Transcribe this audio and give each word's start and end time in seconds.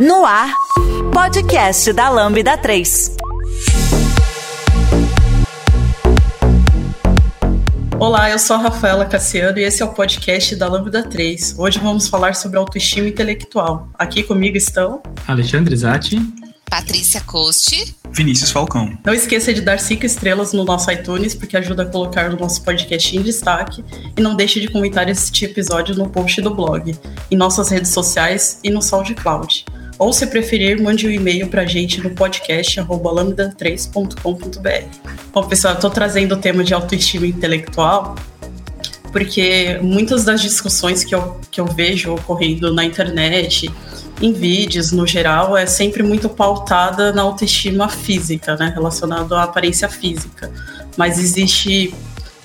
No 0.00 0.24
ar, 0.24 0.50
podcast 1.12 1.92
da 1.92 2.08
Lambda 2.08 2.56
3. 2.56 3.16
Olá, 7.98 8.30
eu 8.30 8.38
sou 8.38 8.56
a 8.56 8.60
Rafaela 8.60 9.04
Cassiano 9.04 9.58
e 9.58 9.62
esse 9.62 9.82
é 9.82 9.84
o 9.84 9.92
podcast 9.92 10.56
da 10.56 10.66
Lambda 10.68 11.02
3. 11.02 11.56
Hoje 11.58 11.78
vamos 11.80 12.08
falar 12.08 12.34
sobre 12.34 12.56
autoestima 12.56 13.08
intelectual. 13.08 13.90
Aqui 13.98 14.22
comigo 14.22 14.56
estão 14.56 15.02
Alexandre 15.28 15.76
Zatti, 15.76 16.18
Patrícia 16.70 17.20
Coste, 17.20 17.94
Vinícius 18.10 18.50
Falcão. 18.50 18.96
Não 19.04 19.12
esqueça 19.12 19.52
de 19.52 19.60
dar 19.60 19.78
cinco 19.78 20.06
estrelas 20.06 20.54
no 20.54 20.64
nosso 20.64 20.90
iTunes, 20.90 21.34
porque 21.34 21.58
ajuda 21.58 21.82
a 21.82 21.86
colocar 21.86 22.32
o 22.32 22.38
nosso 22.38 22.62
podcast 22.62 23.14
em 23.14 23.20
destaque. 23.20 23.84
E 24.16 24.22
não 24.22 24.34
deixe 24.34 24.60
de 24.60 24.68
comentar 24.68 25.10
este 25.10 25.44
episódio 25.44 25.94
no 25.94 26.08
post 26.08 26.40
do 26.40 26.54
blog, 26.54 26.96
em 27.30 27.36
nossas 27.36 27.68
redes 27.68 27.90
sociais 27.90 28.60
e 28.64 28.70
no 28.70 28.80
SoundCloud. 28.80 29.66
Ou, 30.00 30.12
se 30.14 30.26
preferir, 30.26 30.82
mande 30.82 31.06
um 31.06 31.10
e-mail 31.10 31.48
para 31.48 31.60
a 31.60 31.66
gente 31.66 32.00
no 32.00 32.08
podcast 32.08 32.80
lambda3.com.br. 32.80 34.98
Bom, 35.30 35.46
pessoal, 35.46 35.74
eu 35.74 35.76
estou 35.76 35.90
trazendo 35.90 36.36
o 36.36 36.38
tema 36.38 36.64
de 36.64 36.72
autoestima 36.72 37.26
intelectual 37.26 38.14
porque 39.12 39.78
muitas 39.82 40.24
das 40.24 40.40
discussões 40.40 41.04
que 41.04 41.14
eu, 41.14 41.38
que 41.50 41.60
eu 41.60 41.66
vejo 41.66 42.14
ocorrendo 42.14 42.72
na 42.72 42.84
internet, 42.84 43.70
em 44.22 44.32
vídeos 44.32 44.90
no 44.90 45.06
geral, 45.06 45.56
é 45.56 45.66
sempre 45.66 46.02
muito 46.02 46.28
pautada 46.28 47.12
na 47.12 47.22
autoestima 47.22 47.88
física, 47.88 48.56
né, 48.56 48.72
relacionado 48.74 49.34
à 49.34 49.42
aparência 49.42 49.88
física. 49.88 50.50
Mas 50.96 51.18
existe 51.18 51.92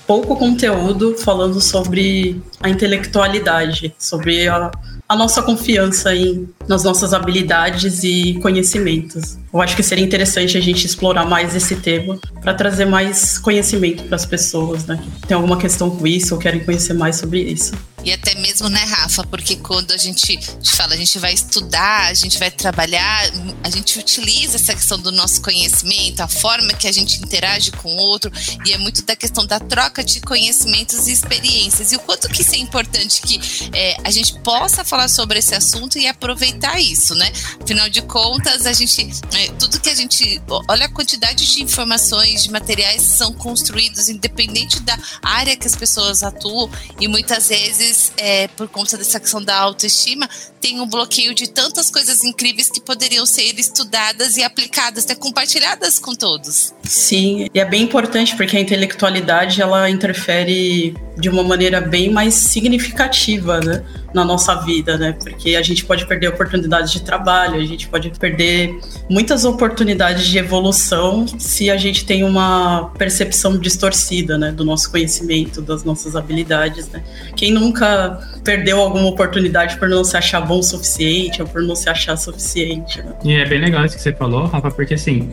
pouco 0.06 0.36
conteúdo 0.36 1.16
falando 1.16 1.60
sobre 1.60 2.40
a 2.60 2.68
intelectualidade, 2.68 3.94
sobre 3.98 4.46
a, 4.46 4.70
a 5.08 5.16
nossa 5.16 5.42
confiança 5.42 6.14
em, 6.14 6.48
nas 6.68 6.82
nossas 6.82 7.14
habilidades 7.14 8.02
e 8.02 8.34
conhecimentos. 8.42 9.38
Eu 9.52 9.60
acho 9.60 9.76
que 9.76 9.82
seria 9.82 10.04
interessante 10.04 10.58
a 10.58 10.60
gente 10.60 10.84
explorar 10.84 11.24
mais 11.24 11.54
esse 11.54 11.76
tema 11.76 12.18
para 12.40 12.54
trazer 12.54 12.86
mais 12.86 13.38
conhecimento 13.38 14.04
para 14.04 14.16
as 14.16 14.26
pessoas, 14.26 14.86
né? 14.86 15.02
Tem 15.26 15.34
alguma 15.36 15.56
questão 15.56 15.90
com 15.90 16.06
isso 16.06 16.34
ou 16.34 16.40
querem 16.40 16.64
conhecer 16.64 16.94
mais 16.94 17.16
sobre 17.16 17.40
isso? 17.40 17.72
E 18.06 18.12
até 18.12 18.36
mesmo, 18.36 18.68
né, 18.68 18.84
Rafa? 18.84 19.24
Porque 19.24 19.56
quando 19.56 19.90
a 19.90 19.96
gente 19.96 20.38
fala, 20.76 20.94
a 20.94 20.96
gente 20.96 21.18
vai 21.18 21.34
estudar, 21.34 22.06
a 22.06 22.14
gente 22.14 22.38
vai 22.38 22.52
trabalhar, 22.52 23.28
a 23.64 23.68
gente 23.68 23.98
utiliza 23.98 24.54
essa 24.54 24.72
questão 24.72 24.96
do 24.96 25.10
nosso 25.10 25.42
conhecimento, 25.42 26.20
a 26.20 26.28
forma 26.28 26.72
que 26.74 26.86
a 26.86 26.92
gente 26.92 27.16
interage 27.16 27.72
com 27.72 27.92
o 27.92 27.96
outro, 27.96 28.30
e 28.64 28.72
é 28.72 28.78
muito 28.78 29.04
da 29.04 29.16
questão 29.16 29.44
da 29.44 29.58
troca 29.58 30.04
de 30.04 30.20
conhecimentos 30.20 31.08
e 31.08 31.12
experiências. 31.12 31.90
E 31.90 31.96
o 31.96 31.98
quanto 31.98 32.28
que 32.28 32.42
isso 32.42 32.54
é 32.54 32.58
importante 32.58 33.20
que 33.22 33.40
é, 33.72 33.96
a 34.04 34.10
gente 34.12 34.38
possa 34.38 34.84
falar 34.84 35.08
sobre 35.08 35.40
esse 35.40 35.56
assunto 35.56 35.98
e 35.98 36.06
aproveitar 36.06 36.78
isso, 36.78 37.12
né? 37.16 37.32
Afinal 37.60 37.90
de 37.90 38.02
contas, 38.02 38.66
a 38.66 38.72
gente. 38.72 39.02
É, 39.34 39.48
tudo 39.58 39.80
que 39.80 39.88
a 39.88 39.94
gente. 39.96 40.40
Olha 40.68 40.86
a 40.86 40.88
quantidade 40.88 41.44
de 41.44 41.60
informações, 41.60 42.44
de 42.44 42.52
materiais 42.52 43.02
que 43.02 43.16
são 43.18 43.32
construídos, 43.32 44.08
independente 44.08 44.78
da 44.78 44.96
área 45.20 45.56
que 45.56 45.66
as 45.66 45.74
pessoas 45.74 46.22
atuam, 46.22 46.70
e 47.00 47.08
muitas 47.08 47.48
vezes 47.48 47.95
é, 48.16 48.48
por 48.48 48.68
conta 48.68 48.96
dessa 48.96 49.20
questão 49.20 49.42
da 49.42 49.56
autoestima, 49.56 50.28
tem 50.60 50.80
um 50.80 50.86
bloqueio 50.86 51.34
de 51.34 51.48
tantas 51.48 51.90
coisas 51.90 52.24
incríveis 52.24 52.70
que 52.70 52.80
poderiam 52.80 53.26
ser 53.26 53.58
estudadas 53.58 54.36
e 54.36 54.42
aplicadas, 54.42 55.04
até 55.04 55.14
compartilhadas 55.14 55.98
com 55.98 56.14
todos. 56.14 56.72
Sim, 56.86 57.48
e 57.52 57.58
é 57.58 57.64
bem 57.64 57.82
importante 57.82 58.36
porque 58.36 58.56
a 58.56 58.60
intelectualidade 58.60 59.60
ela 59.60 59.90
interfere 59.90 60.94
de 61.18 61.28
uma 61.28 61.42
maneira 61.42 61.80
bem 61.80 62.10
mais 62.10 62.34
significativa, 62.34 63.58
né, 63.60 63.82
na 64.12 64.24
nossa 64.24 64.54
vida, 64.54 64.96
né? 64.98 65.12
Porque 65.18 65.56
a 65.56 65.62
gente 65.62 65.84
pode 65.84 66.06
perder 66.06 66.28
oportunidades 66.28 66.92
de 66.92 67.02
trabalho, 67.02 67.56
a 67.56 67.64
gente 67.64 67.88
pode 67.88 68.10
perder 68.10 68.78
muitas 69.08 69.44
oportunidades 69.44 70.26
de 70.26 70.38
evolução 70.38 71.26
se 71.38 71.70
a 71.70 71.76
gente 71.76 72.04
tem 72.04 72.22
uma 72.22 72.90
percepção 72.98 73.58
distorcida, 73.58 74.36
né, 74.38 74.52
do 74.52 74.64
nosso 74.64 74.90
conhecimento, 74.90 75.62
das 75.62 75.84
nossas 75.84 76.14
habilidades, 76.14 76.88
né? 76.90 77.02
Quem 77.34 77.52
nunca 77.52 78.20
perdeu 78.44 78.80
alguma 78.80 79.08
oportunidade 79.08 79.78
por 79.78 79.88
não 79.88 80.04
se 80.04 80.16
achar 80.16 80.40
bom 80.40 80.58
o 80.58 80.62
suficiente 80.62 81.40
ou 81.42 81.48
por 81.48 81.62
não 81.62 81.74
se 81.74 81.88
achar 81.88 82.16
suficiente, 82.16 83.02
né? 83.02 83.14
E 83.24 83.32
é 83.32 83.44
bem 83.46 83.58
legal 83.58 83.84
isso 83.84 83.96
que 83.96 84.02
você 84.02 84.12
falou, 84.12 84.46
Rafa, 84.46 84.70
porque 84.70 84.94
assim, 84.94 85.32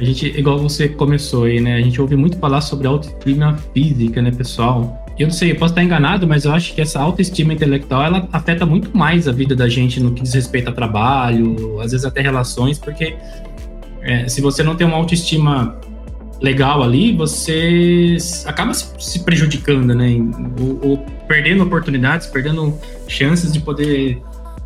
a 0.00 0.04
gente, 0.04 0.26
igual 0.26 0.58
você 0.58 0.88
começou 0.88 1.44
aí, 1.44 1.60
né? 1.60 1.74
A 1.74 1.80
gente 1.80 2.00
ouve 2.00 2.14
muito 2.14 2.38
falar 2.38 2.60
sobre 2.60 2.86
autoestima 2.86 3.58
física, 3.74 4.22
né, 4.22 4.30
pessoal? 4.30 5.04
Eu 5.18 5.26
não 5.26 5.34
sei, 5.34 5.50
eu 5.50 5.56
posso 5.56 5.72
estar 5.72 5.82
enganado, 5.82 6.26
mas 6.28 6.44
eu 6.44 6.52
acho 6.52 6.72
que 6.72 6.80
essa 6.80 7.00
autoestima 7.00 7.52
intelectual 7.52 8.04
ela 8.04 8.28
afeta 8.32 8.64
muito 8.64 8.96
mais 8.96 9.26
a 9.26 9.32
vida 9.32 9.56
da 9.56 9.68
gente 9.68 9.98
no 9.98 10.12
que 10.12 10.22
diz 10.22 10.32
respeito 10.32 10.70
a 10.70 10.72
trabalho, 10.72 11.80
às 11.80 11.90
vezes 11.90 12.06
até 12.06 12.20
relações, 12.20 12.78
porque 12.78 13.16
é, 14.02 14.28
se 14.28 14.40
você 14.40 14.62
não 14.62 14.76
tem 14.76 14.86
uma 14.86 14.96
autoestima 14.96 15.76
legal 16.40 16.84
ali, 16.84 17.12
você 17.16 18.16
acaba 18.46 18.72
se 18.72 19.24
prejudicando, 19.24 19.92
né? 19.96 20.16
Ou, 20.60 20.90
ou 20.90 20.98
perdendo 21.26 21.64
oportunidades, 21.64 22.28
perdendo 22.28 22.78
chances 23.08 23.52
de 23.52 23.58
poder 23.58 24.22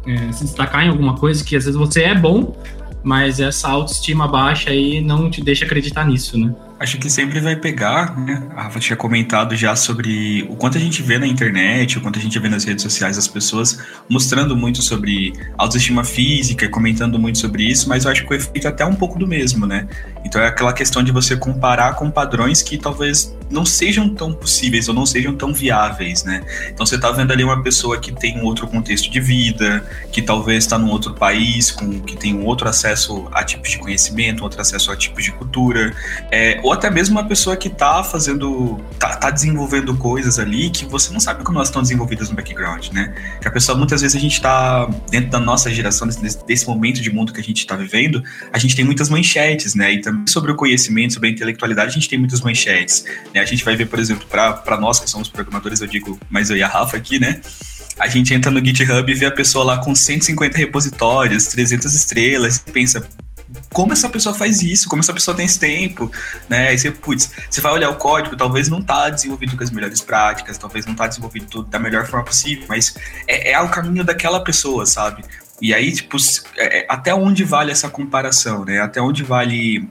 é, 0.07 0.31
se 0.33 0.45
destacar 0.45 0.85
em 0.85 0.91
alguma 0.91 1.17
coisa 1.17 1.43
que 1.43 1.57
às 1.57 1.65
vezes 1.65 1.79
você 1.79 2.03
é 2.03 2.15
bom, 2.15 2.55
mas 3.03 3.41
essa 3.41 3.69
autoestima 3.69 4.29
baixa 4.29 4.71
aí 4.71 5.01
não 5.01 5.31
te 5.31 5.43
deixa 5.43 5.65
acreditar 5.65 6.07
nisso, 6.07 6.39
né? 6.39 6.55
Acho 6.83 6.99
que 6.99 7.09
sempre 7.09 7.39
vai 7.39 7.55
pegar, 7.55 8.19
né? 8.19 8.43
A 8.57 8.65
Rafa 8.65 8.81
tinha 8.81 8.97
comentado 8.97 9.55
já 9.55 9.77
sobre 9.77 10.45
o 10.51 10.57
quanto 10.57 10.77
a 10.77 10.81
gente 10.81 11.01
vê 11.01 11.17
na 11.17 11.29
internet, 11.29 11.97
o 11.97 12.01
quanto 12.01 12.19
a 12.19 12.23
gente 12.23 12.37
vê 12.41 12.49
nas 12.49 12.65
redes 12.65 12.83
sociais 12.83 13.17
as 13.17 13.29
pessoas 13.29 13.79
mostrando 14.09 14.57
muito 14.57 14.83
sobre 14.83 15.33
autoestima 15.57 16.03
física, 16.03 16.69
comentando 16.69 17.21
muito 17.21 17.39
sobre 17.39 17.63
isso, 17.63 17.89
mas 17.89 18.05
eu 18.05 18.11
acho 18.11 18.27
que 18.27 18.33
o 18.33 18.35
efeito 18.35 18.67
é 18.67 18.71
até 18.71 18.85
um 18.85 18.97
pouco 18.97 19.17
do 19.17 19.29
mesmo, 19.29 19.65
né? 19.65 19.87
Então 20.25 20.43
é 20.43 20.49
aquela 20.49 20.73
questão 20.73 21.05
de 21.05 21.13
você 21.13 21.37
comparar 21.37 21.95
com 21.95 22.11
padrões 22.11 22.63
que 22.63 22.77
talvez 22.77 23.33
não 23.49 23.65
sejam 23.65 24.09
tão 24.09 24.33
possíveis 24.33 24.89
ou 24.89 24.95
não 24.95 25.07
sejam 25.07 25.37
tão 25.37 25.53
viáveis, 25.53 26.25
né? 26.25 26.43
Então 26.69 26.85
você 26.85 26.99
tá 26.99 27.13
vendo 27.13 27.33
ali 27.33 27.45
uma 27.45 27.63
pessoa 27.63 28.01
que 28.01 28.11
tem 28.11 28.41
um 28.41 28.45
outro 28.45 28.67
contexto 28.67 29.09
de 29.09 29.21
vida, 29.21 29.87
que 30.11 30.21
talvez 30.21 30.65
está 30.65 30.79
num 30.79 30.91
outro 30.91 31.15
país, 31.15 31.71
com 31.71 32.01
que 32.01 32.17
tem 32.17 32.35
um 32.35 32.45
outro 32.45 32.69
acesso 32.69 33.29
a 33.31 33.45
tipos 33.45 33.71
de 33.71 33.79
conhecimento, 33.79 34.41
um 34.41 34.45
outro 34.45 34.61
acesso 34.61 34.91
a 34.91 34.97
tipos 34.97 35.23
de 35.23 35.31
cultura, 35.33 35.95
é, 36.31 36.59
ou 36.63 36.72
até 36.73 36.91
mesmo 36.91 37.19
uma 37.19 37.27
pessoa 37.27 37.57
que 37.57 37.69
tá 37.69 38.03
fazendo, 38.03 38.81
tá, 38.99 39.17
tá, 39.17 39.31
desenvolvendo 39.31 39.97
coisas 39.97 40.39
ali 40.39 40.71
que 40.71 40.85
você 40.85 41.13
não 41.13 41.21
sabe 41.21 41.45
como 41.45 41.59
elas 41.59 41.69
estão 41.69 41.83
desenvolvidas 41.83 42.31
no 42.31 42.37
background, 42.37 42.89
né? 42.89 43.15
Que 43.41 43.49
a 43.49 43.51
pessoa, 43.51 43.77
muitas 43.77 44.01
vezes 44.01 44.17
a 44.17 44.21
gente 44.21 44.41
tá, 44.41 44.87
dentro 45.11 45.31
da 45.31 45.39
nossa 45.39 45.71
geração, 45.71 46.07
desse, 46.07 46.45
desse 46.47 46.67
momento 46.67 47.01
de 47.01 47.11
mundo 47.13 47.33
que 47.33 47.41
a 47.41 47.45
gente 47.45 47.67
tá 47.67 47.77
vivendo, 47.77 48.23
a 48.53 48.59
gente 48.59 48.75
tem 48.75 48.85
muitas 48.85 49.09
manchetes, 49.09 49.75
né? 49.75 49.93
E 49.93 50.01
também 50.01 50.27
sobre 50.27 50.53
o 50.53 50.57
conhecimento, 50.57 51.15
sobre 51.15 51.29
a 51.29 51.33
intelectualidade, 51.33 51.91
a 51.91 51.95
gente 51.95 52.09
tem 52.09 52.19
muitas 52.19 52.41
manchetes, 52.41 53.05
né? 53.35 53.41
A 53.41 53.47
gente 53.47 53.65
vai 53.65 53.77
ver, 53.77 53.87
por 53.87 53.99
exemplo, 53.99 54.27
para 54.27 54.79
nós 54.79 55.01
que 55.01 55.09
somos 55.09 55.29
programadores, 55.29 55.81
eu 55.81 55.87
digo, 55.87 56.19
mas 56.31 56.51
eu 56.51 56.57
e 56.57 56.63
a 56.63 56.69
Rafa 56.69 56.97
aqui, 56.97 57.19
né? 57.19 57.41
A 57.99 58.09
gente 58.09 58.33
entra 58.33 58.51
no 58.51 58.65
GitHub 58.65 59.11
e 59.11 59.15
vê 59.15 59.27
a 59.27 59.31
pessoa 59.31 59.65
lá 59.65 59.79
com 59.79 59.95
150 59.95 60.57
repositórios, 60.57 61.47
300 61.47 61.95
estrelas, 61.95 62.63
e 62.67 62.71
pensa, 62.73 63.07
como 63.73 63.93
essa 63.93 64.09
pessoa 64.09 64.35
faz 64.35 64.63
isso, 64.63 64.89
como 64.89 65.01
essa 65.01 65.13
pessoa 65.13 65.37
tem 65.37 65.47
esse 65.47 65.59
tempo, 65.59 66.11
né? 66.49 66.69
Aí 66.69 66.79
você, 66.79 66.91
putz, 66.91 67.31
você 67.51 67.61
vai 67.61 67.73
olhar 67.73 67.91
o 67.91 67.97
código, 67.97 68.37
talvez 68.37 68.69
não 68.69 68.83
tá 68.83 69.09
desenvolvido 69.11 69.57
com 69.57 69.65
as 69.65 69.71
melhores 69.71 70.01
práticas, 70.01 70.59
talvez 70.59 70.87
não 70.87 70.95
tá 70.95 71.07
desenvolvido 71.07 71.47
tudo 71.47 71.69
da 71.69 71.79
melhor 71.79 72.07
forma 72.07 72.25
possível, 72.25 72.65
mas 72.69 72.95
é, 73.27 73.53
é 73.53 73.61
o 73.61 73.69
caminho 73.69 74.05
daquela 74.05 74.43
pessoa, 74.43 74.87
sabe? 74.87 75.25
E 75.61 75.73
aí, 75.73 75.93
tipo, 75.93 76.17
é, 76.57 76.81
é, 76.81 76.87
até 76.89 77.15
onde 77.15 77.45
vale 77.45 77.71
essa 77.71 77.89
comparação, 77.89 78.65
né? 78.65 78.81
Até 78.81 79.01
onde 79.01 79.23
vale 79.23 79.89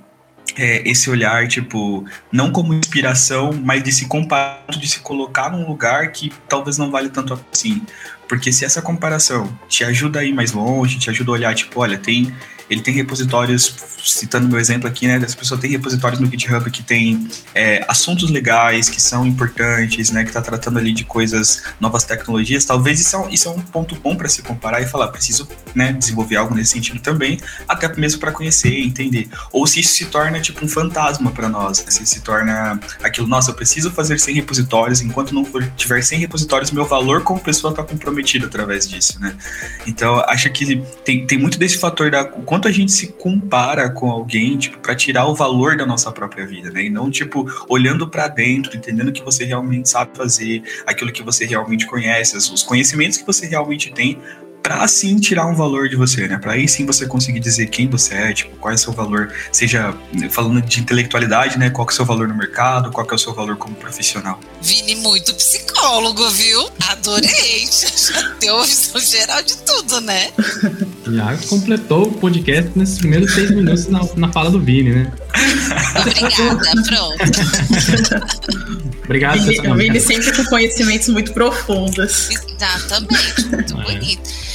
é, 0.57 0.87
esse 0.89 1.09
olhar, 1.09 1.47
tipo, 1.47 2.05
não 2.31 2.51
como 2.51 2.73
inspiração, 2.73 3.53
mas 3.53 3.83
de 3.83 3.91
se 3.91 4.05
comparar, 4.05 4.65
de 4.69 4.87
se 4.87 4.99
colocar 4.99 5.49
num 5.49 5.65
lugar 5.65 6.11
que 6.11 6.31
talvez 6.47 6.77
não 6.77 6.91
vale 6.91 7.09
tanto 7.09 7.39
assim. 7.51 7.81
Porque 8.27 8.51
se 8.51 8.65
essa 8.65 8.81
comparação 8.81 9.57
te 9.67 9.83
ajuda 9.83 10.19
a 10.19 10.23
ir 10.23 10.33
mais 10.33 10.51
longe, 10.51 10.99
te 10.99 11.09
ajuda 11.09 11.31
a 11.31 11.33
olhar, 11.33 11.55
tipo, 11.55 11.79
olha, 11.79 11.97
tem 11.97 12.33
ele 12.72 12.82
tem 12.82 12.94
repositórios, 12.94 13.76
citando 14.02 14.47
meu 14.47 14.58
exemplo 14.58 14.88
aqui, 14.88 15.06
né? 15.06 15.20
Essa 15.22 15.35
pessoa 15.35 15.59
tem 15.59 15.70
repositórios 15.70 16.22
no 16.22 16.28
GitHub 16.28 16.72
que 16.72 16.82
tem 16.82 17.28
é, 17.53 17.84
assuntos 17.85 18.29
legais 18.29 18.90
que 18.90 19.02
são 19.02 19.26
importantes, 19.26 20.09
né? 20.09 20.23
Que 20.23 20.29
está 20.29 20.41
tratando 20.41 20.79
ali 20.79 20.94
de 20.94 21.03
coisas, 21.03 21.64
novas 21.82 22.06
tecnologias. 22.06 22.64
Talvez 22.64 23.02
isso 23.02 23.14
é, 23.14 23.20
um, 23.20 23.29
isso 23.29 23.50
é 23.50 23.52
um 23.52 23.59
ponto 23.59 23.94
bom 23.96 24.16
para 24.16 24.29
se 24.29 24.41
comparar 24.41 24.82
e 24.82 24.88
falar, 24.88 25.09
preciso 25.09 25.46
né, 25.76 25.91
desenvolver 25.91 26.38
algo 26.38 26.56
nesse 26.56 26.72
sentido 26.72 27.02
também, 27.02 27.41
até 27.68 27.94
mesmo 27.97 28.22
para 28.22 28.32
conhecer, 28.32 28.79
entender. 28.79 29.28
Ou 29.52 29.68
se 29.68 29.82
isso 29.82 29.94
se 29.94 30.06
torna 30.06 30.40
tipo 30.40 30.64
um 30.64 30.68
fantasma 30.70 31.29
para 31.32 31.50
nós, 31.50 31.84
né? 31.84 31.91
se 31.91 32.06
se 32.06 32.22
torna 32.22 32.79
aquilo, 33.03 33.28
nossa, 33.28 33.52
eu 33.52 33.56
preciso 33.56 33.91
fazer 33.91 34.18
100 34.18 34.35
repositórios, 34.35 35.02
enquanto 35.02 35.35
não 35.35 35.44
for, 35.44 35.66
tiver 35.76 36.02
100 36.02 36.20
repositórios, 36.20 36.72
meu 36.72 36.85
valor 36.85 37.22
como 37.23 37.40
pessoa 37.40 37.72
está 37.72 37.84
comprometido 37.84 38.46
através 38.46 38.88
disso, 38.88 39.20
né? 39.20 39.35
Então, 39.85 40.20
acho 40.28 40.50
que 40.52 40.78
tem, 41.03 41.28
tem 41.28 41.38
muito 41.38 41.58
desse 41.58 41.78
fator 41.78 42.09
da 42.09 42.23
quanto 42.23 42.60
quanto 42.61 42.67
a 42.67 42.72
gente 42.72 42.91
se 42.91 43.08
compara 43.13 43.90
com 43.90 44.11
alguém, 44.11 44.55
tipo, 44.55 44.78
para 44.78 44.93
tirar 44.93 45.25
o 45.25 45.34
valor 45.34 45.75
da 45.75 45.84
nossa 45.84 46.11
própria 46.11 46.46
vida, 46.46 46.69
né? 46.69 46.84
E 46.84 46.90
não, 46.91 47.09
tipo, 47.09 47.43
olhando 47.67 48.08
para 48.08 48.28
dentro, 48.28 48.78
entendendo 48.78 49.08
o 49.08 49.11
que 49.11 49.23
você 49.23 49.46
realmente 49.46 49.90
sabe 49.90 50.16
fazer, 50.16 50.61
aquilo 50.85 51.11
que 51.11 51.23
você 51.23 51.43
realmente 51.43 51.87
conhece, 51.87 52.37
os 52.37 52.61
conhecimentos 52.61 53.17
que 53.17 53.25
você 53.25 53.47
realmente 53.47 53.91
tem, 53.91 54.19
para 54.61 54.84
assim 54.84 55.19
tirar 55.19 55.47
um 55.47 55.55
valor 55.55 55.90
de 55.90 55.96
você, 55.96 56.28
né? 56.28 56.37
Para 56.37 56.53
aí 56.53 56.67
sim 56.67 56.85
você 56.85 57.05
conseguir 57.05 57.40
dizer 57.40 57.67
quem 57.67 57.87
você 57.87 58.13
é, 58.13 58.34
tipo, 58.34 58.55
qual 58.58 58.72
é 58.72 58.75
o 58.75 58.78
seu 58.78 58.93
valor, 58.93 59.34
seja 59.52 59.93
falando 60.29 60.61
de 60.61 60.79
intelectualidade, 60.79 61.58
né? 61.58 61.69
Qual 61.69 61.87
é 61.87 61.91
o 61.91 61.93
seu 61.93 62.05
valor 62.05 62.28
no 62.28 62.35
mercado, 62.35 62.91
qual 62.91 63.08
é 63.09 63.13
o 63.13 63.17
seu 63.17 63.34
valor 63.34 63.58
como 63.58 63.75
profissional. 63.75 64.40
Vini, 64.61 64.96
muito 64.96 65.34
psicólogo, 65.34 66.29
viu? 66.31 66.69
Adorei. 66.90 67.67
Já 67.67 68.22
deu 68.40 68.59
a 68.59 68.63
visão 68.63 69.02
geral 69.02 69.41
de 69.41 69.58
tudo, 69.58 70.02
né? 70.02 70.31
Já 71.08 71.37
completou 71.47 72.08
o 72.08 72.13
podcast 72.13 72.72
nesses 72.75 72.99
primeiros 72.99 73.34
seis 73.34 73.49
minutos 73.49 73.87
na, 73.87 74.02
na 74.16 74.31
fala 74.31 74.52
do 74.52 74.59
Vini, 74.59 74.91
né? 74.91 75.11
Obrigada, 75.99 76.72
pronto. 76.87 77.17
Obrigado, 79.03 79.43
Vini, 79.43 79.75
Vini 79.75 79.99
sempre 79.99 80.35
com 80.35 80.46
conhecimentos 80.46 81.08
muito 81.09 81.34
profundos. 81.34 82.29
Exatamente, 82.29 83.46
muito 83.49 83.81
é. 83.81 83.84
bonito. 83.84 84.50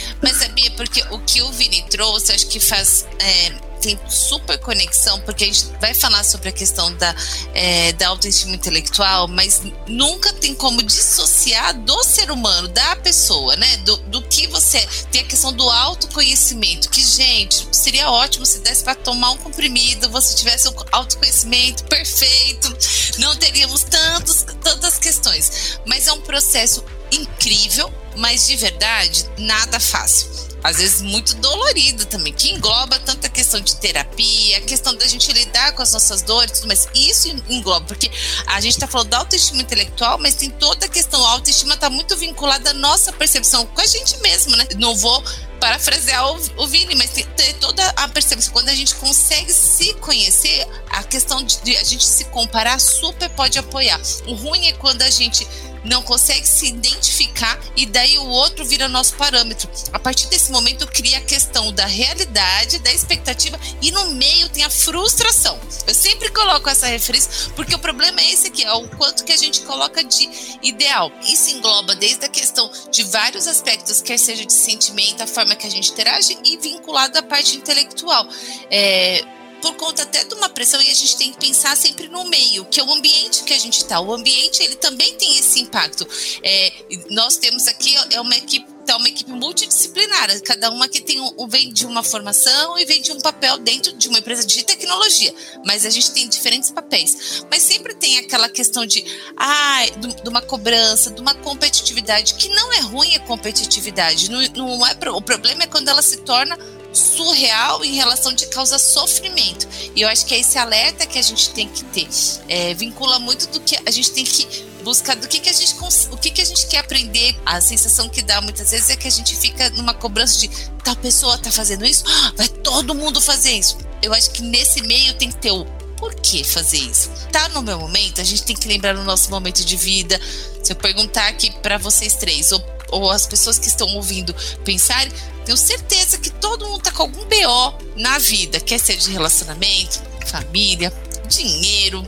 Porque 0.76 1.02
o 1.10 1.18
que 1.20 1.42
o 1.42 1.50
Vini 1.52 1.82
trouxe, 1.88 2.32
acho 2.32 2.46
que 2.46 2.60
faz. 2.60 3.06
É, 3.18 3.66
tem 3.80 3.98
super 4.08 4.58
conexão, 4.58 5.20
porque 5.20 5.44
a 5.44 5.46
gente 5.46 5.66
vai 5.80 5.94
falar 5.94 6.24
sobre 6.24 6.48
a 6.48 6.52
questão 6.52 6.92
da, 6.96 7.14
é, 7.54 7.92
da 7.92 8.08
autoestima 8.08 8.54
intelectual, 8.54 9.28
mas 9.28 9.62
nunca 9.86 10.32
tem 10.32 10.54
como 10.54 10.82
dissociar 10.82 11.78
do 11.80 12.02
ser 12.02 12.30
humano, 12.30 12.68
da 12.68 12.96
pessoa, 12.96 13.54
né? 13.56 13.76
Do, 13.78 13.96
do 13.98 14.22
que 14.22 14.46
você. 14.48 14.86
Tem 15.10 15.22
a 15.22 15.24
questão 15.24 15.52
do 15.52 15.68
autoconhecimento, 15.68 16.90
que, 16.90 17.02
gente, 17.02 17.68
seria 17.70 18.10
ótimo 18.10 18.44
se 18.44 18.58
desse 18.60 18.82
para 18.82 18.94
tomar 18.94 19.30
um 19.30 19.36
comprimido, 19.36 20.10
você 20.10 20.34
tivesse 20.34 20.68
um 20.68 20.74
autoconhecimento 20.92 21.84
perfeito, 21.84 22.76
não 23.18 23.36
teríamos 23.36 23.84
tantos, 23.84 24.44
tantas 24.62 24.98
questões. 24.98 25.78
Mas 25.86 26.06
é 26.06 26.12
um 26.12 26.20
processo 26.20 26.84
incrível, 27.12 27.92
mas 28.16 28.46
de 28.46 28.56
verdade, 28.56 29.26
nada 29.38 29.78
fácil 29.78 30.55
às 30.66 30.78
vezes 30.78 31.00
muito 31.00 31.36
dolorida 31.36 32.04
também, 32.06 32.32
que 32.32 32.50
engloba 32.50 32.98
tanta 32.98 33.28
questão 33.28 33.60
de 33.60 33.76
terapia, 33.76 34.58
a 34.58 34.60
questão 34.62 34.96
da 34.96 35.06
gente 35.06 35.32
lidar 35.32 35.72
com 35.72 35.82
as 35.82 35.92
nossas 35.92 36.22
dores, 36.22 36.64
mas 36.64 36.88
isso 36.92 37.28
engloba, 37.48 37.86
porque 37.86 38.10
a 38.46 38.60
gente 38.60 38.72
está 38.72 38.88
falando 38.88 39.10
da 39.10 39.18
autoestima 39.18 39.62
intelectual, 39.62 40.18
mas 40.18 40.34
tem 40.34 40.50
toda 40.50 40.86
a 40.86 40.88
questão, 40.88 41.24
a 41.24 41.30
autoestima 41.30 41.74
está 41.74 41.88
muito 41.88 42.16
vinculada 42.16 42.70
à 42.70 42.74
nossa 42.74 43.12
percepção 43.12 43.64
com 43.66 43.80
a 43.80 43.86
gente 43.86 44.16
mesmo, 44.18 44.56
né? 44.56 44.66
Não 44.76 44.96
vou 44.96 45.22
parafrasear 45.60 46.24
o, 46.56 46.66
Vini, 46.66 46.96
mas 46.96 47.10
tem, 47.10 47.54
toda 47.60 47.86
a 47.96 48.08
percepção. 48.08 48.52
Quando 48.52 48.68
a 48.68 48.74
gente 48.74 48.94
consegue 48.96 49.52
se 49.52 49.94
conhecer, 49.94 50.66
a 50.90 51.02
questão 51.02 51.42
de 51.42 51.76
a 51.76 51.84
gente 51.84 52.04
se 52.04 52.24
comparar 52.26 52.78
super 52.80 53.30
pode 53.30 53.58
apoiar. 53.58 54.00
O 54.26 54.34
ruim 54.34 54.66
é 54.66 54.72
quando 54.72 55.02
a 55.02 55.10
gente 55.10 55.46
não 55.86 56.02
consegue 56.02 56.46
se 56.46 56.66
identificar 56.66 57.58
e 57.76 57.86
daí 57.86 58.18
o 58.18 58.26
outro 58.28 58.64
vira 58.64 58.88
nosso 58.88 59.14
parâmetro. 59.14 59.68
A 59.92 59.98
partir 59.98 60.26
desse 60.28 60.50
momento 60.50 60.86
cria 60.86 61.18
a 61.18 61.20
questão 61.20 61.72
da 61.72 61.86
realidade, 61.86 62.78
da 62.80 62.92
expectativa 62.92 63.58
e 63.80 63.90
no 63.90 64.10
meio 64.12 64.48
tem 64.48 64.64
a 64.64 64.70
frustração. 64.70 65.58
Eu 65.86 65.94
sempre 65.94 66.30
coloco 66.30 66.68
essa 66.68 66.86
referência 66.86 67.50
porque 67.54 67.74
o 67.74 67.78
problema 67.78 68.20
é 68.20 68.32
esse 68.32 68.48
aqui, 68.48 68.64
é 68.64 68.72
o 68.72 68.88
quanto 68.90 69.24
que 69.24 69.32
a 69.32 69.36
gente 69.36 69.60
coloca 69.62 70.02
de 70.02 70.28
ideal. 70.62 71.10
Isso 71.22 71.50
engloba 71.50 71.94
desde 71.94 72.24
a 72.24 72.28
questão 72.28 72.70
de 72.90 73.02
vários 73.04 73.46
aspectos, 73.46 74.02
quer 74.02 74.18
seja 74.18 74.44
de 74.44 74.52
sentimento, 74.52 75.22
a 75.22 75.26
forma 75.26 75.54
que 75.54 75.66
a 75.66 75.70
gente 75.70 75.90
interage 75.90 76.36
e 76.44 76.56
vinculado 76.56 77.18
à 77.18 77.22
parte 77.22 77.56
intelectual. 77.56 78.26
É, 78.70 79.24
por 79.66 79.74
conta 79.74 80.02
até 80.04 80.22
de 80.22 80.32
uma 80.34 80.48
pressão 80.48 80.80
e 80.80 80.88
a 80.88 80.94
gente 80.94 81.16
tem 81.16 81.32
que 81.32 81.38
pensar 81.38 81.76
sempre 81.76 82.06
no 82.06 82.24
meio, 82.24 82.64
que 82.66 82.78
é 82.78 82.84
o 82.84 82.92
ambiente 82.92 83.42
que 83.42 83.52
a 83.52 83.58
gente 83.58 83.78
está. 83.78 84.00
O 84.00 84.12
ambiente 84.12 84.62
ele 84.62 84.76
também 84.76 85.16
tem 85.16 85.36
esse 85.38 85.60
impacto. 85.60 86.06
É, 86.42 86.72
nós 87.10 87.36
temos 87.36 87.66
aqui 87.66 87.96
é 88.10 88.20
uma 88.20 88.36
equipe 88.36 88.76
tá 88.86 88.96
uma 88.96 89.08
equipe 89.08 89.32
multidisciplinar, 89.32 90.40
cada 90.42 90.70
uma 90.70 90.88
que 90.88 91.00
tem 91.00 91.20
um, 91.20 91.48
vem 91.48 91.72
de 91.72 91.84
uma 91.84 92.04
formação 92.04 92.78
e 92.78 92.84
vem 92.84 93.02
de 93.02 93.10
um 93.10 93.20
papel 93.20 93.58
dentro 93.58 93.92
de 93.92 94.06
uma 94.06 94.20
empresa 94.20 94.46
de 94.46 94.62
tecnologia, 94.62 95.34
mas 95.64 95.84
a 95.84 95.90
gente 95.90 96.12
tem 96.12 96.28
diferentes 96.28 96.70
papéis. 96.70 97.42
Mas 97.50 97.62
sempre 97.62 97.94
tem 97.94 98.18
aquela 98.18 98.48
questão 98.48 98.86
de, 98.86 99.04
ah, 99.36 99.80
de, 100.22 100.28
uma 100.28 100.40
cobrança, 100.40 101.10
de 101.10 101.20
uma 101.20 101.34
competitividade, 101.34 102.34
que 102.34 102.48
não 102.50 102.72
é 102.74 102.78
ruim 102.78 103.16
a 103.16 103.20
competitividade, 103.20 104.30
não, 104.30 104.40
não 104.54 104.86
é, 104.86 104.96
o 105.10 105.20
problema 105.20 105.64
é 105.64 105.66
quando 105.66 105.88
ela 105.88 106.00
se 106.00 106.18
torna 106.18 106.56
surreal 106.96 107.84
em 107.84 107.94
relação 107.94 108.32
de 108.32 108.46
causar 108.46 108.78
sofrimento. 108.78 109.68
E 109.94 110.02
eu 110.02 110.08
acho 110.08 110.26
que 110.26 110.34
é 110.34 110.40
esse 110.40 110.58
alerta 110.58 111.06
que 111.06 111.18
a 111.18 111.22
gente 111.22 111.50
tem 111.50 111.68
que 111.68 111.84
ter. 111.84 112.08
É, 112.48 112.74
vincula 112.74 113.18
muito 113.18 113.46
do 113.48 113.60
que 113.60 113.76
a 113.84 113.90
gente 113.90 114.10
tem 114.10 114.24
que 114.24 114.66
buscar 114.82 115.16
do 115.16 115.26
que, 115.26 115.40
que 115.40 115.50
a 115.50 115.52
gente 115.52 115.74
o 116.12 116.16
que, 116.16 116.30
que 116.30 116.40
a 116.40 116.44
gente 116.44 116.66
quer 116.66 116.78
aprender. 116.78 117.36
A 117.44 117.60
sensação 117.60 118.08
que 118.08 118.22
dá 118.22 118.40
muitas 118.40 118.70
vezes 118.70 118.88
é 118.88 118.96
que 118.96 119.08
a 119.08 119.10
gente 119.10 119.36
fica 119.36 119.68
numa 119.70 119.92
cobrança 119.92 120.38
de 120.38 120.48
tal 120.84 120.94
pessoa 120.96 121.36
tá 121.38 121.50
fazendo 121.50 121.84
isso, 121.84 122.04
ah, 122.06 122.32
vai 122.36 122.48
todo 122.48 122.94
mundo 122.94 123.20
fazer 123.20 123.52
isso. 123.52 123.76
Eu 124.00 124.14
acho 124.14 124.30
que 124.30 124.42
nesse 124.42 124.82
meio 124.82 125.14
tem 125.14 125.30
que 125.30 125.36
ter 125.38 125.50
o 125.50 125.64
por 125.96 126.14
que 126.14 126.44
fazer 126.44 126.78
isso? 126.78 127.10
Tá 127.32 127.48
no 127.48 127.62
meu 127.62 127.78
momento, 127.78 128.20
a 128.20 128.24
gente 128.24 128.44
tem 128.44 128.54
que 128.54 128.68
lembrar 128.68 128.94
no 128.94 129.02
nosso 129.02 129.30
momento 129.30 129.64
de 129.64 129.76
vida. 129.76 130.20
Se 130.62 130.72
eu 130.72 130.76
perguntar 130.76 131.26
aqui 131.28 131.50
para 131.60 131.78
vocês 131.78 132.14
três, 132.14 132.52
ou, 132.52 132.62
ou 132.90 133.10
as 133.10 133.26
pessoas 133.26 133.58
que 133.58 133.66
estão 133.66 133.88
ouvindo 133.96 134.34
pensarem, 134.64 135.12
tenho 135.46 135.56
certeza 135.56 136.18
que 136.18 136.28
todo 136.28 136.66
mundo 136.66 136.82
tá 136.82 136.90
com 136.90 137.04
algum 137.04 137.24
BO 137.24 137.78
na 137.94 138.18
vida, 138.18 138.58
quer 138.58 138.80
ser 138.80 138.96
de 138.96 139.12
relacionamento, 139.12 140.02
família, 140.26 140.92
dinheiro, 141.28 142.06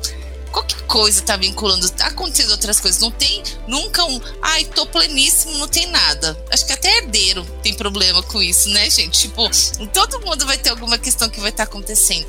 qualquer 0.50 0.80
coisa 0.88 1.22
tá 1.22 1.36
vinculando, 1.36 1.88
tá 1.90 2.08
acontecendo 2.08 2.50
outras 2.50 2.80
coisas. 2.80 3.00
Não 3.00 3.12
tem 3.12 3.42
nunca 3.68 4.04
um, 4.04 4.20
ai, 4.42 4.64
tô 4.64 4.84
pleníssimo, 4.86 5.56
não 5.58 5.68
tem 5.68 5.86
nada. 5.86 6.36
Acho 6.50 6.66
que 6.66 6.72
até 6.72 6.98
herdeiro 6.98 7.44
tem 7.62 7.74
problema 7.74 8.22
com 8.24 8.42
isso, 8.42 8.68
né, 8.70 8.90
gente? 8.90 9.20
Tipo, 9.20 9.48
todo 9.92 10.20
mundo 10.20 10.44
vai 10.44 10.58
ter 10.58 10.70
alguma 10.70 10.98
questão 10.98 11.28
que 11.28 11.40
vai 11.40 11.50
estar 11.50 11.64
tá 11.64 11.70
acontecendo. 11.70 12.26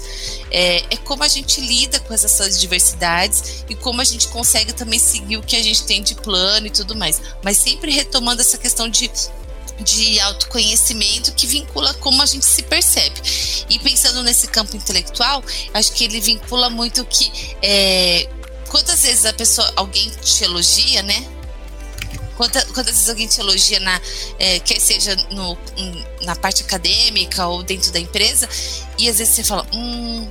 É, 0.51 0.83
é 0.91 0.97
como 0.97 1.23
a 1.23 1.27
gente 1.27 1.59
lida 1.59 1.99
com 2.01 2.13
essas 2.13 2.59
diversidades 2.59 3.65
e 3.67 3.75
como 3.75 3.99
a 3.99 4.05
gente 4.05 4.27
consegue 4.27 4.73
também 4.73 4.99
seguir 4.99 5.37
o 5.37 5.41
que 5.41 5.55
a 5.55 5.63
gente 5.63 5.85
tem 5.85 6.03
de 6.03 6.13
plano 6.13 6.67
e 6.67 6.69
tudo 6.69 6.95
mais. 6.95 7.19
Mas 7.43 7.57
sempre 7.57 7.91
retomando 7.91 8.41
essa 8.41 8.59
questão 8.59 8.87
de 8.87 9.09
de 9.81 10.19
autoconhecimento 10.19 11.31
que 11.33 11.47
vincula 11.47 11.93
como 11.95 12.21
a 12.21 12.25
gente 12.25 12.45
se 12.45 12.63
percebe. 12.63 13.21
E 13.69 13.79
pensando 13.79 14.23
nesse 14.23 14.47
campo 14.47 14.75
intelectual, 14.75 15.43
acho 15.73 15.91
que 15.93 16.03
ele 16.03 16.19
vincula 16.19 16.69
muito 16.69 17.05
que 17.05 17.31
é, 17.61 18.29
quantas 18.67 19.01
vezes 19.01 19.25
a 19.25 19.33
pessoa, 19.33 19.71
alguém 19.75 20.09
te 20.09 20.43
elogia, 20.43 21.01
né? 21.03 21.27
Quantas, 22.37 22.63
quantas 22.65 22.93
vezes 22.93 23.09
alguém 23.09 23.27
te 23.27 23.39
elogia 23.41 23.79
na, 23.81 23.99
é, 24.37 24.59
quer 24.59 24.79
seja 24.79 25.13
no, 25.31 25.57
na 26.21 26.35
parte 26.35 26.63
acadêmica 26.63 27.45
ou 27.47 27.63
dentro 27.63 27.91
da 27.91 27.99
empresa, 27.99 28.47
e 28.97 29.09
às 29.09 29.17
vezes 29.17 29.35
você 29.35 29.43
fala, 29.43 29.67
hum, 29.73 30.29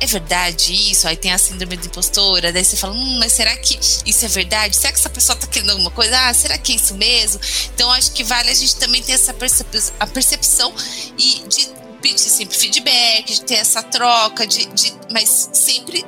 é 0.00 0.06
verdade 0.06 0.72
isso? 0.72 1.08
Aí 1.08 1.16
tem 1.16 1.32
a 1.32 1.38
síndrome 1.38 1.76
da 1.76 1.86
impostora, 1.86 2.52
daí 2.52 2.64
você 2.64 2.76
fala, 2.76 2.94
hum, 2.94 3.18
mas 3.18 3.32
será 3.32 3.56
que 3.56 3.78
isso 4.06 4.24
é 4.24 4.28
verdade? 4.28 4.76
Será 4.76 4.92
que 4.92 4.98
essa 4.98 5.10
pessoa 5.10 5.36
tá 5.36 5.46
querendo 5.46 5.70
alguma 5.70 5.90
coisa? 5.90 6.18
Ah, 6.28 6.34
será 6.34 6.56
que 6.56 6.72
é 6.72 6.76
isso 6.76 6.94
mesmo? 6.94 7.40
Então 7.74 7.90
acho 7.92 8.12
que 8.12 8.22
vale 8.22 8.50
a 8.50 8.54
gente 8.54 8.76
também 8.76 9.02
ter 9.02 9.12
essa 9.12 9.34
percepção, 9.34 9.94
a 9.98 10.06
percepção 10.06 10.74
e 11.18 11.42
de 11.48 11.87
pedir 12.00 12.18
sempre 12.18 12.56
feedback, 12.56 13.32
de 13.32 13.42
ter 13.42 13.54
essa 13.54 13.82
troca, 13.82 14.46
de, 14.46 14.66
de, 14.66 14.92
mas 15.10 15.50
sempre 15.52 16.04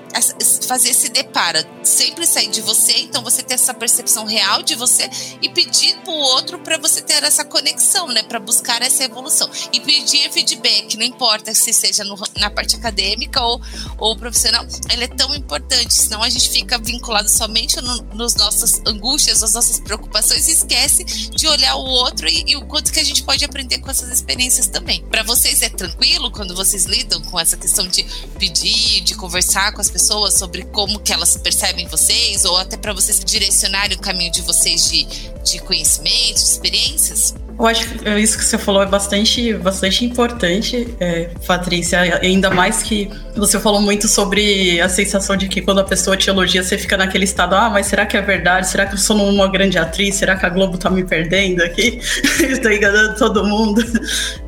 fazer 0.66 0.90
esse 0.90 1.08
depara, 1.08 1.66
sempre 1.82 2.26
sair 2.26 2.48
de 2.48 2.60
você, 2.60 2.92
então 3.00 3.22
você 3.22 3.42
ter 3.42 3.54
essa 3.54 3.74
percepção 3.74 4.24
real 4.24 4.62
de 4.62 4.74
você 4.74 5.08
e 5.40 5.48
pedir 5.48 5.96
para 5.98 6.12
o 6.12 6.16
outro 6.16 6.58
para 6.58 6.78
você 6.78 7.00
ter 7.00 7.22
essa 7.22 7.44
conexão, 7.44 8.08
né, 8.08 8.22
para 8.22 8.38
buscar 8.38 8.82
essa 8.82 9.04
evolução. 9.04 9.48
E 9.72 9.80
pedir 9.80 10.30
feedback, 10.30 10.96
não 10.96 11.04
importa 11.04 11.54
se 11.54 11.72
seja 11.72 12.04
no, 12.04 12.18
na 12.38 12.50
parte 12.50 12.76
acadêmica 12.76 13.42
ou, 13.42 13.60
ou 13.98 14.16
profissional, 14.16 14.66
ele 14.90 15.04
é 15.04 15.08
tão 15.08 15.34
importante, 15.34 15.94
senão 15.94 16.22
a 16.22 16.28
gente 16.28 16.50
fica 16.50 16.78
vinculado 16.78 17.28
somente 17.28 17.80
no, 17.80 18.02
nos 18.14 18.34
nossas 18.34 18.80
angústias, 18.86 19.40
nas 19.40 19.54
nossas 19.54 19.80
preocupações 19.80 20.48
e 20.48 20.52
esquece 20.52 21.04
de 21.04 21.46
olhar 21.46 21.76
o 21.76 21.84
outro 21.84 22.28
e, 22.28 22.44
e 22.46 22.56
o 22.56 22.64
quanto 22.66 22.92
que 22.92 23.00
a 23.00 23.04
gente 23.04 23.22
pode 23.22 23.44
aprender 23.44 23.78
com 23.78 23.90
essas 23.90 24.10
experiências 24.10 24.66
também. 24.66 25.04
Para 25.06 25.22
vocês 25.22 25.62
é 25.62 25.68
tranquilo 25.68 25.89
quando 26.32 26.54
vocês 26.54 26.84
lidam 26.84 27.20
com 27.22 27.38
essa 27.38 27.56
questão 27.56 27.86
de 27.86 28.04
pedir, 28.38 29.00
de 29.02 29.14
conversar 29.14 29.72
com 29.72 29.80
as 29.80 29.90
pessoas 29.90 30.34
sobre 30.34 30.64
como 30.64 30.98
que 30.98 31.12
elas 31.12 31.36
percebem 31.36 31.86
vocês, 31.86 32.44
ou 32.44 32.56
até 32.56 32.76
para 32.76 32.92
vocês 32.92 33.22
direcionarem 33.24 33.96
o 33.96 34.00
caminho 34.00 34.32
de 34.32 34.42
vocês 34.42 34.90
de, 34.90 35.06
de 35.44 35.58
conhecimento, 35.60 36.34
de 36.34 36.40
experiências? 36.40 37.34
Eu 37.60 37.66
acho 37.66 37.86
que 37.90 38.08
isso 38.18 38.38
que 38.38 38.44
você 38.44 38.56
falou 38.56 38.82
é 38.82 38.86
bastante, 38.86 39.52
bastante 39.52 40.02
importante, 40.02 40.94
é, 40.98 41.28
Patrícia. 41.46 42.00
Ainda 42.22 42.48
mais 42.48 42.82
que 42.82 43.10
você 43.36 43.60
falou 43.60 43.82
muito 43.82 44.08
sobre 44.08 44.80
a 44.80 44.88
sensação 44.88 45.36
de 45.36 45.46
que 45.46 45.60
quando 45.60 45.78
a 45.78 45.84
pessoa 45.84 46.16
te 46.16 46.30
elogia, 46.30 46.62
você 46.62 46.78
fica 46.78 46.96
naquele 46.96 47.24
estado: 47.24 47.54
ah, 47.54 47.68
mas 47.68 47.84
será 47.84 48.06
que 48.06 48.16
é 48.16 48.22
verdade? 48.22 48.66
Será 48.66 48.86
que 48.86 48.94
eu 48.94 48.98
sou 48.98 49.14
uma 49.14 49.46
grande 49.46 49.76
atriz? 49.76 50.14
Será 50.14 50.36
que 50.36 50.46
a 50.46 50.48
Globo 50.48 50.78
tá 50.78 50.88
me 50.88 51.04
perdendo 51.04 51.60
aqui? 51.62 52.00
Estou 52.40 52.72
enganando 52.72 53.14
todo 53.16 53.44
mundo. 53.44 53.82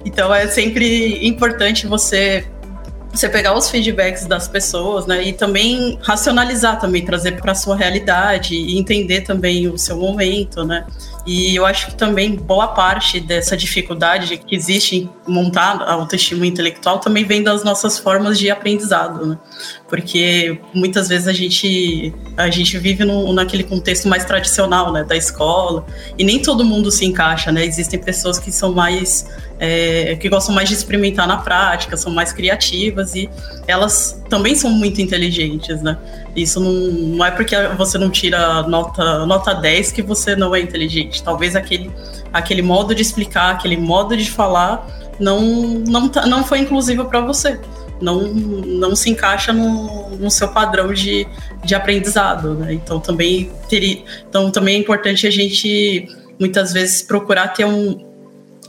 Então 0.06 0.34
é 0.34 0.48
sempre 0.48 1.26
importante 1.26 1.86
você 1.86 2.46
você 3.12 3.28
pegar 3.28 3.56
os 3.56 3.68
feedbacks 3.68 4.26
das 4.26 4.48
pessoas, 4.48 5.06
né, 5.06 5.22
e 5.22 5.32
também 5.32 5.98
racionalizar 6.02 6.80
também, 6.80 7.04
trazer 7.04 7.40
para 7.40 7.54
sua 7.54 7.76
realidade 7.76 8.54
e 8.54 8.78
entender 8.78 9.20
também 9.20 9.68
o 9.68 9.76
seu 9.78 9.98
momento, 9.98 10.64
né? 10.64 10.86
E 11.26 11.54
eu 11.54 11.64
acho 11.64 11.86
que 11.88 11.94
também 11.94 12.34
boa 12.34 12.68
parte 12.68 13.20
dessa 13.20 13.56
dificuldade 13.56 14.36
que 14.38 14.56
existe 14.56 15.08
montar 15.26 15.82
a 15.82 15.92
autoestima 15.92 16.46
intelectual 16.46 16.98
também 16.98 17.24
vem 17.24 17.42
das 17.42 17.62
nossas 17.62 17.98
formas 17.98 18.38
de 18.38 18.50
aprendizado, 18.50 19.24
né? 19.26 19.38
Porque 19.88 20.60
muitas 20.74 21.08
vezes 21.08 21.28
a 21.28 21.32
gente, 21.32 22.12
a 22.36 22.50
gente 22.50 22.76
vive 22.78 23.04
no, 23.04 23.32
naquele 23.32 23.62
contexto 23.62 24.08
mais 24.08 24.24
tradicional, 24.24 24.92
né, 24.92 25.04
da 25.04 25.16
escola, 25.16 25.86
e 26.18 26.24
nem 26.24 26.40
todo 26.40 26.64
mundo 26.64 26.90
se 26.90 27.04
encaixa, 27.04 27.52
né? 27.52 27.64
Existem 27.64 28.00
pessoas 28.00 28.38
que 28.38 28.50
são 28.50 28.72
mais 28.72 29.26
é, 29.60 30.16
que 30.16 30.28
gostam 30.28 30.52
mais 30.52 30.68
de 30.68 30.74
experimentar 30.74 31.28
na 31.28 31.36
prática, 31.36 31.96
são 31.96 32.12
mais 32.12 32.32
criativas 32.32 33.14
e 33.14 33.30
elas 33.68 34.20
também 34.28 34.56
são 34.56 34.70
muito 34.70 35.00
inteligentes, 35.00 35.80
né? 35.82 35.96
Isso 36.34 36.58
não, 36.58 36.72
não 36.72 37.24
é 37.24 37.30
porque 37.30 37.54
você 37.76 37.96
não 37.96 38.10
tira 38.10 38.62
nota, 38.64 39.24
nota 39.24 39.54
10 39.54 39.92
que 39.92 40.02
você 40.02 40.34
não 40.34 40.52
é 40.52 40.60
inteligente. 40.60 41.22
Talvez 41.22 41.54
aquele, 41.54 41.92
aquele 42.32 42.60
modo 42.60 42.92
de 42.92 43.02
explicar, 43.02 43.52
aquele 43.52 43.76
modo 43.76 44.16
de 44.16 44.28
falar 44.28 45.01
não, 45.22 45.40
não, 45.86 46.08
tá, 46.08 46.26
não 46.26 46.44
foi 46.44 46.58
inclusivo 46.58 47.04
para 47.04 47.20
você. 47.20 47.58
Não, 48.00 48.20
não 48.22 48.96
se 48.96 49.08
encaixa 49.08 49.52
no, 49.52 50.10
no 50.16 50.28
seu 50.28 50.48
padrão 50.48 50.92
de, 50.92 51.24
de 51.64 51.74
aprendizado, 51.74 52.54
né? 52.54 52.74
Então 52.74 52.98
também, 52.98 53.50
teria, 53.68 54.02
então 54.28 54.50
também 54.50 54.74
é 54.74 54.78
importante 54.78 55.24
a 55.24 55.30
gente 55.30 56.08
muitas 56.38 56.72
vezes 56.72 57.00
procurar 57.02 57.48
ter 57.48 57.64
um, 57.64 58.04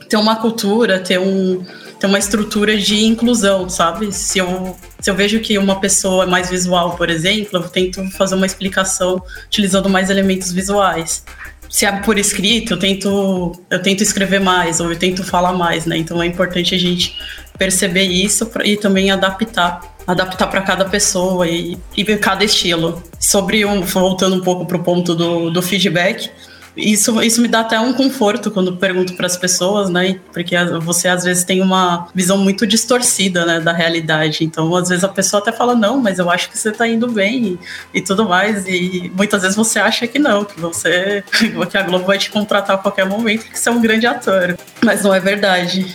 ter 0.08 0.18
uma 0.18 0.36
cultura, 0.36 1.00
ter, 1.00 1.20
um, 1.20 1.66
ter 2.00 2.06
uma 2.06 2.20
estrutura 2.20 2.78
de 2.78 3.04
inclusão, 3.04 3.68
sabe? 3.68 4.14
Se 4.14 4.38
eu, 4.38 4.78
se 5.00 5.10
eu 5.10 5.16
vejo 5.16 5.40
que 5.40 5.58
uma 5.58 5.80
pessoa 5.80 6.26
é 6.26 6.28
mais 6.28 6.52
visual, 6.52 6.96
por 6.96 7.10
exemplo, 7.10 7.58
eu 7.58 7.68
tento 7.68 8.08
fazer 8.12 8.36
uma 8.36 8.46
explicação 8.46 9.20
utilizando 9.48 9.90
mais 9.90 10.12
elementos 10.12 10.52
visuais. 10.52 11.26
Se 11.74 11.88
é 11.88 11.92
por 11.92 12.20
escrito, 12.20 12.74
eu 12.74 12.78
tento, 12.78 13.52
eu 13.68 13.82
tento 13.82 14.04
escrever 14.04 14.40
mais, 14.40 14.80
ou 14.80 14.92
eu 14.92 14.96
tento 14.96 15.24
falar 15.24 15.54
mais, 15.54 15.88
né? 15.88 15.98
Então 15.98 16.22
é 16.22 16.28
importante 16.28 16.76
a 16.76 16.78
gente 16.78 17.18
perceber 17.58 18.04
isso 18.04 18.48
e 18.64 18.78
também 18.78 19.10
adaptar 19.10 19.82
adaptar 20.06 20.46
para 20.48 20.62
cada 20.62 20.86
pessoa 20.86 21.48
e, 21.48 21.76
e 21.98 22.04
cada 22.18 22.44
estilo. 22.44 23.02
Sobre 23.20 23.66
um, 23.66 23.82
voltando 23.82 24.36
um 24.36 24.42
pouco 24.42 24.68
para 24.68 24.78
o 24.78 24.84
ponto 24.84 25.16
do, 25.16 25.50
do 25.50 25.64
feedback, 25.64 26.30
isso, 26.76 27.22
isso 27.22 27.42
me 27.42 27.48
dá 27.48 27.60
até 27.60 27.80
um 27.80 27.94
conforto 27.94 28.50
quando 28.50 28.76
pergunto 28.76 29.14
para 29.14 29.28
as 29.28 29.38
pessoas, 29.38 29.90
né? 29.90 30.20
Porque 30.32 30.56
você 30.82 31.08
às 31.08 31.24
vezes 31.24 31.44
tem 31.44 31.62
uma 31.62 32.08
visão 32.14 32.38
muito 32.38 32.66
distorcida, 32.66 33.46
né, 33.46 33.60
da 33.60 33.72
realidade. 33.72 34.44
Então, 34.44 34.76
às 34.76 34.90
vezes 34.90 35.04
a 35.04 35.10
pessoa 35.10 35.42
até 35.42 35.52
fala 35.52 35.76
não, 35.76 36.02
mas 36.02 36.20
eu 36.20 36.30
acho 36.30 36.50
que 36.50 36.58
você 36.58 36.70
está 36.70 36.88
indo 36.88 37.08
bem 37.12 37.60
e, 37.94 38.00
e, 38.00 38.02
tudo 38.02 38.28
mais. 38.28 38.66
E 38.68 39.12
muitas 39.16 39.42
vezes 39.42 39.56
você 39.56 39.80
acha 39.80 40.08
que 40.08 40.18
não, 40.18 40.44
que 40.44 40.60
você 40.60 41.24
que 41.70 41.78
a 41.78 41.84
Globo 41.84 42.06
vai 42.06 42.18
te 42.18 42.32
contratar 42.32 42.76
a 42.76 42.80
qualquer 42.80 43.06
momento, 43.06 43.46
que 43.46 43.60
você 43.60 43.70
é 43.70 43.72
um 43.72 43.82
grande 43.82 44.08
ator. 44.08 44.58
Mas 44.84 45.04
não 45.04 45.14
é 45.14 45.20
verdade. 45.20 45.86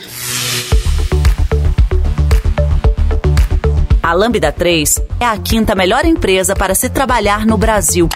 A 4.09 4.15
Lambda 4.15 4.51
3 4.51 5.03
é 5.21 5.27
a 5.27 5.37
quinta 5.37 5.75
melhor 5.75 6.07
empresa 6.07 6.57
para 6.57 6.75
se 6.75 6.89
trabalhar 6.89 7.45
no 7.45 7.59
Brasil 7.59 8.09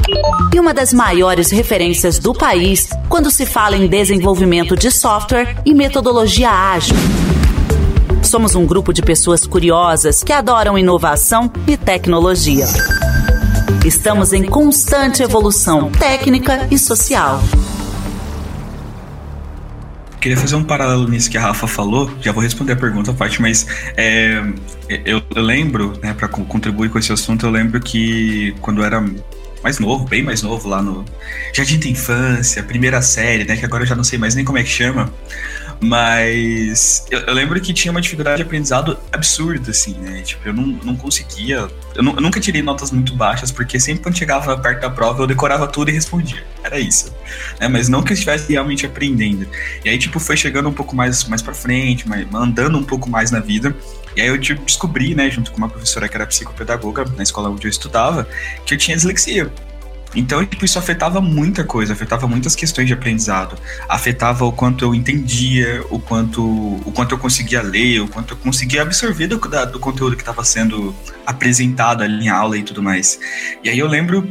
e 0.50 0.58
uma 0.58 0.72
das 0.72 0.90
maiores 0.90 1.50
referências 1.50 2.18
do 2.18 2.32
país 2.32 2.88
quando 3.10 3.30
se 3.30 3.44
fala 3.44 3.76
em 3.76 3.86
desenvolvimento 3.86 4.74
de 4.74 4.90
software 4.90 5.54
e 5.66 5.74
metodologia 5.74 6.48
ágil. 6.48 6.96
Somos 8.22 8.54
um 8.54 8.64
grupo 8.64 8.90
de 8.90 9.02
pessoas 9.02 9.46
curiosas 9.46 10.24
que 10.24 10.32
adoram 10.32 10.78
inovação 10.78 11.52
e 11.66 11.76
tecnologia. 11.76 12.64
Estamos 13.84 14.32
em 14.32 14.44
constante 14.44 15.22
evolução 15.22 15.90
técnica 15.90 16.68
e 16.70 16.78
social. 16.78 17.38
Queria 20.22 20.36
fazer 20.36 20.54
um 20.54 20.62
paralelo 20.62 21.08
nisso 21.08 21.28
que 21.28 21.36
a 21.36 21.40
Rafa 21.40 21.66
falou. 21.66 22.08
Já 22.20 22.30
vou 22.30 22.40
responder 22.40 22.74
a 22.74 22.76
pergunta 22.76 23.10
a 23.10 23.14
parte, 23.14 23.42
mas 23.42 23.66
é, 23.96 24.40
eu, 25.04 25.20
eu, 25.34 25.42
lembro, 25.42 25.98
né, 26.00 26.14
para 26.14 26.28
contribuir 26.28 26.90
com 26.90 26.98
esse 27.00 27.12
assunto, 27.12 27.44
eu 27.44 27.50
lembro 27.50 27.80
que 27.80 28.54
quando 28.60 28.82
eu 28.82 28.84
era 28.84 29.04
mais 29.64 29.80
novo, 29.80 30.04
bem 30.04 30.22
mais 30.22 30.40
novo, 30.40 30.68
lá 30.68 30.80
no 30.80 31.04
Jardim 31.52 31.76
da 31.76 31.88
Infância, 31.88 32.62
primeira 32.62 33.02
série, 33.02 33.44
né, 33.44 33.56
que 33.56 33.64
agora 33.64 33.82
eu 33.82 33.86
já 33.88 33.96
não 33.96 34.04
sei 34.04 34.16
mais 34.16 34.36
nem 34.36 34.44
como 34.44 34.58
é 34.58 34.62
que 34.62 34.68
chama, 34.68 35.12
mas 35.82 37.04
eu, 37.10 37.18
eu, 37.18 37.34
lembro 37.34 37.60
que 37.60 37.74
tinha 37.74 37.90
uma 37.90 38.00
dificuldade 38.00 38.36
de 38.36 38.42
aprendizado 38.44 38.96
absurda, 39.10 39.72
assim, 39.72 39.94
né? 39.94 40.22
Tipo, 40.22 40.48
eu 40.48 40.54
não, 40.54 40.64
não 40.84 40.94
conseguia. 40.94 41.56
Eu, 41.56 41.70
eu, 41.96 42.02
nunca 42.04 42.38
tirei 42.38 42.62
notas 42.62 42.92
muito 42.92 43.16
baixas, 43.16 43.50
porque 43.50 43.80
sempre 43.80 44.04
quando 44.04 44.16
chegava 44.16 44.56
perto 44.56 44.80
da 44.80 44.88
prova 44.88 45.24
eu 45.24 45.26
decorava 45.26 45.66
tudo 45.66 45.90
e 45.90 45.92
respondia. 45.92 46.44
Era 46.62 46.78
isso. 46.78 47.12
Né? 47.58 47.66
Mas 47.66 47.88
não 47.88 48.00
que 48.00 48.12
eu 48.12 48.14
estivesse 48.14 48.52
realmente 48.52 48.86
aprendendo. 48.86 49.48
E 49.84 49.88
aí, 49.88 49.98
tipo, 49.98 50.20
foi 50.20 50.36
chegando 50.36 50.68
um 50.68 50.72
pouco 50.72 50.94
mais, 50.94 51.24
mais 51.24 51.42
pra 51.42 51.52
frente, 51.52 52.08
mais, 52.08 52.32
andando 52.32 52.78
um 52.78 52.84
pouco 52.84 53.10
mais 53.10 53.32
na 53.32 53.40
vida. 53.40 53.74
E 54.16 54.20
aí 54.20 54.28
eu 54.28 54.38
tipo, 54.38 54.64
descobri, 54.64 55.16
né, 55.16 55.28
junto 55.30 55.50
com 55.50 55.58
uma 55.58 55.68
professora 55.68 56.08
que 56.08 56.14
era 56.14 56.26
psicopedagoga 56.26 57.06
na 57.16 57.24
escola 57.24 57.50
onde 57.50 57.66
eu 57.66 57.70
estudava, 57.70 58.28
que 58.64 58.74
eu 58.74 58.78
tinha 58.78 58.96
dislexia. 58.96 59.50
Então, 60.14 60.44
tipo, 60.44 60.64
isso 60.64 60.78
afetava 60.78 61.20
muita 61.20 61.64
coisa, 61.64 61.92
afetava 61.92 62.26
muitas 62.26 62.54
questões 62.54 62.86
de 62.86 62.92
aprendizado. 62.92 63.56
Afetava 63.88 64.44
o 64.44 64.52
quanto 64.52 64.84
eu 64.84 64.94
entendia, 64.94 65.84
o 65.90 65.98
quanto, 65.98 66.42
o 66.42 66.92
quanto 66.94 67.14
eu 67.14 67.18
conseguia 67.18 67.62
ler, 67.62 68.00
o 68.00 68.08
quanto 68.08 68.34
eu 68.34 68.36
conseguia 68.36 68.82
absorver 68.82 69.26
do, 69.26 69.38
da, 69.48 69.64
do 69.64 69.78
conteúdo 69.78 70.16
que 70.16 70.22
estava 70.22 70.44
sendo 70.44 70.94
apresentado 71.26 72.02
ali 72.02 72.26
em 72.26 72.28
aula 72.28 72.58
e 72.58 72.62
tudo 72.62 72.82
mais. 72.82 73.18
E 73.64 73.70
aí 73.70 73.78
eu 73.78 73.88
lembro 73.88 74.30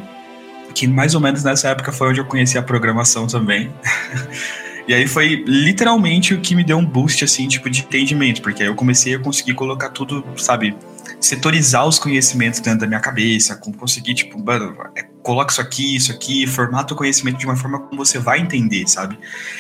que 0.74 0.88
mais 0.88 1.16
ou 1.16 1.22
menos 1.22 1.44
nessa 1.44 1.70
época 1.70 1.92
foi 1.92 2.10
onde 2.10 2.20
eu 2.20 2.26
conheci 2.26 2.58
a 2.58 2.64
programação 2.64 3.28
também. 3.28 3.72
E 4.88 4.94
aí 4.94 5.08
foi 5.08 5.44
literalmente 5.48 6.34
o 6.34 6.42
que 6.42 6.56
me 6.56 6.64
deu 6.64 6.78
um 6.78 6.86
boost, 6.86 7.24
assim, 7.24 7.48
tipo, 7.48 7.70
de 7.70 7.82
entendimento, 7.82 8.42
porque 8.42 8.64
aí 8.64 8.68
eu 8.68 8.76
comecei 8.76 9.16
a 9.16 9.20
conseguir 9.20 9.54
colocar 9.54 9.90
tudo, 9.90 10.26
sabe, 10.36 10.76
setorizar 11.20 11.88
os 11.88 12.00
conhecimentos 12.00 12.60
dentro 12.60 12.80
da 12.82 12.88
minha 12.88 13.00
cabeça, 13.00 13.56
conseguir, 13.56 14.16
tipo, 14.16 14.44
mano, 14.44 14.76
é, 14.98 15.06
coloca 15.22 15.52
isso 15.52 15.62
aqui, 15.62 15.96
isso 15.96 16.12
aqui, 16.12 16.48
formata 16.48 16.94
o 16.94 16.98
conhecimento 16.98 17.38
de 17.38 17.46
uma 17.46 17.56
forma 17.56 17.80
como 17.80 18.04
você 18.06 18.20
vai 18.20 18.40
entender, 18.40 18.88
sabe? 18.88 19.18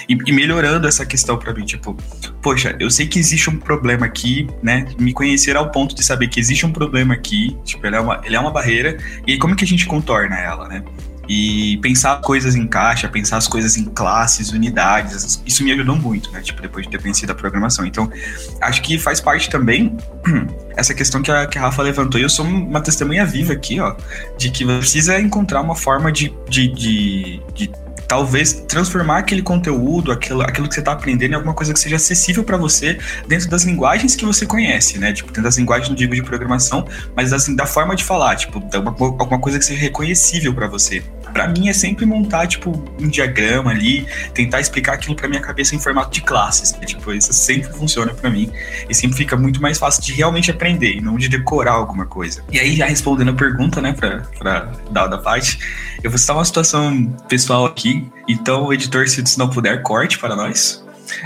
E, 0.07 0.13
e 0.13 0.31
melhorando 0.31 0.87
essa 0.87 1.05
questão 1.05 1.37
para 1.37 1.53
mim, 1.53 1.65
tipo, 1.65 1.95
poxa, 2.41 2.75
eu 2.79 2.89
sei 2.89 3.07
que 3.07 3.19
existe 3.19 3.49
um 3.49 3.57
problema 3.57 4.05
aqui, 4.05 4.47
né? 4.61 4.87
Me 4.99 5.13
conhecer 5.13 5.55
ao 5.55 5.71
ponto 5.71 5.95
de 5.95 6.03
saber 6.03 6.27
que 6.27 6.39
existe 6.39 6.65
um 6.65 6.71
problema 6.71 7.13
aqui, 7.13 7.57
tipo, 7.63 7.85
ele 7.85 7.95
é 7.95 7.99
uma, 7.99 8.21
ele 8.23 8.35
é 8.35 8.39
uma 8.39 8.51
barreira, 8.51 8.97
e 9.25 9.37
como 9.37 9.55
que 9.55 9.63
a 9.63 9.67
gente 9.67 9.85
contorna 9.85 10.37
ela, 10.37 10.67
né? 10.67 10.83
E 11.33 11.77
pensar 11.77 12.19
coisas 12.19 12.55
em 12.55 12.67
caixa, 12.67 13.07
pensar 13.07 13.37
as 13.37 13.47
coisas 13.47 13.77
em 13.77 13.85
classes, 13.85 14.51
unidades, 14.51 15.41
isso 15.45 15.63
me 15.63 15.71
ajudou 15.71 15.95
muito, 15.95 16.29
né? 16.29 16.41
Tipo, 16.41 16.61
depois 16.61 16.85
de 16.85 16.91
ter 16.91 17.01
conhecido 17.01 17.31
a 17.31 17.35
programação. 17.35 17.85
Então, 17.85 18.11
acho 18.59 18.81
que 18.81 18.99
faz 18.99 19.21
parte 19.21 19.49
também 19.49 19.95
essa 20.75 20.93
questão 20.93 21.21
que 21.21 21.31
a, 21.31 21.47
que 21.47 21.57
a 21.57 21.61
Rafa 21.61 21.81
levantou. 21.83 22.19
E 22.19 22.23
eu 22.23 22.29
sou 22.29 22.45
uma 22.45 22.81
testemunha 22.81 23.25
viva 23.25 23.53
aqui, 23.53 23.79
ó, 23.79 23.95
de 24.37 24.51
que 24.51 24.65
você 24.65 24.79
precisa 24.79 25.21
encontrar 25.21 25.61
uma 25.61 25.73
forma 25.73 26.11
de, 26.11 26.33
de, 26.49 26.67
de, 26.67 27.41
de 27.53 27.71
talvez 28.09 28.51
transformar 28.67 29.19
aquele 29.19 29.41
conteúdo, 29.41 30.11
aquilo, 30.11 30.41
aquilo 30.41 30.67
que 30.67 30.73
você 30.73 30.81
está 30.81 30.91
aprendendo 30.91 31.31
em 31.31 31.35
alguma 31.35 31.53
coisa 31.53 31.71
que 31.71 31.79
seja 31.79 31.95
acessível 31.95 32.43
para 32.43 32.57
você 32.57 32.99
dentro 33.25 33.49
das 33.49 33.63
linguagens 33.63 34.17
que 34.17 34.25
você 34.25 34.45
conhece, 34.45 34.99
né? 34.99 35.13
Tipo, 35.13 35.29
dentro 35.29 35.43
das 35.43 35.57
linguagens, 35.57 35.87
não 35.87 35.95
digo 35.95 36.13
de 36.13 36.21
programação, 36.21 36.85
mas 37.15 37.31
assim, 37.31 37.55
da 37.55 37.65
forma 37.65 37.95
de 37.95 38.03
falar, 38.03 38.35
tipo, 38.35 38.61
alguma 38.99 39.39
coisa 39.39 39.57
que 39.57 39.63
seja 39.63 39.79
reconhecível 39.79 40.53
para 40.53 40.67
você 40.67 41.01
para 41.33 41.47
mim 41.47 41.69
é 41.69 41.73
sempre 41.73 42.05
montar, 42.05 42.47
tipo, 42.47 42.71
um 42.99 43.07
diagrama 43.07 43.71
ali, 43.71 44.07
tentar 44.33 44.59
explicar 44.59 44.93
aquilo 44.93 45.15
para 45.15 45.27
minha 45.27 45.41
cabeça 45.41 45.75
em 45.75 45.79
formato 45.79 46.11
de 46.11 46.21
classes. 46.21 46.73
Né? 46.73 46.85
Tipo, 46.85 47.13
isso 47.13 47.33
sempre 47.33 47.71
funciona 47.73 48.13
para 48.13 48.29
mim 48.29 48.51
e 48.89 48.93
sempre 48.93 49.17
fica 49.17 49.35
muito 49.35 49.61
mais 49.61 49.77
fácil 49.77 50.01
de 50.03 50.13
realmente 50.13 50.49
aprender 50.51 51.01
não 51.01 51.17
de 51.17 51.27
decorar 51.27 51.73
alguma 51.73 52.05
coisa. 52.05 52.43
E 52.51 52.59
aí, 52.59 52.75
já 52.75 52.85
respondendo 52.85 53.31
a 53.31 53.33
pergunta, 53.33 53.81
né, 53.81 53.93
pra 53.93 54.71
dar 54.91 55.07
da 55.07 55.17
parte, 55.17 55.59
eu 56.03 56.09
vou 56.09 56.17
citar 56.17 56.35
uma 56.35 56.45
situação 56.45 57.05
pessoal 57.27 57.65
aqui, 57.65 58.09
então 58.27 58.65
o 58.65 58.73
editor, 58.73 59.07
se 59.07 59.37
não 59.37 59.49
puder, 59.49 59.81
corte 59.81 60.17
para 60.17 60.35
nós. 60.35 60.83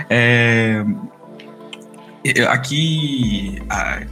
É, 0.09 0.83
aqui 2.49 3.61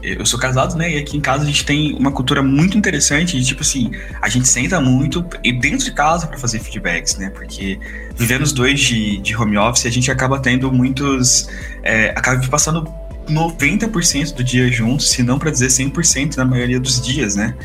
eu 0.01 0.25
sou 0.25 0.39
casado, 0.39 0.75
né? 0.75 0.93
E 0.93 0.97
aqui 0.97 1.17
em 1.17 1.21
casa 1.21 1.43
a 1.43 1.45
gente 1.45 1.65
tem 1.65 1.93
uma 1.93 2.11
cultura 2.11 2.43
muito 2.43 2.77
interessante 2.77 3.39
de 3.39 3.45
tipo 3.45 3.61
assim, 3.61 3.91
a 4.21 4.29
gente 4.29 4.47
senta 4.47 4.79
muito 4.79 5.25
e 5.43 5.51
dentro 5.51 5.85
de 5.85 5.91
casa 5.91 6.27
para 6.27 6.37
fazer 6.37 6.59
feedbacks, 6.59 7.17
né? 7.17 7.29
Porque 7.29 7.79
vivendo 8.15 8.43
os 8.43 8.51
dois 8.51 8.79
de, 8.79 9.17
de 9.17 9.35
home 9.35 9.57
office, 9.57 9.85
a 9.85 9.89
gente 9.89 10.11
acaba 10.11 10.39
tendo 10.39 10.71
muitos. 10.71 11.47
É, 11.83 12.11
acaba 12.15 12.45
passando 12.47 12.87
90% 13.29 14.33
do 14.33 14.43
dia 14.43 14.69
juntos, 14.71 15.09
se 15.09 15.23
não 15.23 15.39
para 15.39 15.49
dizer 15.49 15.67
100% 15.67 16.35
na 16.35 16.45
maioria 16.45 16.79
dos 16.79 17.01
dias, 17.01 17.35
né? 17.35 17.55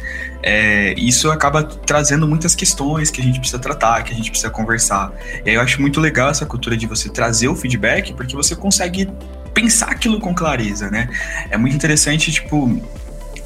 É, 0.43 0.95
isso 0.97 1.31
acaba 1.31 1.65
trazendo 1.65 2.29
muitas 2.29 2.55
questões 2.55 3.11
que 3.11 3.21
a 3.21 3.25
gente 3.25 3.39
precisa 3.41 3.59
tratar, 3.59 4.03
que 4.03 4.13
a 4.13 4.17
gente 4.17 4.31
precisa 4.31 4.51
conversar. 4.51 5.13
E 5.45 5.51
aí 5.51 5.57
eu 5.57 5.61
acho 5.61 5.81
muito 5.81 6.01
legal 6.01 6.31
essa 6.31 6.47
cultura 6.47 6.77
de 6.77 6.87
você 6.87 7.09
trazer 7.09 7.49
o 7.49 7.57
feedback, 7.57 8.13
porque 8.15 8.37
você 8.37 8.55
consegue 8.55 9.09
pensar 9.53 9.91
aquilo 9.91 10.21
com 10.21 10.35
clareza, 10.35 10.91
né? 10.91 11.09
É 11.51 11.57
muito 11.57 11.75
interessante, 11.75 12.31
tipo, 12.33 12.81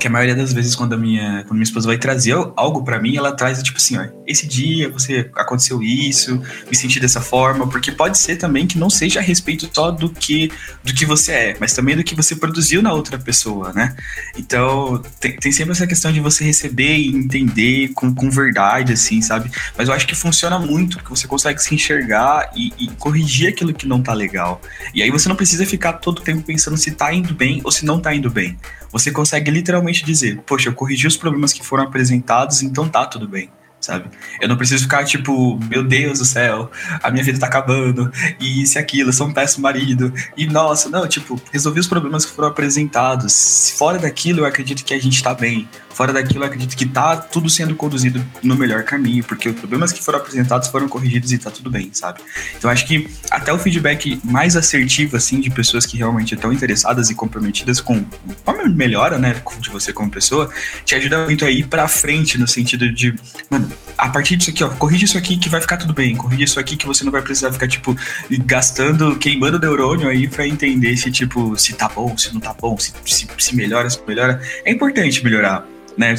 que 0.03 0.09
a 0.09 0.11
maioria 0.11 0.35
das 0.35 0.53
vezes 0.53 0.75
quando 0.75 0.95
a 0.95 0.97
minha, 0.97 1.45
quando 1.45 1.53
minha 1.53 1.63
esposa 1.63 1.87
vai 1.87 1.97
trazer 1.97 2.35
algo 2.57 2.83
para 2.83 3.01
mim, 3.01 3.17
ela 3.17 3.31
traz 3.31 3.63
tipo 3.63 3.77
assim, 3.79 3.97
ó, 3.97 4.05
esse 4.27 4.49
dia 4.49 4.91
você 4.91 5.31
aconteceu 5.37 5.81
isso, 5.81 6.43
me 6.69 6.77
senti 6.77 6.99
dessa 6.99 7.21
forma, 7.21 7.69
porque 7.69 7.93
pode 7.93 8.19
ser 8.19 8.35
também 8.35 8.67
que 8.67 8.77
não 8.77 8.91
seja 8.91 9.21
a 9.21 9.23
respeito 9.23 9.71
só 9.73 9.93
do 9.93 10.11
que 10.11 10.51
do 10.83 10.93
que 10.93 11.07
você 11.07 11.33
é, 11.33 11.57
mas 11.61 11.73
também 11.73 11.95
do 11.95 12.03
que 12.03 12.17
você 12.17 12.35
produziu 12.35 12.83
na 12.83 12.93
outra 12.93 13.17
pessoa, 13.17 13.73
né? 13.73 13.95
Então, 14.37 15.01
tem, 15.21 15.37
tem 15.37 15.53
sempre 15.53 15.71
essa 15.71 15.87
questão 15.87 16.13
de 16.13 16.19
você 16.19 16.43
receber 16.43 16.97
e 16.97 17.07
entender 17.07 17.93
com, 17.95 18.13
com 18.13 18.29
verdade, 18.29 18.95
assim, 18.95 19.23
sabe? 19.23 19.53
Mas 19.79 19.87
eu 19.87 19.95
acho 19.95 20.05
que 20.05 20.17
funciona 20.17 20.59
muito, 20.59 20.97
porque 20.97 21.11
você 21.11 21.29
consegue 21.29 21.63
se 21.63 21.73
enxergar 21.77 22.51
e, 22.57 22.73
e 22.77 22.89
corrigir 22.99 23.49
aquilo 23.51 23.73
que 23.73 23.87
não 23.87 24.03
tá 24.03 24.13
legal. 24.13 24.61
E 24.93 25.01
aí 25.01 25.13
você 25.13 25.29
não 25.29 25.37
precisa 25.37 25.65
ficar 25.65 25.93
todo 25.95 26.19
o 26.19 26.23
tempo 26.23 26.43
pensando 26.43 26.77
se 26.77 26.91
tá 26.91 27.15
indo 27.15 27.33
bem 27.33 27.61
ou 27.63 27.71
se 27.71 27.85
não 27.85 28.01
tá 28.01 28.13
indo 28.13 28.29
bem. 28.29 28.59
Você 28.93 29.11
consegue 29.11 29.51
literalmente 29.51 30.05
dizer, 30.05 30.41
poxa, 30.47 30.69
eu 30.69 30.75
corrigi 30.75 31.07
os 31.07 31.17
problemas 31.17 31.53
que 31.53 31.65
foram 31.65 31.85
apresentados, 31.85 32.63
então 32.63 32.89
tá 32.89 33.07
tudo 33.07 33.27
bem 33.27 33.51
sabe? 33.83 34.09
Eu 34.41 34.49
não 34.49 34.57
preciso 34.57 34.85
ficar 34.85 35.05
tipo, 35.05 35.59
meu 35.69 35.83
Deus 35.83 36.21
do 36.21 36.25
céu, 36.25 36.71
a 37.03 37.11
minha 37.11 37.25
vida 37.25 37.39
tá 37.39 37.47
acabando, 37.47 38.11
e 38.41 38.63
isso 38.63 38.79
e 38.79 38.81
aquilo, 38.81 39.11
eu 39.11 39.13
sou 39.13 39.27
um 39.27 39.33
péssimo 39.33 39.65
marido, 39.65 40.13
e 40.37 40.47
nossa, 40.47 40.89
não, 40.89 41.07
tipo, 41.07 41.41
resolvi 41.53 41.81
os 41.81 41.89
problemas 41.89 42.25
que 42.25 42.33
foram 42.33 42.49
apresentados. 42.49 43.75
Fora 43.77 43.99
daquilo, 43.99 44.41
eu 44.41 44.47
acredito 44.47 44.85
que 44.85 44.95
a 44.95 45.01
gente 45.01 45.23
tá 45.23 45.35
bem. 45.35 45.69
Fora 45.95 46.13
daquilo, 46.13 46.45
acredito 46.45 46.77
que 46.77 46.87
tá 46.87 47.17
tudo 47.17 47.49
sendo 47.51 47.75
conduzido 47.75 48.25
no 48.43 48.57
melhor 48.57 48.83
caminho, 48.85 49.23
porque 49.25 49.49
os 49.49 49.57
problemas 49.57 49.93
que 49.93 50.03
foram 50.03 50.19
apresentados 50.19 50.69
foram 50.69 50.89
corrigidos 50.89 51.33
e 51.33 51.39
tá 51.39 51.51
tudo 51.51 51.71
bem, 51.71 51.91
sabe? 51.93 52.21
Então 52.57 52.71
acho 52.71 52.87
que 52.87 53.09
até 53.31 53.53
o 53.53 53.59
feedback 53.59 54.21
mais 54.25 54.57
assertivo, 54.57 55.17
assim, 55.17 55.41
de 55.41 55.51
pessoas 55.51 55.85
que 55.85 55.97
realmente 55.97 56.35
estão 56.35 56.53
interessadas 56.53 57.11
e 57.11 57.15
comprometidas 57.15 57.81
com 57.81 58.05
a 58.47 58.69
melhora, 58.69 59.19
né, 59.19 59.41
de 59.61 59.71
você 59.71 59.93
como 59.93 60.11
pessoa, 60.11 60.51
te 60.85 60.95
ajuda 60.95 61.25
muito 61.25 61.45
a 61.45 61.51
ir 61.51 61.67
pra 61.67 61.87
frente 61.89 62.39
no 62.39 62.49
sentido 62.49 62.91
de, 62.93 63.15
mano, 63.51 63.71
a 63.97 64.09
partir 64.09 64.37
disso 64.37 64.51
aqui, 64.51 64.65
ó, 64.65 64.69
corrige 64.69 65.05
isso 65.05 65.19
aqui 65.19 65.37
que 65.37 65.49
vai 65.49 65.61
ficar 65.61 65.77
tudo 65.77 65.93
bem, 65.93 66.17
corrige 66.17 66.45
isso 66.45 66.59
aqui 66.59 66.77
que 66.77 66.87
você 66.87 67.05
não 67.05 67.13
vai 67.13 67.23
precisar 67.23 67.53
ficar, 67.53 67.69
tipo, 67.69 67.97
gastando, 68.45 69.17
queimando 69.17 69.59
neurônio 69.59 70.09
aí 70.09 70.27
pra 70.27 70.47
entender 70.47 70.97
se, 70.97 71.11
tipo, 71.11 71.57
se 71.57 71.75
tá 71.75 71.89
bom, 71.89 72.17
se 72.17 72.33
não 72.33 72.41
tá 72.41 72.55
bom, 72.55 72.79
se, 72.79 72.93
se, 73.05 73.29
se 73.39 73.57
melhora, 73.57 73.89
se 73.89 74.01
melhora. 74.07 74.41
É 74.65 74.73
importante 74.73 75.23
melhorar 75.23 75.67
né? 75.97 76.15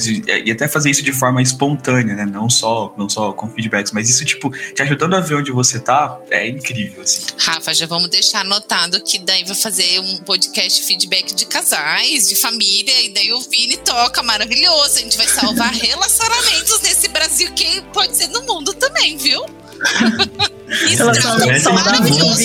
E 0.45 0.51
até 0.51 0.67
fazer 0.67 0.89
isso 0.89 1.03
de 1.03 1.11
forma 1.11 1.41
espontânea, 1.41 2.15
né? 2.15 2.25
Não 2.25 2.49
só, 2.49 2.93
não 2.97 3.09
só 3.09 3.31
com 3.33 3.49
feedbacks, 3.49 3.91
mas 3.91 4.09
isso, 4.09 4.23
tipo, 4.25 4.51
te 4.73 4.81
ajudando 4.81 5.15
a 5.15 5.19
ver 5.19 5.35
onde 5.35 5.51
você 5.51 5.79
tá, 5.79 6.19
é 6.29 6.47
incrível, 6.47 7.03
assim. 7.03 7.21
Rafa, 7.37 7.73
já 7.73 7.85
vamos 7.85 8.09
deixar 8.09 8.41
anotado 8.41 9.01
que 9.03 9.19
daí 9.19 9.43
vai 9.43 9.55
fazer 9.55 9.99
um 9.99 10.17
podcast 10.17 10.83
feedback 10.83 11.33
de 11.33 11.45
casais, 11.45 12.27
de 12.27 12.35
família, 12.35 13.01
e 13.03 13.09
daí 13.09 13.31
o 13.33 13.41
Vini 13.41 13.77
toca, 13.77 14.21
maravilhoso. 14.23 14.97
A 14.97 15.01
gente 15.01 15.17
vai 15.17 15.27
salvar 15.27 15.71
relacionamentos 15.73 16.81
nesse 16.81 17.07
Brasil 17.09 17.51
que 17.53 17.81
pode 17.93 18.15
ser 18.15 18.27
no 18.27 18.43
mundo 18.43 18.73
também, 18.73 19.17
viu? 19.17 19.43
Vini 20.73 20.95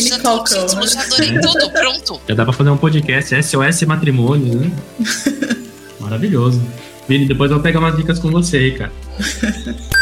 já, 0.08 0.18
tô, 0.18 0.44
já 0.86 1.02
adorei 1.02 1.40
tudo, 1.40 1.70
pronto. 1.72 2.20
Já 2.28 2.34
dá 2.34 2.44
pra 2.44 2.52
fazer 2.52 2.70
um 2.70 2.76
podcast 2.76 3.42
SOS 3.42 3.82
Matrimônio, 3.82 4.54
né? 4.60 4.70
Maravilhoso. 6.00 6.60
Vini, 7.08 7.26
depois 7.26 7.50
eu 7.50 7.60
pegar 7.60 7.80
umas 7.80 7.96
dicas 7.96 8.18
com 8.18 8.30
você 8.30 8.58
aí, 8.58 8.72
cara. 8.72 8.92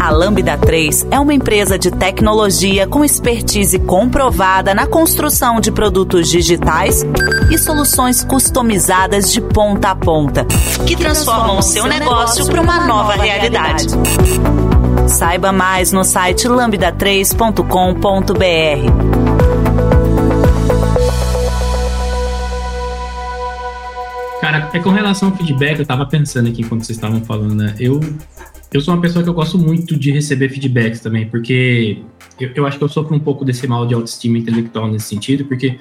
A 0.00 0.10
Lambda 0.10 0.56
3 0.56 1.08
é 1.10 1.20
uma 1.20 1.34
empresa 1.34 1.78
de 1.78 1.90
tecnologia 1.90 2.86
com 2.86 3.04
expertise 3.04 3.78
comprovada 3.78 4.74
na 4.74 4.86
construção 4.86 5.60
de 5.60 5.70
produtos 5.70 6.30
digitais 6.30 7.04
e 7.50 7.58
soluções 7.58 8.24
customizadas 8.24 9.30
de 9.30 9.42
ponta 9.42 9.90
a 9.90 9.94
ponta, 9.94 10.46
que 10.86 10.96
transformam 10.96 11.58
o 11.58 11.62
seu 11.62 11.86
negócio 11.86 12.46
para 12.46 12.62
uma 12.62 12.86
nova 12.86 13.12
realidade. 13.12 13.88
Saiba 15.06 15.52
mais 15.52 15.92
no 15.92 16.02
site 16.02 16.48
lambda3.com.br. 16.48 19.19
é 24.80 24.82
com 24.82 24.90
relação 24.90 25.28
ao 25.28 25.36
feedback, 25.36 25.78
eu 25.78 25.86
tava 25.86 26.06
pensando 26.06 26.48
aqui 26.48 26.64
quando 26.64 26.82
vocês 26.82 26.96
estavam 26.96 27.22
falando, 27.22 27.54
né? 27.54 27.74
Eu, 27.78 28.00
eu 28.72 28.80
sou 28.80 28.94
uma 28.94 29.00
pessoa 29.00 29.22
que 29.22 29.28
eu 29.28 29.34
gosto 29.34 29.58
muito 29.58 29.96
de 29.96 30.10
receber 30.10 30.48
feedbacks 30.48 31.00
também, 31.00 31.26
porque 31.28 32.02
eu, 32.40 32.50
eu 32.54 32.66
acho 32.66 32.78
que 32.78 32.84
eu 32.84 32.88
sofro 32.88 33.14
um 33.14 33.20
pouco 33.20 33.44
desse 33.44 33.66
mal 33.66 33.86
de 33.86 33.94
autoestima 33.94 34.38
intelectual 34.38 34.88
nesse 34.88 35.06
sentido, 35.06 35.44
porque 35.44 35.78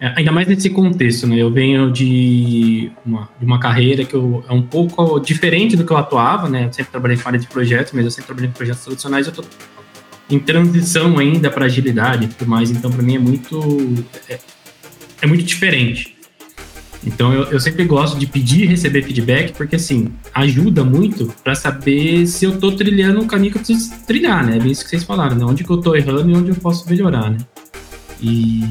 é, 0.00 0.14
ainda 0.16 0.32
mais 0.32 0.48
nesse 0.48 0.70
contexto, 0.70 1.26
né? 1.26 1.36
Eu 1.36 1.52
venho 1.52 1.92
de 1.92 2.90
uma, 3.04 3.28
de 3.38 3.44
uma 3.44 3.60
carreira 3.60 4.04
que 4.04 4.14
eu, 4.14 4.42
é 4.48 4.52
um 4.52 4.62
pouco 4.62 5.20
diferente 5.20 5.76
do 5.76 5.84
que 5.84 5.92
eu 5.92 5.96
atuava, 5.96 6.48
né? 6.48 6.64
Eu 6.66 6.72
sempre 6.72 6.90
trabalhei 6.90 7.18
área 7.24 7.38
de 7.38 7.46
projetos, 7.46 7.92
mas 7.92 8.04
eu 8.04 8.10
sempre 8.10 8.26
trabalhei 8.26 8.48
em 8.48 8.52
projetos 8.52 8.84
tradicionais. 8.84 9.26
Eu 9.26 9.32
tô 9.34 9.44
em 10.30 10.38
transição 10.38 11.18
ainda 11.18 11.50
para 11.50 11.66
agilidade 11.66 12.24
e 12.24 12.28
tudo 12.28 12.48
mais, 12.48 12.70
então 12.70 12.90
para 12.90 13.02
mim 13.02 13.16
é 13.16 13.18
muito 13.18 13.60
é, 14.28 14.38
é 15.20 15.26
muito 15.26 15.42
diferente. 15.42 16.13
Então 17.06 17.32
eu, 17.32 17.44
eu 17.44 17.60
sempre 17.60 17.84
gosto 17.84 18.18
de 18.18 18.26
pedir 18.26 18.62
e 18.62 18.66
receber 18.66 19.02
feedback, 19.02 19.52
porque 19.52 19.76
assim, 19.76 20.12
ajuda 20.32 20.84
muito 20.84 21.32
para 21.42 21.54
saber 21.54 22.26
se 22.26 22.44
eu 22.44 22.58
tô 22.58 22.72
trilhando 22.72 23.20
o 23.20 23.26
caminho 23.26 23.52
que 23.52 23.58
eu 23.58 23.62
preciso 23.62 23.92
trilhar, 24.06 24.44
né? 24.44 24.58
É 24.58 24.66
isso 24.66 24.84
que 24.84 24.90
vocês 24.90 25.04
falaram, 25.04 25.36
né? 25.36 25.44
Onde 25.44 25.64
que 25.64 25.70
eu 25.70 25.78
tô 25.78 25.94
errando 25.94 26.30
e 26.30 26.34
onde 26.34 26.50
eu 26.50 26.56
posso 26.56 26.88
melhorar, 26.88 27.30
né? 27.30 27.38
E 28.20 28.62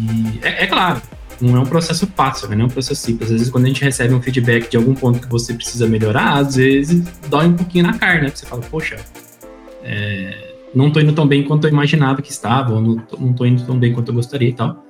é, 0.41 0.63
é 0.63 0.67
claro, 0.67 1.01
não 1.39 1.57
é 1.57 1.59
um 1.59 1.65
processo 1.65 2.07
fácil, 2.15 2.47
né? 2.49 2.55
não 2.55 2.63
é 2.63 2.67
um 2.67 2.71
processo 2.71 3.01
simples. 3.01 3.29
Às 3.29 3.37
vezes, 3.37 3.51
quando 3.51 3.65
a 3.65 3.67
gente 3.67 3.83
recebe 3.83 4.13
um 4.13 4.21
feedback 4.21 4.69
de 4.69 4.77
algum 4.77 4.95
ponto 4.95 5.19
que 5.19 5.29
você 5.29 5.53
precisa 5.53 5.87
melhorar, 5.87 6.37
às 6.37 6.55
vezes 6.55 7.03
dói 7.27 7.47
um 7.47 7.53
pouquinho 7.53 7.85
na 7.85 7.97
carne, 7.97 8.23
né? 8.23 8.31
Você 8.33 8.45
fala, 8.45 8.61
poxa, 8.63 8.97
é, 9.83 10.55
não 10.73 10.91
tô 10.91 10.99
indo 10.99 11.13
tão 11.13 11.27
bem 11.27 11.43
quanto 11.43 11.67
eu 11.67 11.71
imaginava 11.71 12.21
que 12.21 12.31
estava, 12.31 12.73
ou 12.73 12.81
não 12.81 12.97
tô, 12.97 13.17
não 13.17 13.33
tô 13.33 13.45
indo 13.45 13.63
tão 13.65 13.77
bem 13.77 13.93
quanto 13.93 14.09
eu 14.09 14.15
gostaria 14.15 14.49
e 14.49 14.53
tal. 14.53 14.83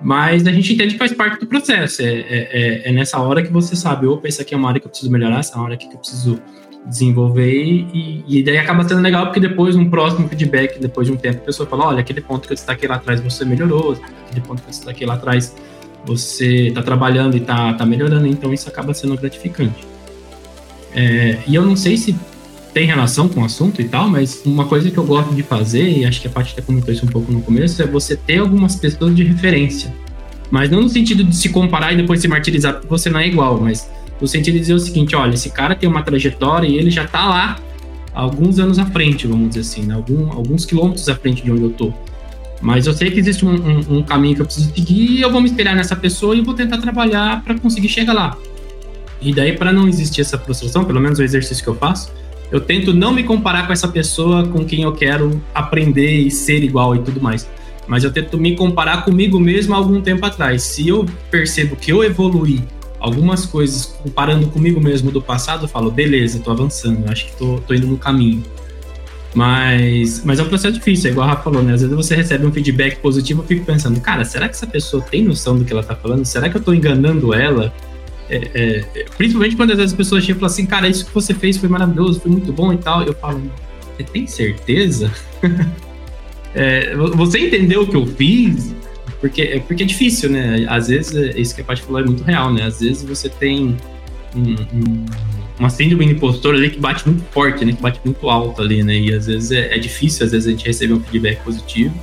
Mas 0.00 0.46
a 0.46 0.52
gente 0.52 0.72
entende 0.72 0.92
que 0.92 0.98
faz 0.98 1.12
parte 1.12 1.40
do 1.40 1.46
processo. 1.46 2.02
É, 2.02 2.06
é, 2.06 2.26
é, 2.28 2.88
é, 2.88 2.92
nessa 2.92 3.18
hora 3.18 3.42
que 3.42 3.52
você 3.52 3.74
sabe, 3.74 4.06
opa, 4.06 4.28
isso 4.28 4.40
aqui 4.40 4.54
é 4.54 4.56
uma 4.56 4.68
área 4.68 4.80
que 4.80 4.86
eu 4.86 4.90
preciso 4.90 5.10
melhorar, 5.10 5.40
essa 5.40 5.54
é 5.54 5.56
uma 5.56 5.66
área 5.66 5.76
que 5.76 5.86
eu 5.86 5.98
preciso 5.98 6.40
desenvolver. 6.86 7.64
E, 7.92 8.24
e 8.26 8.42
daí 8.42 8.58
acaba 8.58 8.86
sendo 8.86 9.00
legal, 9.00 9.26
porque 9.26 9.40
depois, 9.40 9.74
num 9.74 9.90
próximo 9.90 10.28
feedback, 10.28 10.78
depois 10.78 11.06
de 11.06 11.12
um 11.12 11.16
tempo, 11.16 11.38
a 11.38 11.46
pessoa 11.46 11.68
fala: 11.68 11.86
olha, 11.86 12.00
aquele 12.00 12.20
ponto 12.20 12.46
que 12.46 12.52
eu 12.52 12.56
destaquei 12.56 12.88
lá 12.88 12.96
atrás 12.96 13.20
você 13.20 13.44
melhorou, 13.44 13.98
aquele 14.26 14.40
ponto 14.46 14.62
que 14.62 14.68
eu 14.68 14.70
destaquei 14.70 15.06
lá 15.06 15.14
atrás 15.14 15.54
você 16.04 16.68
está 16.68 16.82
trabalhando 16.82 17.34
e 17.36 17.40
está 17.40 17.74
tá 17.74 17.84
melhorando, 17.84 18.26
então 18.26 18.52
isso 18.54 18.68
acaba 18.68 18.94
sendo 18.94 19.16
gratificante. 19.16 19.86
É, 20.94 21.38
e 21.46 21.54
eu 21.54 21.64
não 21.64 21.76
sei 21.76 21.96
se 21.96 22.16
tem 22.78 22.86
relação 22.86 23.28
com 23.28 23.40
o 23.40 23.44
assunto 23.44 23.82
e 23.82 23.88
tal, 23.88 24.08
mas 24.08 24.40
uma 24.46 24.64
coisa 24.64 24.88
que 24.88 24.96
eu 24.96 25.02
gosto 25.02 25.34
de 25.34 25.42
fazer, 25.42 25.82
e 25.82 26.04
acho 26.04 26.20
que 26.20 26.28
a 26.28 26.30
Paty 26.30 26.52
até 26.52 26.62
comentou 26.62 26.94
isso 26.94 27.04
um 27.04 27.08
pouco 27.08 27.32
no 27.32 27.42
começo, 27.42 27.82
é 27.82 27.86
você 27.86 28.14
ter 28.14 28.38
algumas 28.38 28.76
pessoas 28.76 29.16
de 29.16 29.24
referência. 29.24 29.92
Mas 30.48 30.70
não 30.70 30.82
no 30.82 30.88
sentido 30.88 31.24
de 31.24 31.34
se 31.34 31.48
comparar 31.48 31.92
e 31.92 31.96
depois 31.96 32.20
se 32.20 32.28
martirizar 32.28 32.74
porque 32.74 32.86
você 32.86 33.10
não 33.10 33.18
é 33.18 33.26
igual, 33.26 33.60
mas 33.60 33.90
no 34.20 34.28
sentido 34.28 34.54
de 34.54 34.60
dizer 34.60 34.74
o 34.74 34.78
seguinte, 34.78 35.16
olha, 35.16 35.34
esse 35.34 35.50
cara 35.50 35.74
tem 35.74 35.88
uma 35.88 36.04
trajetória 36.04 36.68
e 36.68 36.76
ele 36.76 36.88
já 36.88 37.04
tá 37.04 37.26
lá 37.26 37.56
alguns 38.14 38.60
anos 38.60 38.78
à 38.78 38.86
frente, 38.86 39.26
vamos 39.26 39.48
dizer 39.48 39.62
assim, 39.62 39.82
né? 39.82 39.94
Algum, 39.94 40.30
alguns 40.30 40.64
quilômetros 40.64 41.08
à 41.08 41.16
frente 41.16 41.42
de 41.42 41.50
onde 41.50 41.62
eu 41.62 41.70
tô. 41.70 41.92
Mas 42.62 42.86
eu 42.86 42.92
sei 42.92 43.10
que 43.10 43.18
existe 43.18 43.44
um, 43.44 43.54
um, 43.54 43.98
um 43.98 44.02
caminho 44.04 44.36
que 44.36 44.42
eu 44.42 44.46
preciso 44.46 44.72
seguir 44.72 45.18
e 45.18 45.20
eu 45.20 45.32
vou 45.32 45.40
me 45.40 45.48
espelhar 45.48 45.74
nessa 45.74 45.96
pessoa 45.96 46.36
e 46.36 46.42
vou 46.42 46.54
tentar 46.54 46.78
trabalhar 46.78 47.42
para 47.42 47.58
conseguir 47.58 47.88
chegar 47.88 48.12
lá. 48.12 48.38
E 49.20 49.34
daí, 49.34 49.52
para 49.52 49.72
não 49.72 49.88
existir 49.88 50.20
essa 50.20 50.38
frustração, 50.38 50.84
pelo 50.84 51.00
menos 51.00 51.18
o 51.18 51.24
exercício 51.24 51.64
que 51.64 51.68
eu 51.68 51.74
faço, 51.74 52.12
eu 52.50 52.60
tento 52.60 52.94
não 52.94 53.12
me 53.12 53.22
comparar 53.22 53.66
com 53.66 53.72
essa 53.72 53.88
pessoa 53.88 54.46
com 54.46 54.64
quem 54.64 54.82
eu 54.82 54.92
quero 54.92 55.40
aprender 55.54 56.20
e 56.20 56.30
ser 56.30 56.62
igual 56.62 56.96
e 56.96 57.00
tudo 57.00 57.20
mais. 57.20 57.48
Mas 57.86 58.04
eu 58.04 58.12
tento 58.12 58.38
me 58.38 58.54
comparar 58.54 59.04
comigo 59.04 59.38
mesmo 59.40 59.74
há 59.74 59.76
algum 59.76 60.00
tempo 60.00 60.24
atrás. 60.24 60.62
Se 60.62 60.88
eu 60.88 61.06
percebo 61.30 61.76
que 61.76 61.92
eu 61.92 62.04
evoluí 62.04 62.62
algumas 63.00 63.46
coisas 63.46 63.86
comparando 63.86 64.48
comigo 64.48 64.80
mesmo 64.80 65.10
do 65.10 65.22
passado, 65.22 65.64
eu 65.64 65.68
falo, 65.68 65.90
beleza, 65.90 66.40
tô 66.40 66.50
avançando, 66.50 67.08
acho 67.10 67.26
que 67.26 67.36
tô, 67.36 67.58
tô 67.66 67.74
indo 67.74 67.86
no 67.86 67.96
caminho. 67.96 68.42
Mas, 69.34 70.24
mas 70.24 70.38
é 70.38 70.42
um 70.42 70.48
processo 70.48 70.74
difícil, 70.74 71.10
é 71.10 71.12
igual 71.12 71.28
a 71.28 71.30
Rafa 71.30 71.44
falou, 71.44 71.62
né? 71.62 71.74
Às 71.74 71.82
vezes 71.82 71.94
você 71.94 72.16
recebe 72.16 72.46
um 72.46 72.52
feedback 72.52 72.96
positivo, 72.96 73.42
eu 73.42 73.46
fico 73.46 73.64
pensando, 73.64 74.00
cara, 74.00 74.24
será 74.24 74.48
que 74.48 74.54
essa 74.54 74.66
pessoa 74.66 75.02
tem 75.02 75.22
noção 75.22 75.56
do 75.56 75.64
que 75.64 75.72
ela 75.72 75.82
tá 75.82 75.94
falando? 75.94 76.24
Será 76.24 76.48
que 76.48 76.56
eu 76.56 76.62
tô 76.62 76.72
enganando 76.72 77.32
ela? 77.34 77.72
É, 78.30 78.50
é, 78.54 79.04
principalmente 79.16 79.56
quando 79.56 79.70
às 79.70 79.78
vezes 79.78 79.92
as 79.92 79.96
pessoas 79.96 80.22
chegam 80.22 80.36
e 80.36 80.40
falam 80.40 80.52
assim, 80.52 80.66
cara, 80.66 80.88
isso 80.88 81.06
que 81.06 81.14
você 81.14 81.32
fez 81.32 81.56
foi 81.56 81.68
maravilhoso, 81.68 82.20
foi 82.20 82.30
muito 82.30 82.52
bom 82.52 82.72
e 82.72 82.78
tal. 82.78 83.02
Eu 83.02 83.14
falo, 83.14 83.40
você 83.96 84.04
tem 84.04 84.26
certeza? 84.26 85.10
é, 86.54 86.94
você 86.94 87.38
entendeu 87.38 87.82
o 87.82 87.86
que 87.86 87.96
eu 87.96 88.06
fiz? 88.06 88.74
Porque, 89.20 89.42
é, 89.42 89.60
porque 89.60 89.82
é 89.82 89.86
difícil, 89.86 90.30
né? 90.30 90.66
Às 90.68 90.88
vezes, 90.88 91.14
é, 91.14 91.38
isso 91.38 91.54
que 91.54 91.60
a 91.60 91.64
Paty 91.64 91.82
falou 91.82 92.00
é 92.00 92.04
muito 92.04 92.22
real, 92.22 92.52
né? 92.52 92.64
Às 92.64 92.80
vezes 92.80 93.02
você 93.02 93.28
tem 93.28 93.76
um, 94.36 94.40
um, 94.40 95.06
uma 95.58 95.70
síndrome 95.70 96.06
de 96.06 96.12
impostor 96.12 96.54
ali 96.54 96.70
que 96.70 96.78
bate 96.78 97.08
muito 97.08 97.24
forte, 97.32 97.64
né? 97.64 97.72
Que 97.72 97.82
bate 97.82 98.00
muito 98.04 98.28
alto 98.28 98.62
ali, 98.62 98.82
né? 98.82 98.96
E 98.96 99.12
às 99.12 99.26
vezes 99.26 99.50
é, 99.50 99.74
é 99.74 99.78
difícil, 99.78 100.24
às 100.24 100.32
vezes 100.32 100.46
a 100.46 100.50
gente 100.50 100.66
recebe 100.66 100.92
um 100.92 101.00
feedback 101.00 101.42
positivo. 101.42 101.94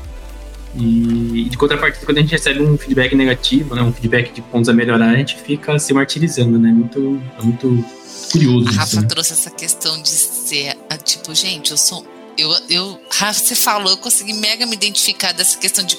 E 0.78 1.48
de 1.50 1.58
contrapartida, 1.58 2.06
quando 2.06 2.18
a 2.18 2.22
gente 2.22 2.32
recebe 2.32 2.62
um 2.62 2.78
feedback 2.78 3.16
negativo, 3.16 3.76
né, 3.76 3.82
um 3.82 3.94
feedback 3.94 4.34
de 4.34 4.42
pontos 4.42 4.68
a 4.68 4.74
melhorar, 4.74 5.12
a 5.12 5.16
gente 5.16 5.38
fica 5.38 5.80
se 5.80 5.94
martirizando, 5.94 6.60
né? 6.60 6.72
Muito, 6.72 7.22
muito 7.42 7.86
curioso. 8.32 8.68
A 8.68 8.72
Rafa 8.72 8.84
isso, 8.84 9.02
né? 9.02 9.08
trouxe 9.08 9.34
essa 9.34 9.50
questão 9.52 10.02
de 10.02 10.10
ser, 10.10 10.78
ah, 10.90 10.98
tipo, 10.98 11.34
gente, 11.34 11.72
eu 11.72 11.78
sou. 11.78 12.06
Eu, 12.38 12.54
eu, 12.70 13.00
Rafa, 13.10 13.40
você 13.40 13.56
falou, 13.56 13.92
eu 13.92 13.98
consegui 13.98 14.34
mega 14.34 14.66
me 14.66 14.74
identificar 14.74 15.32
dessa 15.32 15.58
questão 15.58 15.86
de 15.86 15.98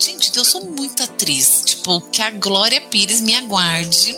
Gente, 0.00 0.36
eu 0.36 0.44
sou 0.44 0.64
muito 0.64 1.02
atriz. 1.02 1.62
Tipo, 1.64 2.00
que 2.00 2.22
a 2.22 2.30
Glória 2.30 2.80
Pires 2.82 3.20
me 3.20 3.34
aguarde 3.34 4.16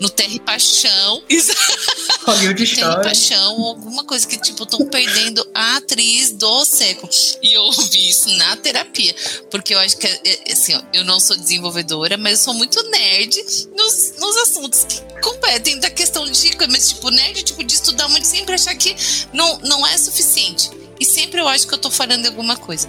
no 0.00 0.08
Terra 0.08 0.32
e 0.32 0.40
Paixão. 0.40 1.22
Hollywood 2.24 2.74
Terra 2.74 2.98
e 3.00 3.04
Paixão, 3.04 3.62
alguma 3.62 4.02
coisa 4.04 4.26
que, 4.26 4.38
tipo, 4.38 4.62
estão 4.62 4.86
perdendo 4.86 5.46
a 5.54 5.76
atriz 5.76 6.32
do 6.32 6.64
século. 6.64 7.12
E 7.42 7.52
eu 7.52 7.62
ouvi 7.62 8.08
isso 8.08 8.30
na 8.36 8.56
terapia. 8.56 9.14
Porque 9.50 9.74
eu 9.74 9.78
acho 9.78 9.98
que, 9.98 10.06
é, 10.06 10.20
é, 10.24 10.52
assim, 10.52 10.74
ó, 10.74 10.82
eu 10.92 11.04
não 11.04 11.20
sou 11.20 11.36
desenvolvedora, 11.36 12.16
mas 12.16 12.38
eu 12.38 12.44
sou 12.46 12.54
muito 12.54 12.82
nerd 12.84 13.44
nos, 13.76 14.14
nos 14.18 14.36
assuntos 14.38 14.84
que 14.84 15.20
competem 15.20 15.78
da 15.80 15.90
questão 15.90 16.24
de. 16.24 16.56
Mas, 16.68 16.88
tipo, 16.88 17.10
nerd, 17.10 17.42
tipo, 17.42 17.62
de 17.62 17.74
estudar 17.74 18.08
muito, 18.08 18.26
sempre 18.26 18.54
achar 18.54 18.74
que 18.74 18.96
não, 19.34 19.58
não 19.58 19.86
é 19.86 19.98
suficiente. 19.98 20.70
E 20.98 21.04
sempre 21.04 21.40
eu 21.40 21.48
acho 21.48 21.66
que 21.66 21.74
eu 21.74 21.78
tô 21.78 21.90
falando 21.90 22.26
alguma 22.26 22.56
coisa. 22.56 22.88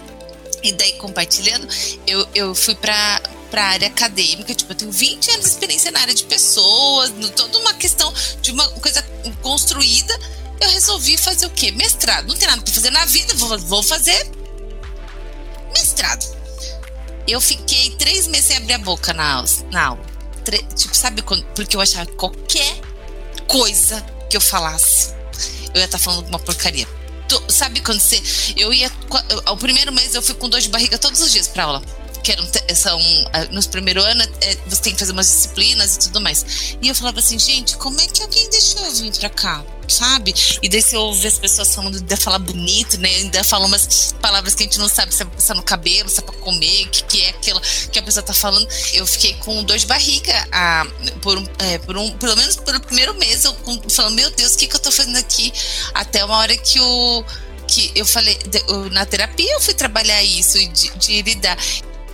E 0.63 0.71
daí, 0.73 0.93
compartilhando, 0.93 1.67
eu, 2.05 2.27
eu 2.33 2.55
fui 2.55 2.75
para 2.75 3.21
para 3.51 3.65
área 3.65 3.89
acadêmica, 3.89 4.55
tipo, 4.55 4.71
eu 4.71 4.75
tenho 4.77 4.91
20 4.93 5.31
anos 5.31 5.41
de 5.43 5.51
experiência 5.51 5.91
na 5.91 5.99
área 5.99 6.13
de 6.13 6.23
pessoas, 6.23 7.09
no, 7.09 7.29
toda 7.31 7.57
uma 7.57 7.73
questão 7.73 8.11
de 8.41 8.49
uma 8.49 8.65
coisa 8.69 9.03
construída. 9.41 10.17
Eu 10.61 10.69
resolvi 10.69 11.17
fazer 11.17 11.47
o 11.47 11.49
quê? 11.49 11.69
Mestrado. 11.71 12.27
Não 12.27 12.37
tem 12.37 12.47
nada 12.47 12.61
para 12.61 12.73
fazer 12.73 12.91
na 12.91 13.03
vida, 13.03 13.33
vou, 13.35 13.59
vou 13.59 13.83
fazer 13.83 14.31
mestrado. 15.73 16.25
Eu 17.27 17.41
fiquei 17.41 17.89
três 17.91 18.25
meses 18.27 18.47
sem 18.47 18.57
abrir 18.57 18.73
a 18.73 18.77
boca 18.77 19.13
na, 19.13 19.43
na 19.69 19.87
aula. 19.87 20.05
Tre, 20.45 20.63
tipo, 20.73 20.95
sabe 20.95 21.21
quando? 21.21 21.43
Porque 21.47 21.75
eu 21.75 21.81
achava 21.81 22.05
que 22.05 22.15
qualquer 22.15 22.79
coisa 23.47 24.01
que 24.29 24.37
eu 24.37 24.41
falasse, 24.41 25.13
eu 25.73 25.81
ia 25.81 25.85
estar 25.85 25.97
tá 25.97 25.99
falando 25.99 26.19
alguma 26.19 26.39
porcaria 26.39 26.87
sabe 27.47 27.81
quando 27.81 27.99
você. 27.99 28.21
Eu 28.57 28.73
ia. 28.73 28.91
Ao 29.45 29.57
primeiro 29.57 29.91
mês 29.91 30.15
eu 30.15 30.21
fui 30.21 30.35
com 30.35 30.49
dor 30.49 30.59
de 30.59 30.69
barriga 30.69 30.97
todos 30.97 31.21
os 31.21 31.31
dias 31.31 31.47
pra 31.47 31.65
aula. 31.65 32.00
Que 32.23 32.31
eram, 32.31 32.47
são. 32.75 32.99
Nos 33.51 33.67
primeiros 33.67 34.03
anos, 34.05 34.27
é, 34.41 34.55
você 34.67 34.81
tem 34.81 34.93
que 34.93 34.99
fazer 34.99 35.11
umas 35.11 35.27
disciplinas 35.27 35.95
e 35.95 35.99
tudo 35.99 36.21
mais. 36.21 36.75
E 36.81 36.87
eu 36.87 36.95
falava 36.95 37.19
assim, 37.19 37.37
gente, 37.39 37.77
como 37.77 37.99
é 37.99 38.07
que 38.07 38.21
alguém 38.21 38.49
deixou 38.49 38.85
eu 38.85 38.93
vir 38.93 39.11
pra 39.17 39.29
cá? 39.29 39.63
sabe? 39.91 40.33
E 40.61 40.69
daí 40.69 40.81
você 40.81 40.95
ouve 40.95 41.27
as 41.27 41.37
pessoas 41.37 41.73
falando, 41.73 41.97
ainda 41.97 42.17
falar 42.17 42.39
bonito, 42.39 42.97
né? 42.97 43.09
Ainda 43.09 43.43
falam 43.43 43.67
umas 43.67 44.13
palavras 44.21 44.55
que 44.55 44.63
a 44.63 44.65
gente 44.65 44.79
não 44.79 44.87
sabe 44.87 45.13
se 45.13 45.21
é 45.21 45.25
pra 45.25 45.35
passar 45.35 45.53
no 45.53 45.63
cabelo, 45.63 46.09
se 46.09 46.19
é 46.19 46.23
pra 46.23 46.33
comer, 46.35 46.85
o 46.85 46.89
que, 46.89 47.03
que 47.03 47.21
é 47.21 47.29
aquela 47.29 47.59
que 47.59 47.99
a 47.99 48.01
pessoa 48.01 48.23
tá 48.23 48.33
falando. 48.33 48.67
Eu 48.93 49.05
fiquei 49.05 49.33
com 49.35 49.63
dor 49.63 49.77
de 49.77 49.85
barriga 49.85 50.33
a, 50.51 50.85
por, 51.21 51.37
é, 51.59 51.77
por 51.79 51.97
um, 51.97 52.11
pelo 52.17 52.35
menos 52.35 52.55
pelo 52.55 52.79
primeiro 52.79 53.13
mês, 53.15 53.45
eu 53.45 53.55
falando, 53.89 54.15
meu 54.15 54.31
Deus, 54.31 54.53
o 54.53 54.57
que, 54.57 54.67
que 54.67 54.75
eu 54.75 54.79
tô 54.79 54.91
fazendo 54.91 55.17
aqui? 55.17 55.51
Até 55.93 56.23
uma 56.25 56.37
hora 56.37 56.55
que 56.57 56.79
o. 56.79 57.23
Que 57.67 57.89
eu 57.95 58.05
falei, 58.05 58.37
na 58.91 59.05
terapia 59.05 59.53
eu 59.53 59.61
fui 59.61 59.73
trabalhar 59.73 60.21
isso, 60.23 60.57
de, 60.57 60.89
de 60.97 61.21
lidar. 61.21 61.57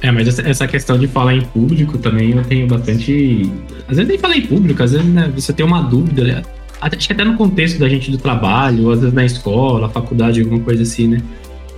É, 0.02 0.12
mas 0.12 0.40
essa 0.40 0.68
questão 0.68 0.98
de 0.98 1.08
falar 1.08 1.34
em 1.34 1.42
público 1.42 1.98
também 1.98 2.32
eu 2.32 2.44
tenho 2.44 2.68
bastante. 2.68 3.52
Às 3.88 3.98
vezes 3.98 4.08
nem 4.08 4.18
falar 4.18 4.38
em 4.38 4.46
público, 4.46 4.84
às 4.84 4.92
vezes 4.92 5.08
né, 5.08 5.32
você 5.34 5.52
tem 5.52 5.66
uma 5.66 5.82
dúvida, 5.82 6.24
né? 6.24 6.44
acho 6.80 7.08
que 7.08 7.14
até 7.14 7.24
no 7.24 7.36
contexto 7.36 7.80
da 7.80 7.90
gente 7.90 8.12
do 8.12 8.18
trabalho, 8.18 8.92
às 8.92 9.00
vezes 9.00 9.14
na 9.14 9.26
escola, 9.26 9.90
faculdade, 9.90 10.42
alguma 10.42 10.62
coisa 10.62 10.84
assim, 10.84 11.08
né? 11.08 11.22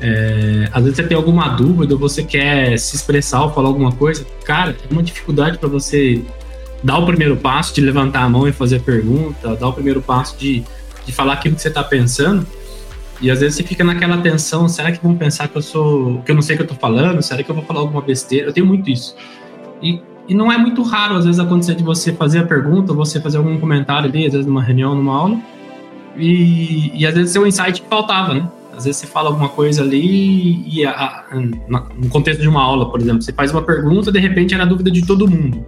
É, 0.02 0.70
às 0.72 0.84
vezes 0.84 0.98
você 0.98 1.04
tem 1.04 1.16
alguma 1.16 1.50
dúvida, 1.50 1.96
você 1.96 2.24
quer 2.24 2.78
se 2.78 2.96
expressar 2.96 3.44
ou 3.44 3.54
falar 3.54 3.68
alguma 3.68 3.92
coisa, 3.92 4.26
cara, 4.46 4.72
é 4.72 4.94
uma 4.94 5.04
dificuldade 5.04 5.58
para 5.58 5.68
você 5.68 6.22
dar 6.84 6.98
o 6.98 7.06
primeiro 7.06 7.36
passo 7.36 7.74
de 7.74 7.82
levantar 7.82 8.24
a 8.24 8.30
mão 8.30 8.48
e 8.48 8.52
fazer 8.52 8.78
a 8.78 8.80
pergunta, 8.80 9.56
dar 9.56 9.68
o 9.68 9.74
primeiro 9.74 10.02
passo 10.02 10.38
de, 10.38 10.64
de 11.06 11.12
falar 11.12 11.34
aquilo 11.34 11.56
que 11.56 11.62
você 11.62 11.68
está 11.68 11.84
pensando. 11.84 12.46
E 13.22 13.30
às 13.30 13.42
vezes 13.42 13.58
você 13.58 13.64
fica 13.64 13.84
naquela 13.84 14.18
tensão, 14.18 14.68
será 14.70 14.92
que 14.92 15.04
vão 15.04 15.16
pensar 15.16 15.48
que 15.48 15.58
eu 15.58 15.62
sou, 15.62 16.22
que 16.22 16.32
eu 16.32 16.36
não 16.36 16.42
sei 16.42 16.56
o 16.56 16.58
que 16.58 16.64
eu 16.64 16.68
tô 16.68 16.76
falando? 16.76 17.22
Será 17.22 17.44
que 17.44 17.50
eu 17.50 17.56
vou 17.56 17.64
falar 17.64 17.82
alguma 17.82 18.02
besteira? 18.02 18.48
Eu 18.48 18.54
tenho 18.54 18.66
muito 18.66 18.90
isso. 18.90 19.16
E 19.82 20.02
e 20.30 20.34
não 20.36 20.52
é 20.52 20.58
muito 20.60 20.84
raro, 20.84 21.16
às 21.16 21.26
vezes, 21.26 21.40
acontecer 21.40 21.74
de 21.74 21.84
você 21.84 22.14
fazer 22.14 22.38
a 22.38 22.44
pergunta, 22.46 22.94
você 22.94 23.20
fazer 23.20 23.40
algum 23.40 23.60
comentário 23.60 24.08
ali, 24.08 24.28
às 24.28 24.34
vezes 24.34 24.46
numa 24.46 24.62
reunião, 24.62 24.94
numa 24.94 25.16
aula, 25.16 25.40
e, 26.16 26.92
e 26.94 27.08
às 27.08 27.16
vezes 27.16 27.32
ser 27.32 27.40
um 27.40 27.48
insight 27.48 27.82
que 27.82 27.90
faltava, 27.90 28.36
né? 28.36 28.48
Às 28.78 28.86
vezes 28.86 29.02
você 29.02 29.08
fala 29.08 29.30
alguma 29.30 29.50
coisa 29.50 29.82
ali 29.82 30.64
e 30.70 30.86
a, 30.86 30.92
a, 30.92 31.36
no 31.36 32.10
contexto 32.10 32.42
de 32.42 32.48
uma 32.48 32.62
aula, 32.62 32.92
por 32.92 33.02
exemplo, 33.02 33.24
você 33.24 33.34
faz 33.34 33.52
uma 33.52 33.64
pergunta, 33.64 34.12
de 34.12 34.20
repente 34.20 34.54
era 34.54 34.64
a 34.64 34.68
dúvida 34.68 34.92
de 34.92 35.04
todo 35.04 35.28
mundo. 35.28 35.66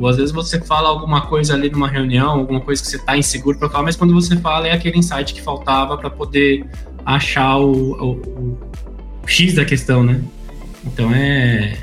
Ou 0.00 0.08
às 0.08 0.16
vezes 0.16 0.32
você 0.32 0.58
fala 0.60 0.88
alguma 0.88 1.22
coisa 1.22 1.54
ali 1.54 1.68
numa 1.68 1.88
reunião, 1.88 2.30
alguma 2.30 2.60
coisa 2.60 2.80
que 2.80 2.88
você 2.88 2.96
está 2.96 3.16
inseguro 3.16 3.58
para 3.58 3.68
falar, 3.68 3.84
mas 3.84 3.96
quando 3.96 4.14
você 4.14 4.36
fala 4.36 4.66
é 4.66 4.72
aquele 4.72 4.98
insight 4.98 5.34
que 5.34 5.42
faltava 5.42 5.98
para 5.98 6.08
poder 6.08 6.64
achar 7.04 7.58
o, 7.58 7.92
o, 7.92 8.10
o, 8.12 8.58
X 9.26 9.54
da 9.54 9.64
questão, 9.64 10.02
né? 10.02 10.20
Então 10.84 11.12
é, 11.14 11.76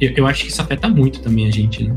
eu, 0.00 0.12
eu, 0.16 0.26
acho 0.26 0.44
que 0.44 0.50
isso 0.50 0.60
afeta 0.60 0.88
muito 0.88 1.20
também 1.20 1.46
a 1.46 1.50
gente, 1.50 1.84
né? 1.84 1.96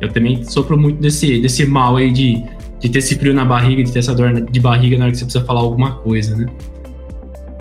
Eu 0.00 0.12
também 0.12 0.44
sofro 0.44 0.78
muito 0.78 1.00
desse, 1.00 1.40
desse 1.40 1.66
mal 1.66 1.96
aí 1.96 2.12
de, 2.12 2.42
de 2.78 2.88
ter 2.88 2.98
esse 2.98 3.16
frio 3.16 3.34
na 3.34 3.44
barriga, 3.44 3.82
de 3.82 3.92
ter 3.92 3.98
essa 3.98 4.14
dor 4.14 4.40
de 4.40 4.60
barriga 4.60 4.96
na 4.96 5.06
hora 5.06 5.12
que 5.12 5.18
você 5.18 5.24
precisa 5.24 5.44
falar 5.44 5.60
alguma 5.60 5.96
coisa, 5.96 6.36
né? 6.36 6.46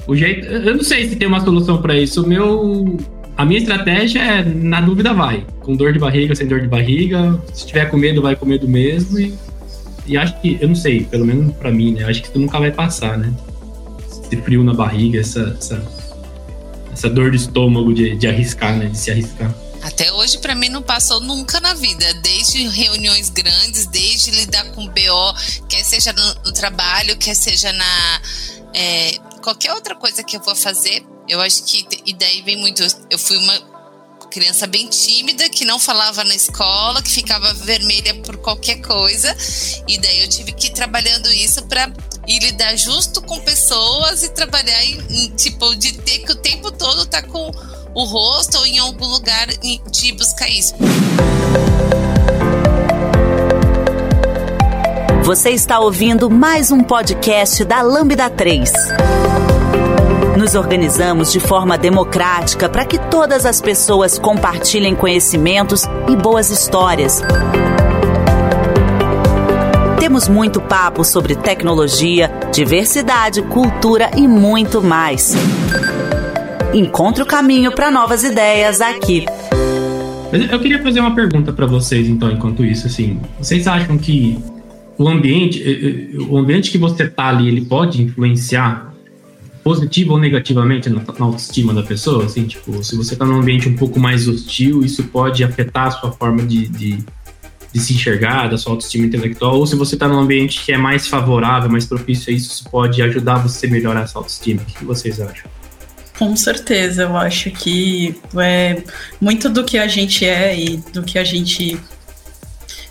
O 0.08 0.16
jeito, 0.16 0.46
eu 0.46 0.76
não 0.76 0.84
sei 0.84 1.08
se 1.10 1.16
tem 1.16 1.28
uma 1.28 1.40
solução 1.40 1.82
para 1.82 1.98
isso. 1.98 2.24
O 2.24 2.28
meu, 2.28 2.98
a 3.38 3.46
minha 3.46 3.60
estratégia 3.60 4.22
é 4.22 4.44
na 4.44 4.82
dúvida 4.82 5.14
vai, 5.14 5.46
com 5.62 5.76
dor 5.76 5.92
de 5.94 6.00
barriga, 6.00 6.36
sem 6.36 6.48
dor 6.48 6.62
de 6.62 6.68
barriga. 6.68 7.42
Se 7.54 7.68
tiver 7.68 7.86
com 7.86 7.98
medo, 7.98 8.22
vai 8.22 8.36
com 8.36 8.46
medo 8.46 8.68
mesmo. 8.68 9.20
E, 9.20 9.38
e 10.08 10.18
acho 10.18 10.40
que, 10.42 10.58
eu 10.62 10.68
não 10.68 10.76
sei, 10.76 11.04
pelo 11.06 11.26
menos 11.26 11.54
para 11.56 11.72
mim, 11.72 11.94
né? 11.94 12.06
Acho 12.06 12.22
que 12.22 12.30
isso 12.30 12.40
nunca 12.40 12.60
vai 12.60 12.72
passar, 12.72 13.18
né? 13.18 13.34
Esse 14.10 14.38
frio 14.38 14.64
na 14.64 14.74
barriga, 14.74 15.20
essa, 15.20 15.56
essa 15.60 15.84
essa 16.96 17.10
dor 17.10 17.30
de 17.30 17.38
estômago 17.38 17.94
de, 17.94 18.16
de 18.16 18.26
arriscar, 18.26 18.76
né? 18.78 18.88
De 18.88 18.98
se 18.98 19.12
arriscar. 19.12 19.54
Até 19.84 20.12
hoje, 20.14 20.40
para 20.40 20.56
mim, 20.56 20.70
não 20.70 20.82
passou 20.82 21.20
nunca 21.20 21.60
na 21.60 21.74
vida. 21.74 22.12
Desde 22.24 22.68
reuniões 22.70 23.30
grandes, 23.30 23.86
desde 23.88 24.32
lidar 24.32 24.64
com 24.72 24.88
BO, 24.88 25.34
quer 25.70 25.84
seja 25.84 26.12
no, 26.14 26.36
no 26.46 26.54
trabalho, 26.54 27.16
quer 27.18 27.36
seja 27.36 27.72
na. 27.72 28.22
É, 28.74 29.18
qualquer 29.44 29.74
outra 29.74 29.94
coisa 29.96 30.24
que 30.24 30.38
eu 30.38 30.42
vou 30.42 30.56
fazer, 30.56 31.06
eu 31.28 31.42
acho 31.42 31.64
que. 31.64 31.86
E 32.06 32.14
daí 32.14 32.42
vem 32.42 32.58
muito. 32.58 32.84
Eu 33.10 33.18
fui 33.18 33.38
uma 33.38 33.76
criança 34.30 34.68
bem 34.68 34.88
tímida, 34.88 35.48
que 35.50 35.64
não 35.64 35.80
falava 35.80 36.24
na 36.24 36.36
escola, 36.36 37.02
que 37.02 37.10
ficava 37.10 37.54
vermelha 37.54 38.14
por 38.16 38.38
qualquer 38.38 38.82
coisa. 38.82 39.36
E 39.88 39.98
daí 39.98 40.22
eu 40.22 40.30
tive 40.30 40.52
que 40.52 40.68
ir 40.68 40.72
trabalhando 40.72 41.32
isso 41.32 41.64
para 41.64 41.92
ir 42.28 42.40
lidar 42.40 42.76
justo 42.76 43.22
com 43.22 43.40
pessoas 43.42 44.24
e 44.24 44.30
trabalhar 44.30 44.84
em, 44.84 45.00
em, 45.10 45.30
tipo 45.32 45.76
de 45.76 45.94
ter 45.94 46.20
que 46.20 46.32
o 46.32 46.36
tempo 46.36 46.72
todo 46.72 47.06
tá 47.06 47.22
com 47.22 47.52
o 47.94 48.04
rosto 48.04 48.58
ou 48.58 48.66
em 48.66 48.80
algum 48.80 49.08
lugar 49.08 49.48
de 49.48 50.12
buscar 50.14 50.50
isso. 50.50 50.76
Você 55.24 55.52
está 55.52 55.80
ouvindo 55.80 56.30
mais 56.30 56.72
um 56.72 56.84
podcast 56.84 57.64
da 57.64 57.82
Lambda 57.82 58.30
3. 58.30 58.72
Nos 60.46 60.54
organizamos 60.54 61.32
de 61.32 61.40
forma 61.40 61.76
democrática 61.76 62.70
para 62.70 62.86
que 62.86 63.00
todas 63.10 63.48
as 63.48 63.60
pessoas 63.60 64.20
compartilhem 64.20 64.94
conhecimentos 64.94 65.86
e 66.08 66.16
boas 66.16 66.52
histórias. 66.52 67.20
Temos 70.00 70.28
muito 70.28 70.62
papo 70.62 71.04
sobre 71.04 71.36
tecnologia, 71.36 72.30
diversidade, 72.54 73.42
cultura 73.42 74.12
e 74.16 74.28
muito 74.28 74.84
mais. 74.84 75.34
Encontre 76.76 77.24
o 77.24 77.26
caminho 77.26 77.72
para 77.72 77.90
novas 77.90 78.24
ideias 78.24 78.82
aqui. 78.82 79.26
Eu 80.52 80.60
queria 80.60 80.80
fazer 80.84 81.00
uma 81.00 81.16
pergunta 81.16 81.52
para 81.52 81.66
vocês, 81.66 82.08
então, 82.08 82.30
enquanto 82.30 82.64
isso, 82.64 82.86
assim, 82.86 83.20
vocês 83.40 83.68
acham 83.68 83.98
que 83.98 84.38
o 84.96 85.08
ambiente, 85.08 85.64
eh, 85.64 86.14
eh, 86.14 86.18
o 86.30 86.38
ambiente 86.38 86.70
que 86.70 86.78
você 86.78 87.06
está 87.06 87.30
ali, 87.30 87.48
ele 87.48 87.62
pode 87.62 88.04
influenciar 88.04 88.94
positivo 89.66 90.14
ou 90.14 90.20
negativamente 90.20 90.92
na, 90.92 91.02
na, 91.02 91.26
autoestima 91.26 91.74
da 91.74 91.82
pessoa? 91.82 92.26
Assim, 92.26 92.46
tipo, 92.46 92.84
se 92.84 92.96
você 92.96 93.14
está 93.14 93.26
num 93.26 93.42
ambiente 93.42 93.68
um 93.68 93.76
pouco 93.76 94.00
mais 94.00 94.28
hostil, 94.28 94.86
isso 94.86 95.04
pode 95.06 95.44
afetar 95.44 95.88
a 95.88 95.92
sua 95.92 96.12
forma 96.12 96.44
de, 96.44 96.68
de, 96.68 97.00
de 97.74 97.80
se 97.80 97.96
enxergar, 97.96 98.48
da 98.48 98.60
sua 98.60 98.74
autoestima 98.74 99.08
intelectual, 99.08 99.58
ou 99.58 99.66
se 99.66 99.76
você 99.76 99.96
está 99.96 100.08
num 100.08 100.20
ambiente 100.20 100.64
que 100.64 100.72
é 100.72 100.78
mais 100.78 101.08
favorável, 101.08 101.68
mais 101.68 101.88
propício 101.88 102.32
a 102.32 102.36
isso, 102.36 102.52
isso 102.52 102.70
pode 102.70 103.02
ajudar 103.02 103.40
você 103.40 103.66
a 103.66 103.70
melhorar 103.72 104.02
essa 104.02 104.20
autoestima. 104.20 104.62
O 104.62 104.66
que 104.66 104.86
vocês 104.86 105.20
acham? 105.20 105.50
Com 106.20 106.36
certeza, 106.36 107.02
eu 107.02 107.18
acho 107.18 107.50
que 107.50 108.16
é, 108.38 108.84
muito 109.20 109.50
do 109.50 109.64
que 109.64 109.80
a 109.80 109.88
gente 109.88 110.24
é 110.26 110.58
e 110.58 110.78
do 110.94 111.02
que 111.02 111.18
a 111.18 111.24
gente 111.24 111.78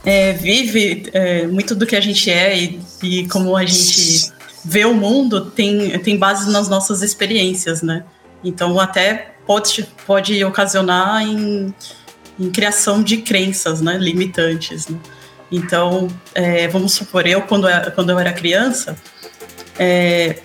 é, 0.04 0.32
vive, 0.32 1.04
é, 1.12 1.46
muito 1.46 1.76
do 1.76 1.86
que 1.86 1.94
a 1.94 2.00
gente 2.00 2.28
é 2.30 2.58
e, 2.58 2.80
e 3.00 3.28
como 3.28 3.56
a 3.56 3.64
gente 3.64 4.33
ver 4.64 4.86
o 4.86 4.94
mundo 4.94 5.50
tem, 5.50 5.98
tem 5.98 6.16
base 6.16 6.50
nas 6.50 6.68
nossas 6.68 7.02
experiências, 7.02 7.82
né? 7.82 8.04
Então, 8.42 8.78
até 8.80 9.34
pode, 9.46 9.86
pode 10.06 10.42
ocasionar 10.44 11.22
em, 11.22 11.74
em 12.38 12.50
criação 12.50 13.02
de 13.02 13.18
crenças 13.18 13.80
né, 13.80 13.96
limitantes. 13.98 14.88
Né? 14.88 14.98
Então, 15.50 16.08
é, 16.34 16.66
vamos 16.68 16.92
supor, 16.92 17.26
eu, 17.26 17.42
quando, 17.42 17.68
eu, 17.68 17.92
quando 17.92 18.10
eu 18.10 18.18
era 18.18 18.32
criança, 18.32 18.96
é, 19.78 20.38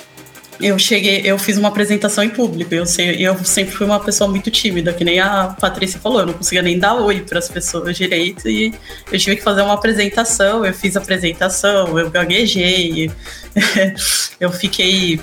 eu 0.62 0.78
cheguei, 0.78 1.22
eu 1.24 1.38
fiz 1.38 1.58
uma 1.58 1.70
apresentação 1.70 2.24
em 2.24 2.30
público. 2.30 2.74
Eu, 2.74 2.86
sei, 2.86 3.16
eu 3.26 3.38
sempre 3.46 3.74
fui 3.74 3.86
uma 3.86 4.00
pessoa 4.00 4.30
muito 4.30 4.52
tímida, 4.52 4.92
que 4.94 5.04
nem 5.04 5.20
a 5.20 5.56
Patrícia 5.60 6.00
falou, 6.00 6.20
eu 6.20 6.26
não 6.28 6.34
conseguia 6.34 6.62
nem 6.62 6.78
dar 6.78 6.96
oi 6.96 7.22
para 7.22 7.40
as 7.40 7.48
pessoas 7.48 7.96
direito 7.96 8.50
e 8.50 8.74
eu 9.12 9.18
tive 9.18 9.38
que 9.38 9.44
fazer 9.44 9.62
uma 9.62 9.74
apresentação. 9.74 10.66
Eu 10.66 10.74
fiz 10.74 10.98
a 10.98 11.00
apresentação, 11.00 11.98
eu 11.98 12.10
gaguejei, 12.10 13.12
eu 14.40 14.52
fiquei 14.52 15.20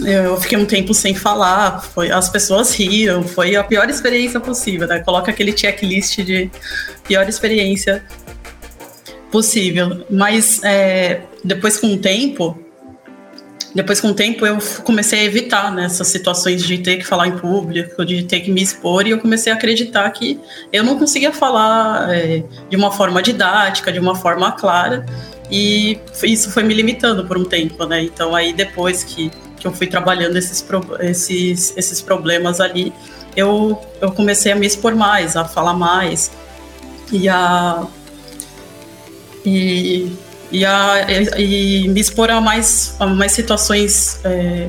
eu 0.00 0.40
fiquei 0.40 0.56
um 0.56 0.64
tempo 0.64 0.94
sem 0.94 1.14
falar, 1.14 1.82
foi, 1.82 2.10
as 2.10 2.28
pessoas 2.28 2.74
riam, 2.74 3.22
foi 3.22 3.54
a 3.56 3.62
pior 3.62 3.88
experiência 3.90 4.40
possível, 4.40 4.88
né? 4.88 5.00
Coloca 5.00 5.30
aquele 5.30 5.56
checklist 5.56 6.18
de 6.22 6.50
pior 7.04 7.28
experiência 7.28 8.02
possível. 9.30 10.04
Mas 10.10 10.62
é, 10.62 11.22
depois, 11.44 11.78
com 11.78 11.88
o 11.88 11.98
tempo, 11.98 12.61
depois, 13.74 14.00
com 14.00 14.08
o 14.08 14.14
tempo, 14.14 14.46
eu 14.46 14.58
comecei 14.84 15.20
a 15.20 15.24
evitar 15.24 15.72
né, 15.72 15.88
situações 15.88 16.62
de 16.62 16.78
ter 16.78 16.98
que 16.98 17.06
falar 17.06 17.28
em 17.28 17.38
público, 17.38 18.04
de 18.04 18.22
ter 18.22 18.40
que 18.40 18.50
me 18.50 18.62
expor, 18.62 19.06
e 19.06 19.10
eu 19.10 19.18
comecei 19.18 19.52
a 19.52 19.56
acreditar 19.56 20.10
que 20.10 20.38
eu 20.72 20.84
não 20.84 20.98
conseguia 20.98 21.32
falar 21.32 22.14
é, 22.14 22.44
de 22.68 22.76
uma 22.76 22.90
forma 22.90 23.22
didática, 23.22 23.90
de 23.90 23.98
uma 23.98 24.14
forma 24.14 24.52
clara, 24.52 25.06
e 25.50 25.98
isso 26.22 26.50
foi 26.50 26.62
me 26.62 26.74
limitando 26.74 27.26
por 27.26 27.38
um 27.38 27.44
tempo, 27.44 27.84
né? 27.86 28.02
Então, 28.02 28.34
aí 28.34 28.52
depois 28.52 29.04
que, 29.04 29.30
que 29.58 29.66
eu 29.66 29.72
fui 29.72 29.86
trabalhando 29.86 30.36
esses, 30.36 30.64
esses, 31.00 31.74
esses 31.76 32.00
problemas 32.00 32.60
ali, 32.60 32.92
eu, 33.34 33.80
eu 34.00 34.12
comecei 34.12 34.52
a 34.52 34.56
me 34.56 34.66
expor 34.66 34.94
mais, 34.94 35.36
a 35.36 35.44
falar 35.44 35.74
mais, 35.74 36.30
e 37.10 37.28
a. 37.28 37.86
E 39.44 40.12
e, 40.52 40.64
a, 40.64 41.06
e, 41.38 41.88
me 41.88 42.00
expor 42.00 42.30
a 42.30 42.40
mais, 42.40 42.94
a 43.00 43.06
mais 43.06 43.32
situações. 43.32 44.20
É, 44.22 44.68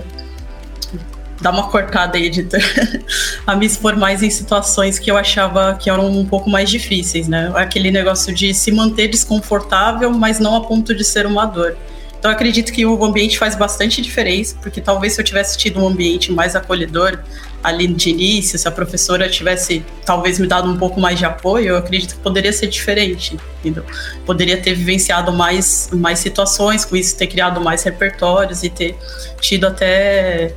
dar 1.42 1.52
uma 1.52 1.68
cortada 1.70 2.18
aí, 2.18 2.26
editor. 2.28 2.62
a 3.46 3.56
me 3.56 3.66
expor 3.66 3.98
mais 3.98 4.24
em 4.24 4.30
situações 4.30 4.98
que 4.98 5.12
eu 5.12 5.18
achava 5.18 5.76
que 5.76 5.90
eram 5.90 6.10
um 6.10 6.26
pouco 6.26 6.50
mais 6.50 6.70
difíceis, 6.70 7.28
né? 7.28 7.52
Aquele 7.56 7.92
negócio 7.92 8.34
de 8.34 8.54
se 8.54 8.72
manter 8.72 9.10
desconfortável, 9.10 10.10
mas 10.12 10.40
não 10.40 10.56
a 10.56 10.62
ponto 10.62 10.96
de 10.96 11.04
ser 11.04 11.26
uma 11.26 11.46
dor. 11.46 11.78
Então 12.24 12.32
acredito 12.32 12.72
que 12.72 12.86
o 12.86 13.04
ambiente 13.04 13.38
faz 13.38 13.54
bastante 13.54 14.02
diferença, 14.02 14.56
porque 14.62 14.80
talvez 14.80 15.12
se 15.12 15.20
eu 15.20 15.26
tivesse 15.26 15.58
tido 15.58 15.84
um 15.84 15.88
ambiente 15.90 16.32
mais 16.32 16.56
acolhedor 16.56 17.20
ali 17.62 17.86
de 17.86 18.12
início, 18.12 18.58
se 18.58 18.66
a 18.66 18.72
professora 18.72 19.28
tivesse 19.28 19.84
talvez 20.06 20.40
me 20.40 20.48
dado 20.48 20.72
um 20.72 20.78
pouco 20.78 21.02
mais 21.02 21.20
de 21.20 21.26
apoio, 21.26 21.68
eu 21.68 21.76
acredito 21.76 22.16
que 22.16 22.22
poderia 22.22 22.54
ser 22.54 22.68
diferente, 22.68 23.38
entendeu? 23.60 23.84
Poderia 24.26 24.56
ter 24.56 24.74
vivenciado 24.74 25.34
mais, 25.34 25.90
mais 25.92 26.20
situações 26.20 26.86
com 26.86 26.96
isso, 26.96 27.14
ter 27.18 27.28
criado 27.28 27.60
mais 27.60 27.84
repertórios 27.84 28.64
e 28.64 28.70
ter 28.70 28.96
tido 29.42 29.68
até, 29.68 30.56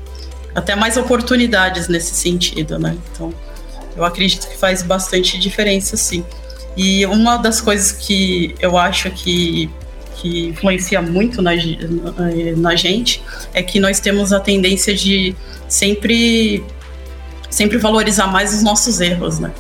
até 0.55 0.77
mais 0.77 0.97
oportunidades 0.97 1.89
nesse 1.89 2.15
sentido, 2.15 2.79
né? 2.79 2.97
Então, 3.11 3.35
eu 3.97 4.05
acredito 4.05 4.49
que 4.49 4.57
faz 4.57 4.85
bastante 4.85 5.37
diferença, 5.37 5.97
sim. 5.97 6.25
E 6.77 7.05
uma 7.07 7.37
das 7.37 7.61
coisas 7.61 7.91
que 7.91 8.55
eu 8.61 8.79
acho 8.79 9.11
que 9.11 9.69
que 10.21 10.49
influencia 10.49 11.03
muito 11.03 11.43
na, 11.43 11.53
na, 12.57 12.75
gente 12.75 13.23
é 13.53 13.63
que 13.63 13.79
nós 13.79 14.01
temos 14.01 14.33
a 14.33 14.41
tendência 14.41 14.95
de 14.95 15.35
sempre 15.69 16.65
sempre 17.51 17.79
valorizar 17.79 18.27
mais 18.27 18.53
os 18.55 18.63
nossos 18.63 19.01
erros, 19.01 19.39
né? 19.39 19.53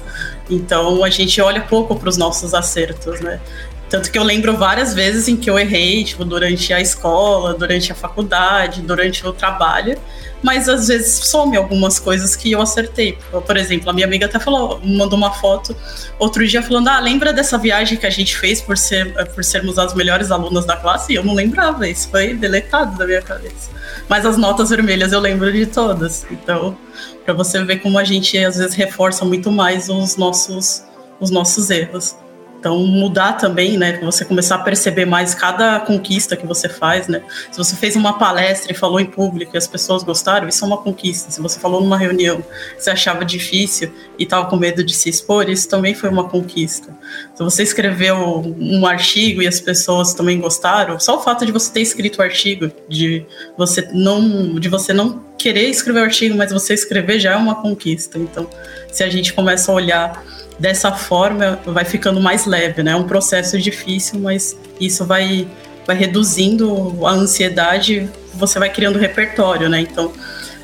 Então 0.50 1.02
a 1.02 1.10
gente 1.10 1.40
olha 1.40 1.60
pouco 1.60 1.96
para 1.96 2.08
os 2.08 2.16
nossos 2.16 2.54
acertos, 2.54 3.20
né? 3.20 3.40
Tanto 3.88 4.10
que 4.10 4.18
eu 4.18 4.24
lembro 4.24 4.56
várias 4.56 4.94
vezes 4.94 5.28
em 5.28 5.36
que 5.36 5.48
eu 5.48 5.58
errei, 5.58 6.02
tipo, 6.02 6.24
durante 6.24 6.72
a 6.72 6.80
escola, 6.80 7.54
durante 7.54 7.92
a 7.92 7.94
faculdade, 7.94 8.82
durante 8.82 9.24
o 9.26 9.32
trabalho, 9.32 9.96
mas 10.42 10.68
às 10.68 10.88
vezes 10.88 11.14
some 11.24 11.56
algumas 11.56 11.98
coisas 11.98 12.34
que 12.34 12.52
eu 12.52 12.60
acertei. 12.60 13.16
Por 13.30 13.56
exemplo, 13.56 13.88
a 13.88 13.92
minha 13.92 14.06
amiga 14.06 14.26
até 14.26 14.38
falou, 14.38 14.80
mandou 14.82 15.16
uma 15.16 15.32
foto 15.32 15.74
outro 16.18 16.46
dia 16.46 16.62
falando: 16.62 16.88
Ah, 16.88 16.98
lembra 16.98 17.32
dessa 17.32 17.56
viagem 17.56 17.96
que 17.96 18.06
a 18.06 18.10
gente 18.10 18.36
fez 18.36 18.60
por, 18.60 18.76
ser, 18.76 19.12
por 19.34 19.44
sermos 19.44 19.78
as 19.78 19.94
melhores 19.94 20.30
alunas 20.30 20.66
da 20.66 20.76
classe? 20.76 21.12
E 21.12 21.16
eu 21.16 21.24
não 21.24 21.34
lembrava, 21.34 21.88
isso 21.88 22.08
foi 22.08 22.34
deletado 22.34 22.98
da 22.98 23.06
minha 23.06 23.22
cabeça. 23.22 23.70
Mas 24.08 24.26
as 24.26 24.36
notas 24.36 24.70
vermelhas 24.70 25.12
eu 25.12 25.20
lembro 25.20 25.52
de 25.52 25.66
todas. 25.66 26.26
Então, 26.30 26.76
para 27.24 27.34
você 27.34 27.62
ver 27.64 27.78
como 27.78 27.98
a 27.98 28.04
gente 28.04 28.36
às 28.38 28.56
vezes 28.56 28.74
reforça 28.74 29.24
muito 29.24 29.50
mais 29.50 29.88
os 29.88 30.16
nossos, 30.16 30.84
os 31.20 31.30
nossos 31.30 31.70
erros. 31.70 32.16
Então, 32.58 32.78
mudar 32.78 33.34
também, 33.34 33.76
né? 33.76 34.00
Você 34.02 34.24
começar 34.24 34.56
a 34.56 34.58
perceber 34.58 35.04
mais 35.04 35.34
cada 35.34 35.78
conquista 35.80 36.36
que 36.36 36.46
você 36.46 36.68
faz, 36.68 37.06
né? 37.06 37.22
Se 37.52 37.58
você 37.58 37.76
fez 37.76 37.94
uma 37.96 38.18
palestra 38.18 38.72
e 38.72 38.74
falou 38.74 38.98
em 38.98 39.06
público 39.06 39.54
e 39.54 39.58
as 39.58 39.66
pessoas 39.66 40.02
gostaram, 40.02 40.48
isso 40.48 40.64
é 40.64 40.66
uma 40.66 40.78
conquista. 40.78 41.30
Se 41.30 41.40
você 41.40 41.60
falou 41.60 41.80
numa 41.80 41.96
reunião 41.96 42.42
que 42.76 42.82
você 42.82 42.90
achava 42.90 43.24
difícil 43.24 43.92
e 44.18 44.24
estava 44.24 44.46
com 44.46 44.56
medo 44.56 44.82
de 44.82 44.94
se 44.94 45.08
expor, 45.08 45.48
isso 45.48 45.68
também 45.68 45.94
foi 45.94 46.08
uma 46.08 46.28
conquista. 46.28 46.96
Se 47.34 47.42
você 47.42 47.62
escreveu 47.62 48.42
um 48.58 48.86
artigo 48.86 49.42
e 49.42 49.46
as 49.46 49.60
pessoas 49.60 50.14
também 50.14 50.40
gostaram, 50.40 50.98
só 50.98 51.18
o 51.18 51.22
fato 51.22 51.46
de 51.46 51.52
você 51.52 51.72
ter 51.72 51.82
escrito 51.82 52.18
o 52.18 52.22
artigo, 52.22 52.70
de 52.88 53.24
você 53.56 53.88
não, 53.92 54.58
de 54.58 54.68
você 54.68 54.92
não 54.92 55.24
querer 55.38 55.68
escrever 55.68 56.00
o 56.00 56.04
artigo, 56.04 56.36
mas 56.36 56.50
você 56.50 56.74
escrever 56.74 57.20
já 57.20 57.32
é 57.32 57.36
uma 57.36 57.56
conquista. 57.56 58.18
Então, 58.18 58.48
se 58.90 59.04
a 59.04 59.08
gente 59.08 59.32
começa 59.32 59.70
a 59.70 59.74
olhar 59.74 60.24
dessa 60.58 60.92
forma 60.92 61.58
vai 61.66 61.84
ficando 61.84 62.20
mais 62.20 62.46
leve, 62.46 62.82
né? 62.82 62.92
É 62.92 62.96
um 62.96 63.04
processo 63.04 63.58
difícil, 63.58 64.18
mas 64.20 64.56
isso 64.80 65.04
vai, 65.04 65.48
vai 65.86 65.96
reduzindo 65.96 67.06
a 67.06 67.10
ansiedade, 67.10 68.08
você 68.34 68.58
vai 68.58 68.70
criando 68.70 68.98
repertório, 68.98 69.68
né? 69.68 69.80
Então, 69.80 70.12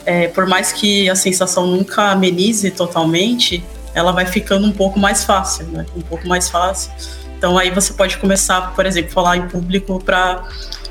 é, 0.04 0.28
por 0.28 0.46
mais 0.46 0.72
que 0.72 1.08
a 1.08 1.14
sensação 1.14 1.66
nunca 1.66 2.10
amenize 2.10 2.70
totalmente, 2.70 3.62
ela 3.94 4.12
vai 4.12 4.26
ficando 4.26 4.66
um 4.66 4.72
pouco 4.72 4.98
mais 4.98 5.24
fácil, 5.24 5.66
né? 5.66 5.86
Um 5.96 6.00
pouco 6.00 6.26
mais 6.26 6.48
fácil. 6.48 6.90
Então, 7.36 7.58
aí 7.58 7.70
você 7.70 7.92
pode 7.92 8.16
começar, 8.18 8.74
por 8.74 8.86
exemplo, 8.86 9.10
falar 9.10 9.36
em 9.36 9.48
público 9.48 10.02
para 10.02 10.44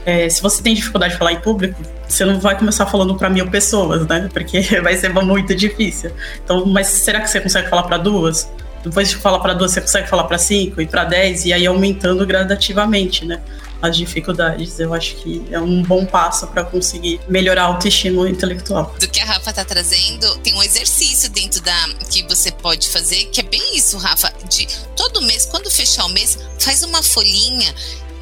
é, 0.06 0.28
se 0.30 0.42
você 0.42 0.62
tem 0.64 0.74
dificuldade 0.74 1.14
de 1.14 1.20
falar 1.20 1.34
em 1.34 1.40
público, 1.40 1.80
você 2.08 2.26
não 2.26 2.40
vai 2.40 2.58
começar 2.58 2.86
falando 2.88 3.16
para 3.16 3.30
mil 3.30 3.50
pessoas, 3.50 4.06
né? 4.08 4.30
Porque 4.34 4.62
vai 4.82 4.96
ser 4.96 5.10
muito 5.10 5.56
difícil. 5.56 6.12
Então, 6.44 6.66
mas 6.66 6.88
será 6.88 7.22
que 7.22 7.30
você 7.30 7.40
consegue 7.40 7.70
falar 7.70 7.84
para 7.84 7.98
duas? 7.98 8.52
Depois 8.84 9.10
de 9.10 9.16
falar 9.16 9.40
para 9.40 9.54
duas, 9.54 9.72
você 9.72 9.82
consegue 9.82 10.10
falar 10.10 10.24
para 10.26 10.38
cinco 10.38 10.82
e 10.82 10.88
para 10.88 11.04
dez, 11.04 11.46
e 11.46 11.54
aí 11.54 11.66
aumentando 11.66 12.26
gradativamente, 12.26 13.26
né? 13.26 13.42
As 13.82 13.98
dificuldades. 13.98 14.80
Eu 14.80 14.94
acho 14.94 15.16
que 15.16 15.44
é 15.52 15.60
um 15.60 15.82
bom 15.82 16.06
passo 16.06 16.48
para 16.48 16.64
conseguir 16.64 17.20
melhorar 17.28 17.64
a 17.64 17.66
autoestima 17.66 18.30
intelectual. 18.30 18.96
Do 19.00 19.08
que 19.08 19.20
a 19.20 19.26
Rafa 19.26 19.54
tá 19.54 19.66
trazendo, 19.66 20.38
tem 20.40 20.54
um 20.54 20.64
exercício 20.64 21.30
dentro 21.30 21.62
da 21.62 21.90
que 22.10 22.24
você 22.24 22.52
pode 22.52 22.90
fazer, 22.90 23.26
que 23.26 23.40
é 23.40 23.44
bem 23.44 23.76
isso, 23.76 23.98
Rafa, 23.98 24.32
de 24.50 24.68
todo 24.96 25.22
mês, 25.22 25.46
quando 25.46 25.70
fechar 25.72 26.06
o 26.06 26.10
mês, 26.10 26.38
faz 26.60 26.84
uma 26.84 27.02
folhinha 27.02 27.74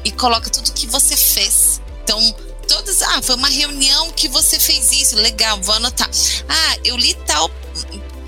e 0.04 0.10
coloca 0.10 0.48
tudo 0.48 0.72
que 0.72 0.86
você 0.86 1.16
fez. 1.16 1.80
Então, 2.04 2.34
todas, 2.66 3.02
ah, 3.02 3.20
foi 3.22 3.36
uma 3.36 3.48
reunião 3.48 4.10
que 4.12 4.28
você 4.28 4.58
fez 4.58 4.92
isso, 4.92 5.16
legal, 5.16 5.58
vou 5.60 5.74
anotar. 5.74 6.08
Ah, 6.48 6.76
eu 6.84 6.96
li 6.96 7.14
tal 7.26 7.50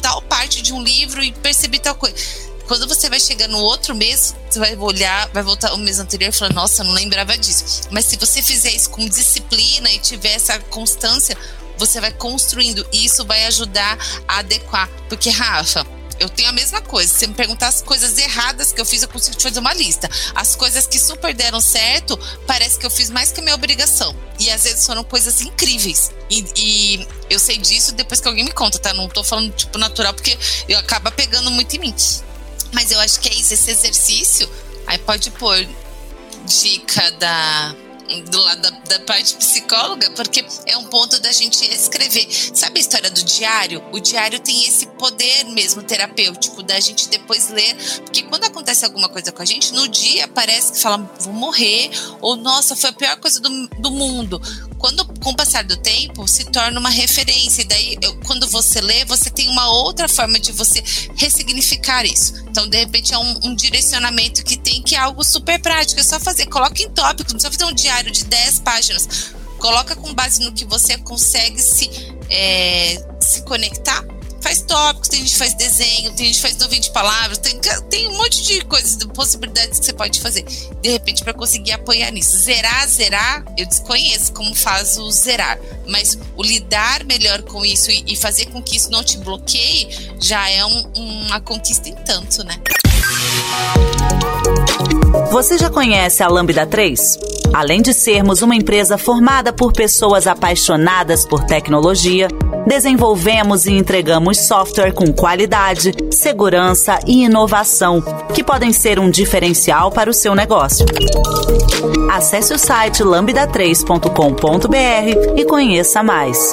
tal 0.03 0.21
parte 0.23 0.61
de 0.61 0.75
um 0.75 0.83
livro 0.83 1.25
e 1.25 1.33
percebi 1.33 1.79
tal 1.79 1.95
coisa. 1.95 2.15
Quando 2.67 2.87
você 2.87 3.09
vai 3.09 3.21
chegar 3.21 3.49
no 3.49 3.59
outro 3.59 3.95
mês, 3.95 4.35
você 4.49 4.59
vai 4.59 4.77
olhar, 4.77 5.29
vai 5.29 5.43
voltar 5.43 5.73
o 5.73 5.79
mês 5.79 5.99
anterior 5.99 6.29
e 6.29 6.33
falar, 6.33 6.53
nossa, 6.53 6.85
não 6.85 6.93
lembrava 6.93 7.37
disso. 7.39 7.83
Mas 7.91 8.05
se 8.05 8.17
você 8.17 8.43
fizer 8.43 8.71
isso 8.71 8.91
com 8.91 9.07
disciplina 9.09 9.91
e 9.91 9.99
tiver 9.99 10.33
essa 10.33 10.59
constância, 10.59 11.37
você 11.77 12.01
vai 12.01 12.13
construindo 12.13 12.87
e 12.93 13.05
isso 13.05 13.25
vai 13.25 13.47
ajudar 13.47 13.99
a 14.29 14.39
adequar. 14.39 14.89
Porque, 15.09 15.31
Rafa, 15.31 15.87
eu 16.19 16.29
tenho 16.29 16.49
a 16.49 16.53
mesma 16.53 16.81
coisa. 16.81 17.13
Se 17.13 17.21
você 17.21 17.27
me 17.27 17.35
perguntar 17.35 17.69
as 17.69 17.83
coisas 17.83 18.17
erradas 18.19 18.73
que 18.73 18.81
eu 18.81 18.85
fiz, 18.85 19.03
eu 19.03 19.09
consigo 19.09 19.37
te 19.37 19.43
fazer 19.43 19.61
uma 19.61 19.75
lista. 19.75 20.09
As 20.35 20.55
coisas 20.55 20.87
que 20.87 20.99
super 20.99 21.35
deram 21.35 21.61
certo, 21.61 22.19
parece 22.47 22.79
que 22.79 22.87
eu 22.87 22.91
fiz 22.91 23.11
mais 23.11 23.33
que 23.33 23.41
a 23.41 23.43
minha 23.43 23.55
obrigação. 23.55 24.15
E 24.39 24.51
às 24.51 24.65
vezes 24.65 24.87
foram 24.87 25.05
coisas 25.05 25.41
incríveis. 25.41 26.11
E, 26.31 26.45
e 26.57 27.09
eu 27.31 27.39
sei 27.39 27.59
disso 27.59 27.93
depois 27.93 28.21
que 28.21 28.29
alguém 28.29 28.45
me 28.45 28.53
conta, 28.53 28.79
tá? 28.79 28.93
Não 28.93 29.09
tô 29.09 29.23
falando 29.23 29.53
tipo 29.53 29.79
natural, 29.79 30.15
porque 30.15 30.39
eu 30.69 30.79
acaba 30.79 31.11
pegando 31.11 31.51
muito 31.51 31.77
em 31.77 31.79
mim. 31.79 31.95
Mas 32.73 32.91
eu 32.91 33.01
acho 33.01 33.21
que 33.21 33.29
é 33.29 33.35
isso, 33.35 33.55
esse 33.55 33.71
exercício. 33.71 34.49
Aí 34.87 34.99
pode 34.99 35.31
pôr 35.33 35.67
dica 36.47 37.11
da 37.13 37.75
do 38.21 38.41
lado 38.41 38.63
da, 38.63 38.71
da, 38.71 39.01
parte 39.01 39.35
psicóloga, 39.37 40.11
porque 40.11 40.45
é 40.67 40.77
um 40.77 40.85
ponto 40.85 41.19
da 41.21 41.33
gente 41.33 41.65
escrever. 41.73 42.29
Sabe 42.55 42.79
a 42.79 42.81
história 42.81 43.11
do 43.11 43.23
diário? 43.23 43.83
O 43.93 44.01
diário 44.01 44.39
tem 44.41 44.67
esse 44.67 44.87
poder 44.87 45.45
mesmo 45.47 45.83
terapêutico 45.83 46.63
da 46.63 46.79
gente 46.81 47.09
depois 47.09 47.49
ler, 47.51 47.75
porque 48.05 48.23
quando 48.23 48.45
acontece 48.45 48.85
alguma 48.85 49.09
coisa 49.09 49.33
com 49.33 49.43
a 49.43 49.45
gente, 49.45 49.73
no 49.73 49.89
dia 49.89 50.29
parece 50.29 50.73
que 50.73 50.81
fala, 50.81 50.99
vou 51.21 51.33
morrer, 51.33 51.91
ou 52.21 52.37
nossa, 52.37 52.77
foi 52.77 52.91
a 52.91 52.93
pior 52.93 53.17
coisa 53.17 53.41
do, 53.41 53.69
do 53.79 53.91
mundo. 53.91 54.41
Quando 54.83 55.07
com 55.21 55.31
o 55.31 55.37
passar 55.37 55.63
do 55.63 55.77
tempo 55.77 56.27
se 56.27 56.45
torna 56.47 56.79
uma 56.81 56.91
referência. 56.91 57.63
E 57.63 57.65
daí, 57.65 57.99
eu, 58.03 58.17
quando 58.27 58.49
você 58.49 58.81
lê, 58.81 59.05
você 59.05 59.31
tem 59.31 59.49
uma 59.49 59.71
outra 59.71 60.09
forma 60.09 60.41
de 60.41 60.51
você 60.51 60.83
ressignificar 61.15 62.05
isso. 62.05 62.35
Então, 62.49 62.69
de 62.69 62.77
repente, 62.77 63.15
é 63.15 63.19
um, 63.19 63.39
um 63.45 63.55
direcionamento 63.55 64.43
que 64.45 64.57
tem 64.57 64.83
que 64.83 64.97
é 64.97 64.99
algo 64.99 65.23
super 65.23 65.61
prático. 65.63 66.01
É 66.01 66.03
só 66.03 66.19
fazer, 66.19 66.47
coloca 66.47 66.83
em 66.83 66.91
tópicos, 66.91 67.33
não 67.33 67.39
precisa 67.39 67.53
fazer 67.53 67.73
um 67.73 67.75
diário 67.75 68.11
de 68.11 68.25
10 68.25 68.59
páginas. 68.59 69.09
Coloca 69.59 69.95
com 69.95 70.13
base 70.13 70.43
no 70.43 70.53
que 70.53 70.65
você 70.65 70.99
consegue 70.99 71.63
se, 71.63 71.89
é, 72.29 73.01
se 73.21 73.43
conectar 73.43 74.05
faz 74.43 74.61
tópicos, 74.63 75.09
tem 75.09 75.21
gente 75.21 75.33
que 75.33 75.39
faz 75.39 75.55
desenho, 75.55 76.13
tem 76.13 76.27
gente 76.27 76.37
que 76.37 76.43
faz 76.43 76.57
90 76.57 76.91
palavras, 76.91 77.39
tem, 77.39 77.59
tem 77.89 78.09
um 78.09 78.17
monte 78.17 78.43
de 78.43 78.65
coisas, 78.65 78.97
de 78.97 79.07
possibilidades 79.09 79.79
que 79.79 79.87
você 79.87 79.93
pode 79.93 80.21
fazer. 80.21 80.45
De 80.83 80.91
repente, 80.91 81.23
para 81.23 81.33
conseguir 81.33 81.73
apoiar 81.73 82.11
nisso. 82.11 82.37
Zerar, 82.37 82.89
zerar, 82.89 83.45
eu 83.57 83.67
desconheço 83.67 84.33
como 84.33 84.55
faz 84.55 84.99
o 84.99 85.11
zerar. 85.11 85.59
Mas 85.87 86.19
o 86.37 86.43
lidar 86.43 87.05
melhor 87.05 87.43
com 87.43 87.65
isso 87.65 87.91
e, 87.91 88.05
e 88.09 88.17
fazer 88.17 88.47
com 88.47 88.61
que 88.63 88.77
isso 88.77 88.91
não 88.91 89.05
te 89.05 89.17
bloqueie 89.19 89.89
já 90.21 90.51
é 90.51 90.65
um, 90.65 90.93
uma 90.95 91.41
conquista 91.41 91.89
em 91.89 91.95
tanto, 91.95 92.45
né? 92.45 92.61
Você 95.31 95.57
já 95.57 95.71
conhece 95.71 96.23
a 96.23 96.29
Lambda 96.29 96.67
3? 96.67 97.19
Além 97.53 97.83
de 97.83 97.93
sermos 97.93 98.41
uma 98.41 98.57
empresa 98.57 98.97
formada 98.97 99.53
por 99.53 99.73
pessoas 99.73 100.27
apaixonadas 100.27 101.27
por 101.27 101.45
tecnologia, 101.45 102.29
desenvolvemos 102.67 103.67
e 103.67 103.73
entregamos 103.73 104.39
software 104.39 104.93
com 104.93 105.13
qualidade, 105.13 105.93
segurança 106.11 106.99
e 107.07 107.25
inovação, 107.25 108.03
que 108.35 108.45
podem 108.45 108.73
ser 108.73 108.99
um 108.99 109.11
diferencial 109.11 109.91
para 109.91 110.11
o 110.11 110.15
seu 110.15 110.35
negócio. 110.35 110.85
Acesse 112.11 112.53
o 112.53 112.59
site 112.59 113.03
lambda3.com.br 113.03 115.37
e 115.37 115.45
conheça 115.45 116.03
mais. 116.03 116.53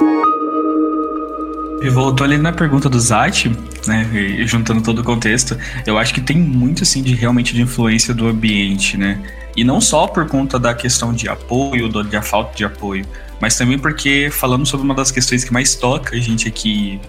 E 1.81 1.89
voltou 1.89 2.25
ali 2.25 2.37
na 2.37 2.51
pergunta 2.51 2.89
do 2.89 2.99
Zat, 2.99 3.45
né, 3.87 4.05
e 4.13 4.45
juntando 4.45 4.81
todo 4.81 4.99
o 4.99 5.03
contexto, 5.03 5.57
eu 5.85 5.97
acho 5.97 6.13
que 6.13 6.19
tem 6.19 6.37
muito, 6.37 6.83
assim, 6.83 7.01
de 7.01 7.15
realmente 7.15 7.53
de 7.53 7.61
influência 7.61 8.13
do 8.13 8.27
ambiente, 8.27 8.97
né, 8.97 9.21
e 9.55 9.63
não 9.63 9.79
só 9.79 10.05
por 10.05 10.27
conta 10.27 10.59
da 10.59 10.73
questão 10.73 11.13
de 11.13 11.29
apoio, 11.29 11.87
do, 11.87 12.03
da 12.03 12.21
falta 12.21 12.55
de 12.55 12.65
apoio, 12.65 13.05
mas 13.39 13.57
também 13.57 13.77
porque 13.77 14.29
falando 14.31 14.65
sobre 14.65 14.85
uma 14.85 14.95
das 14.95 15.11
questões 15.11 15.43
que 15.43 15.53
mais 15.53 15.75
toca 15.75 16.15
a 16.15 16.19
gente 16.19 16.47
aqui, 16.47 16.99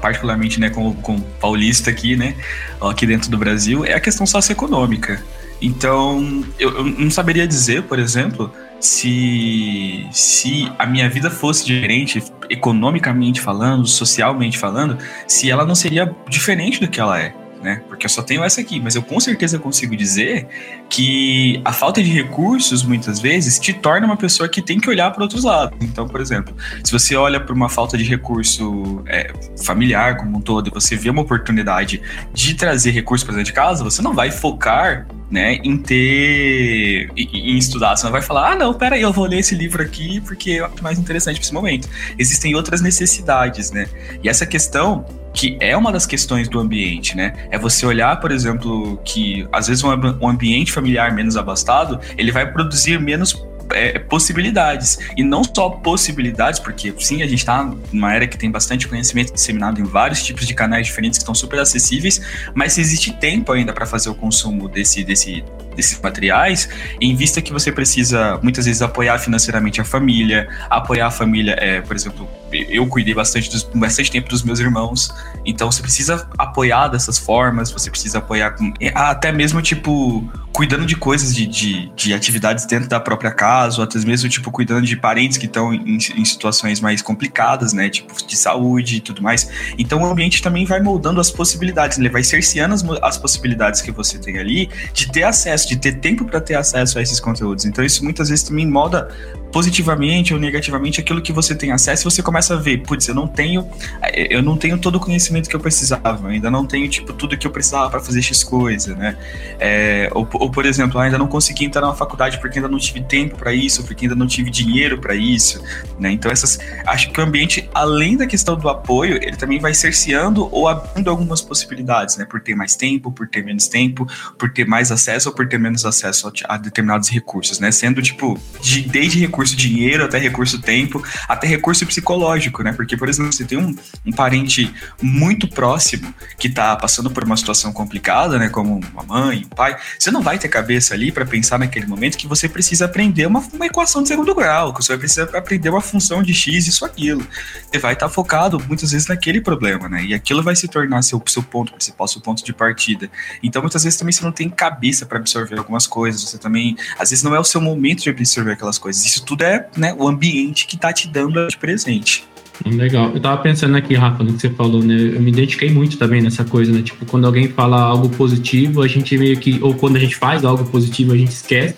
particularmente, 0.00 0.60
né, 0.60 0.70
com, 0.70 0.94
com 0.94 1.20
paulista 1.20 1.90
aqui, 1.90 2.16
né, 2.16 2.34
aqui 2.80 3.06
dentro 3.06 3.30
do 3.30 3.38
Brasil, 3.38 3.84
é 3.84 3.94
a 3.94 4.00
questão 4.00 4.26
socioeconômica. 4.26 5.22
Então, 5.60 6.44
eu, 6.58 6.70
eu 6.78 6.84
não 6.84 7.10
saberia 7.10 7.46
dizer, 7.46 7.82
por 7.82 7.98
exemplo, 7.98 8.52
se, 8.80 10.06
se 10.12 10.70
a 10.78 10.86
minha 10.86 11.08
vida 11.10 11.30
fosse 11.30 11.66
diferente, 11.66 12.22
economicamente 12.48 13.40
falando, 13.40 13.86
socialmente 13.86 14.56
falando, 14.56 14.98
se 15.26 15.50
ela 15.50 15.64
não 15.64 15.74
seria 15.74 16.14
diferente 16.28 16.80
do 16.80 16.88
que 16.88 17.00
ela 17.00 17.20
é. 17.20 17.34
Né? 17.62 17.82
Porque 17.88 18.06
eu 18.06 18.10
só 18.10 18.22
tenho 18.22 18.44
essa 18.44 18.60
aqui, 18.60 18.80
mas 18.80 18.94
eu 18.94 19.02
com 19.02 19.18
certeza 19.18 19.58
consigo 19.58 19.96
dizer 19.96 20.46
que 20.88 21.60
a 21.64 21.72
falta 21.72 22.00
de 22.02 22.08
recursos, 22.08 22.84
muitas 22.84 23.18
vezes, 23.18 23.58
te 23.58 23.72
torna 23.72 24.06
uma 24.06 24.16
pessoa 24.16 24.48
que 24.48 24.62
tem 24.62 24.78
que 24.78 24.88
olhar 24.88 25.10
para 25.10 25.24
outros 25.24 25.42
lados. 25.42 25.76
Então, 25.82 26.06
por 26.06 26.20
exemplo, 26.20 26.54
se 26.84 26.92
você 26.92 27.16
olha 27.16 27.40
para 27.40 27.54
uma 27.54 27.68
falta 27.68 27.98
de 27.98 28.04
recurso 28.04 29.02
é, 29.06 29.32
familiar 29.64 30.16
como 30.16 30.38
um 30.38 30.40
todo 30.40 30.68
e 30.68 30.70
você 30.70 30.94
vê 30.94 31.10
uma 31.10 31.22
oportunidade 31.22 32.00
de 32.32 32.54
trazer 32.54 32.92
recursos 32.92 33.24
para 33.24 33.34
dentro 33.34 33.46
de 33.46 33.52
casa, 33.52 33.82
você 33.82 34.00
não 34.00 34.14
vai 34.14 34.30
focar 34.30 35.06
né, 35.30 35.54
em 35.64 35.76
ter. 35.76 37.10
Em, 37.16 37.58
estudar. 37.58 37.96
Você 37.96 38.04
não 38.04 38.12
vai 38.12 38.22
falar, 38.22 38.52
ah, 38.52 38.54
não, 38.54 38.74
peraí, 38.74 39.02
eu 39.02 39.12
vou 39.12 39.26
ler 39.26 39.40
esse 39.40 39.54
livro 39.54 39.82
aqui 39.82 40.20
porque 40.20 40.52
é 40.52 40.82
mais 40.82 40.98
interessante 40.98 41.36
para 41.36 41.44
esse 41.44 41.54
momento. 41.54 41.88
Existem 42.18 42.54
outras 42.54 42.80
necessidades, 42.80 43.70
né? 43.70 43.86
E 44.22 44.28
essa 44.28 44.46
questão 44.46 45.04
que 45.34 45.56
é 45.60 45.76
uma 45.76 45.92
das 45.92 46.06
questões 46.06 46.48
do 46.48 46.58
ambiente, 46.58 47.16
né? 47.16 47.34
É 47.50 47.58
você 47.58 47.86
olhar, 47.86 48.18
por 48.20 48.32
exemplo, 48.32 48.96
que 49.04 49.46
às 49.52 49.68
vezes 49.68 49.84
um, 49.84 49.90
um 50.20 50.28
ambiente 50.28 50.72
familiar 50.72 51.14
menos 51.14 51.36
abastado, 51.36 52.00
ele 52.16 52.32
vai 52.32 52.50
produzir 52.50 52.98
menos 52.98 53.32
é, 53.72 53.98
possibilidades. 53.98 54.98
E 55.16 55.22
não 55.22 55.42
só 55.44 55.70
possibilidades, 55.70 56.60
porque 56.60 56.94
sim, 56.98 57.22
a 57.22 57.26
gente 57.26 57.40
está 57.40 57.64
numa 57.92 58.14
era 58.14 58.26
que 58.26 58.38
tem 58.38 58.50
bastante 58.50 58.86
conhecimento 58.88 59.32
disseminado 59.32 59.80
em 59.80 59.84
vários 59.84 60.22
tipos 60.22 60.46
de 60.46 60.54
canais 60.54 60.86
diferentes 60.86 61.18
que 61.18 61.22
estão 61.22 61.34
super 61.34 61.60
acessíveis, 61.60 62.20
mas 62.54 62.78
existe 62.78 63.12
tempo 63.12 63.52
ainda 63.52 63.72
para 63.72 63.86
fazer 63.86 64.10
o 64.10 64.14
consumo 64.14 64.68
desse, 64.68 65.04
desse, 65.04 65.44
desses 65.78 66.00
materiais, 66.00 66.68
em 67.00 67.14
vista 67.14 67.40
que 67.40 67.52
você 67.52 67.70
precisa 67.70 68.38
muitas 68.42 68.66
vezes 68.66 68.82
apoiar 68.82 69.16
financeiramente 69.20 69.80
a 69.80 69.84
família, 69.84 70.48
apoiar 70.68 71.06
a 71.06 71.10
família, 71.10 71.56
é, 71.58 71.80
por 71.80 71.94
exemplo, 71.94 72.28
eu 72.52 72.84
cuidei 72.88 73.14
bastante, 73.14 73.48
dos, 73.48 73.62
bastante 73.62 74.10
tempo 74.10 74.28
dos 74.28 74.42
meus 74.42 74.58
irmãos, 74.58 75.14
então 75.46 75.70
você 75.70 75.80
precisa 75.80 76.28
apoiar 76.36 76.88
dessas 76.88 77.16
formas, 77.16 77.70
você 77.70 77.90
precisa 77.90 78.18
apoiar 78.18 78.50
com, 78.50 78.74
até 78.94 79.30
mesmo 79.30 79.62
tipo 79.62 80.28
cuidando 80.58 80.84
de 80.84 80.96
coisas 80.96 81.32
de, 81.32 81.46
de, 81.46 81.88
de, 81.94 82.12
atividades 82.12 82.66
dentro 82.66 82.88
da 82.88 82.98
própria 82.98 83.30
casa, 83.30 83.76
ou 83.78 83.84
até 83.84 83.96
mesmo, 84.00 84.28
tipo, 84.28 84.50
cuidando 84.50 84.84
de 84.84 84.96
parentes 84.96 85.38
que 85.38 85.46
estão 85.46 85.72
em, 85.72 85.96
em, 85.96 86.24
situações 86.24 86.80
mais 86.80 87.00
complicadas, 87.00 87.72
né? 87.72 87.88
Tipo, 87.88 88.12
de 88.26 88.36
saúde 88.36 88.96
e 88.96 89.00
tudo 89.00 89.22
mais. 89.22 89.48
Então 89.78 90.02
o 90.02 90.06
ambiente 90.06 90.42
também 90.42 90.64
vai 90.64 90.80
moldando 90.80 91.20
as 91.20 91.30
possibilidades, 91.30 91.96
ele 91.96 92.08
vai 92.08 92.24
cerceando 92.24 92.74
as, 92.74 92.84
as 93.02 93.16
possibilidades 93.16 93.80
que 93.80 93.92
você 93.92 94.18
tem 94.18 94.36
ali 94.36 94.68
de 94.92 95.12
ter 95.12 95.22
acesso, 95.22 95.67
de 95.68 95.76
ter 95.76 95.92
tempo 95.92 96.24
para 96.24 96.40
ter 96.40 96.54
acesso 96.54 96.98
a 96.98 97.02
esses 97.02 97.20
conteúdos. 97.20 97.64
Então 97.66 97.84
isso 97.84 98.02
muitas 98.02 98.30
vezes 98.30 98.44
também 98.44 98.66
molda 98.66 99.08
positivamente 99.52 100.34
ou 100.34 100.40
negativamente 100.40 101.00
aquilo 101.00 101.22
que 101.22 101.32
você 101.32 101.54
tem 101.54 101.72
acesso 101.72 102.02
e 102.02 102.10
você 102.10 102.22
começa 102.22 102.54
a 102.54 102.56
ver, 102.56 102.78
putz, 102.78 103.08
eu 103.08 103.14
não 103.14 103.26
tenho 103.26 103.68
eu 104.14 104.42
não 104.42 104.56
tenho 104.56 104.78
todo 104.78 104.96
o 104.96 105.00
conhecimento 105.00 105.48
que 105.48 105.56
eu 105.56 105.60
precisava, 105.60 106.26
eu 106.26 106.30
ainda 106.30 106.50
não 106.50 106.66
tenho 106.66 106.88
tipo 106.88 107.12
tudo 107.12 107.36
que 107.36 107.46
eu 107.46 107.50
precisava 107.50 107.90
para 107.90 108.00
fazer 108.00 108.22
X 108.22 108.42
coisa, 108.44 108.94
né? 108.94 109.16
É, 109.58 110.10
ou, 110.14 110.28
ou, 110.34 110.50
por 110.50 110.64
exemplo, 110.66 110.98
ainda 111.00 111.18
não 111.18 111.26
consegui 111.26 111.64
entrar 111.64 111.82
na 111.82 111.94
faculdade 111.94 112.38
porque 112.38 112.58
ainda 112.58 112.68
não 112.68 112.78
tive 112.78 113.00
tempo 113.02 113.36
para 113.36 113.52
isso, 113.52 113.84
porque 113.84 114.04
ainda 114.04 114.14
não 114.14 114.26
tive 114.26 114.50
dinheiro 114.50 114.98
para 114.98 115.14
isso, 115.14 115.62
né? 115.98 116.10
Então 116.10 116.30
essas 116.30 116.58
acho 116.86 117.10
que 117.10 117.20
o 117.20 117.24
ambiente 117.24 117.68
além 117.74 118.16
da 118.16 118.26
questão 118.26 118.56
do 118.56 118.68
apoio, 118.68 119.16
ele 119.22 119.36
também 119.36 119.58
vai 119.58 119.74
cerceando 119.74 120.48
ou 120.52 120.68
abrindo 120.68 121.10
algumas 121.10 121.40
possibilidades, 121.40 122.16
né? 122.16 122.24
Por 122.24 122.40
ter 122.40 122.54
mais 122.54 122.76
tempo, 122.76 123.10
por 123.10 123.26
ter 123.28 123.44
menos 123.44 123.66
tempo, 123.66 124.06
por 124.38 124.50
ter 124.50 124.66
mais 124.66 124.92
acesso 124.92 125.28
ou 125.28 125.34
por 125.34 125.48
ter 125.48 125.57
menos 125.60 125.84
acesso 125.84 126.28
a, 126.28 126.54
a 126.54 126.56
determinados 126.56 127.08
recursos, 127.08 127.58
né? 127.58 127.70
Sendo 127.70 128.02
tipo 128.02 128.38
de, 128.60 128.82
desde 128.82 129.18
recurso 129.18 129.56
dinheiro, 129.56 130.04
até 130.04 130.18
recurso 130.18 130.60
tempo, 130.60 131.02
até 131.28 131.46
recurso 131.46 131.86
psicológico, 131.86 132.62
né? 132.62 132.72
Porque, 132.72 132.96
por 132.96 133.08
exemplo, 133.08 133.32
você 133.32 133.44
tem 133.44 133.58
um, 133.58 133.74
um 134.06 134.12
parente 134.12 134.72
muito 135.00 135.48
próximo 135.48 136.12
que 136.38 136.48
tá 136.48 136.76
passando 136.76 137.10
por 137.10 137.24
uma 137.24 137.36
situação 137.36 137.72
complicada, 137.72 138.38
né? 138.38 138.48
Como 138.48 138.80
uma 138.92 139.02
mãe, 139.02 139.44
um 139.44 139.48
pai, 139.48 139.76
você 139.98 140.10
não 140.10 140.22
vai 140.22 140.38
ter 140.38 140.48
cabeça 140.48 140.94
ali 140.94 141.10
para 141.10 141.24
pensar 141.24 141.58
naquele 141.58 141.86
momento 141.86 142.16
que 142.16 142.26
você 142.26 142.48
precisa 142.48 142.84
aprender 142.84 143.26
uma, 143.26 143.40
uma 143.52 143.66
equação 143.66 144.02
de 144.02 144.08
segundo 144.08 144.34
grau, 144.34 144.72
que 144.72 144.82
você 144.82 144.92
vai 144.92 144.98
precisar 144.98 145.24
aprender 145.36 145.70
uma 145.70 145.80
função 145.80 146.22
de 146.22 146.34
x, 146.34 146.66
isso, 146.66 146.84
aquilo. 146.84 147.26
Você 147.70 147.78
vai 147.78 147.94
estar 147.94 148.08
tá 148.08 148.12
focado 148.12 148.62
muitas 148.66 148.92
vezes 148.92 149.06
naquele 149.08 149.40
problema, 149.40 149.88
né? 149.88 150.04
E 150.04 150.14
aquilo 150.14 150.42
vai 150.42 150.54
se 150.54 150.68
tornar 150.68 151.02
seu, 151.02 151.22
seu 151.26 151.42
ponto 151.42 151.72
principal, 151.72 152.06
seu 152.08 152.20
ponto 152.20 152.44
de 152.44 152.52
partida. 152.52 153.10
Então, 153.42 153.62
muitas 153.62 153.84
vezes 153.84 153.98
também 153.98 154.12
você 154.12 154.24
não 154.24 154.32
tem 154.32 154.48
cabeça 154.48 155.06
para 155.06 155.18
absorver 155.18 155.37
algumas 155.58 155.86
coisas, 155.86 156.22
você 156.22 156.38
também, 156.38 156.76
às 156.98 157.10
vezes 157.10 157.22
não 157.22 157.34
é 157.34 157.40
o 157.40 157.44
seu 157.44 157.60
momento 157.60 158.02
de 158.02 158.10
absorver 158.10 158.52
aquelas 158.52 158.78
coisas. 158.78 159.04
Isso 159.04 159.24
tudo 159.24 159.42
é 159.42 159.68
né, 159.76 159.94
o 159.98 160.08
ambiente 160.08 160.66
que 160.66 160.76
tá 160.76 160.92
te 160.92 161.08
dando 161.08 161.46
de 161.48 161.56
presente. 161.56 162.26
Legal. 162.66 163.12
Eu 163.14 163.20
tava 163.20 163.40
pensando 163.40 163.76
aqui, 163.76 163.94
Rafa, 163.94 164.24
no 164.24 164.32
que 164.32 164.40
você 164.40 164.50
falou, 164.50 164.82
né? 164.82 164.94
Eu 164.94 165.20
me 165.20 165.30
identifiquei 165.30 165.70
muito 165.70 165.96
também 165.96 166.20
nessa 166.20 166.44
coisa, 166.44 166.72
né? 166.72 166.82
Tipo, 166.82 167.06
quando 167.06 167.26
alguém 167.26 167.48
fala 167.48 167.80
algo 167.80 168.08
positivo, 168.08 168.82
a 168.82 168.88
gente 168.88 169.16
meio 169.16 169.38
que. 169.38 169.58
Ou 169.62 169.74
quando 169.74 169.96
a 169.96 170.00
gente 170.00 170.16
faz 170.16 170.44
algo 170.44 170.64
positivo, 170.64 171.12
a 171.12 171.16
gente 171.16 171.30
esquece. 171.30 171.76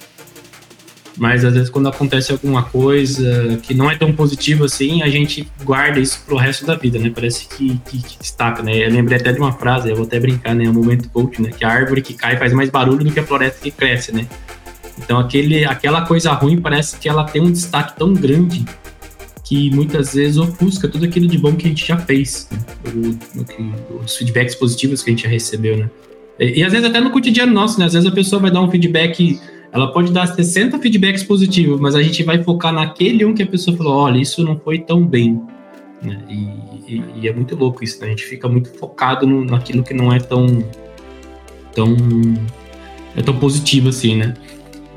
Mas 1.21 1.45
às 1.45 1.53
vezes 1.53 1.69
quando 1.69 1.87
acontece 1.87 2.33
alguma 2.33 2.63
coisa 2.63 3.59
que 3.63 3.75
não 3.75 3.91
é 3.91 3.95
tão 3.95 4.11
positivo 4.11 4.65
assim, 4.65 5.03
a 5.03 5.09
gente 5.09 5.47
guarda 5.63 6.01
isso 6.01 6.23
pro 6.25 6.35
resto 6.35 6.65
da 6.65 6.75
vida, 6.75 6.99
né? 6.99 7.13
Parece 7.15 7.47
que, 7.47 7.79
que, 7.85 8.03
que 8.03 8.19
destaca, 8.19 8.63
né? 8.63 8.87
Eu 8.87 8.91
lembrei 8.91 9.19
até 9.19 9.31
de 9.31 9.39
uma 9.39 9.53
frase, 9.53 9.91
eu 9.91 9.97
vou 9.97 10.07
até 10.07 10.19
brincar, 10.19 10.55
né? 10.55 10.67
O 10.67 10.73
momento 10.73 11.11
coach, 11.11 11.43
né? 11.43 11.51
Que 11.51 11.63
a 11.63 11.69
árvore 11.69 12.01
que 12.01 12.15
cai 12.15 12.39
faz 12.39 12.55
mais 12.55 12.71
barulho 12.71 13.05
do 13.05 13.13
que 13.13 13.21
a 13.21 13.23
floresta 13.23 13.61
que 13.61 13.71
cresce, 13.71 14.15
né? 14.15 14.27
Então 14.97 15.19
aquele, 15.19 15.63
aquela 15.67 16.07
coisa 16.07 16.33
ruim 16.33 16.59
parece 16.59 16.97
que 16.97 17.07
ela 17.07 17.25
tem 17.25 17.43
um 17.43 17.53
destaque 17.53 17.99
tão 17.99 18.15
grande 18.15 18.65
que 19.45 19.71
muitas 19.75 20.15
vezes 20.15 20.39
ofusca 20.39 20.89
tudo 20.89 21.05
aquilo 21.05 21.27
de 21.27 21.37
bom 21.37 21.55
que 21.55 21.67
a 21.67 21.69
gente 21.69 21.87
já 21.87 21.99
fez, 21.99 22.49
né? 22.51 22.59
o, 22.95 24.03
os 24.03 24.17
feedbacks 24.17 24.55
positivos 24.55 25.03
que 25.03 25.11
a 25.11 25.13
gente 25.13 25.25
já 25.25 25.29
recebeu, 25.29 25.77
né? 25.77 25.91
E, 26.39 26.61
e, 26.61 26.65
às 26.65 26.73
vezes 26.73 26.89
até 26.89 26.99
no 26.99 27.11
cotidiano 27.11 27.53
nosso, 27.53 27.79
né? 27.79 27.85
Às 27.85 27.93
vezes 27.93 28.09
a 28.09 28.15
pessoa 28.15 28.41
vai 28.41 28.51
dar 28.51 28.63
um 28.63 28.71
feedback, 28.71 29.39
ela 29.73 29.93
pode 29.93 30.13
dar 30.13 30.27
60 30.27 30.79
feedbacks 30.79 31.23
positivos, 31.23 31.81
mas 31.81 31.95
a 31.95 32.03
gente 32.03 32.23
vai 32.23 32.43
focar 32.43 32.73
naquele 32.73 33.25
um 33.25 33.35
que 33.35 33.43
a 33.43 33.47
pessoa 33.47 33.77
falou, 33.77 33.95
olha, 33.95 34.19
isso 34.19 34.43
não 34.45 34.59
foi 34.59 34.81
tão 34.81 35.07
bem. 35.07 35.41
Né? 36.03 36.19
E, 36.29 36.95
e, 36.95 37.05
e, 37.17 37.29
é 37.29 37.33
muito 37.33 37.55
louco 37.55 37.85
isso, 37.85 38.01
né? 38.01 38.07
A 38.07 38.11
gente 38.11 38.25
fica 38.25 38.49
muito 38.49 38.71
focado 38.79 39.27
no, 39.27 39.45
naquilo 39.45 39.83
que 39.83 39.95
não 39.95 40.13
é 40.13 40.19
tão 40.19 40.47
tão 41.75 41.95
é 43.17 43.23
tão 43.23 43.37
positivo 43.37 43.91
assim, 43.91 44.17
né? 44.17 44.35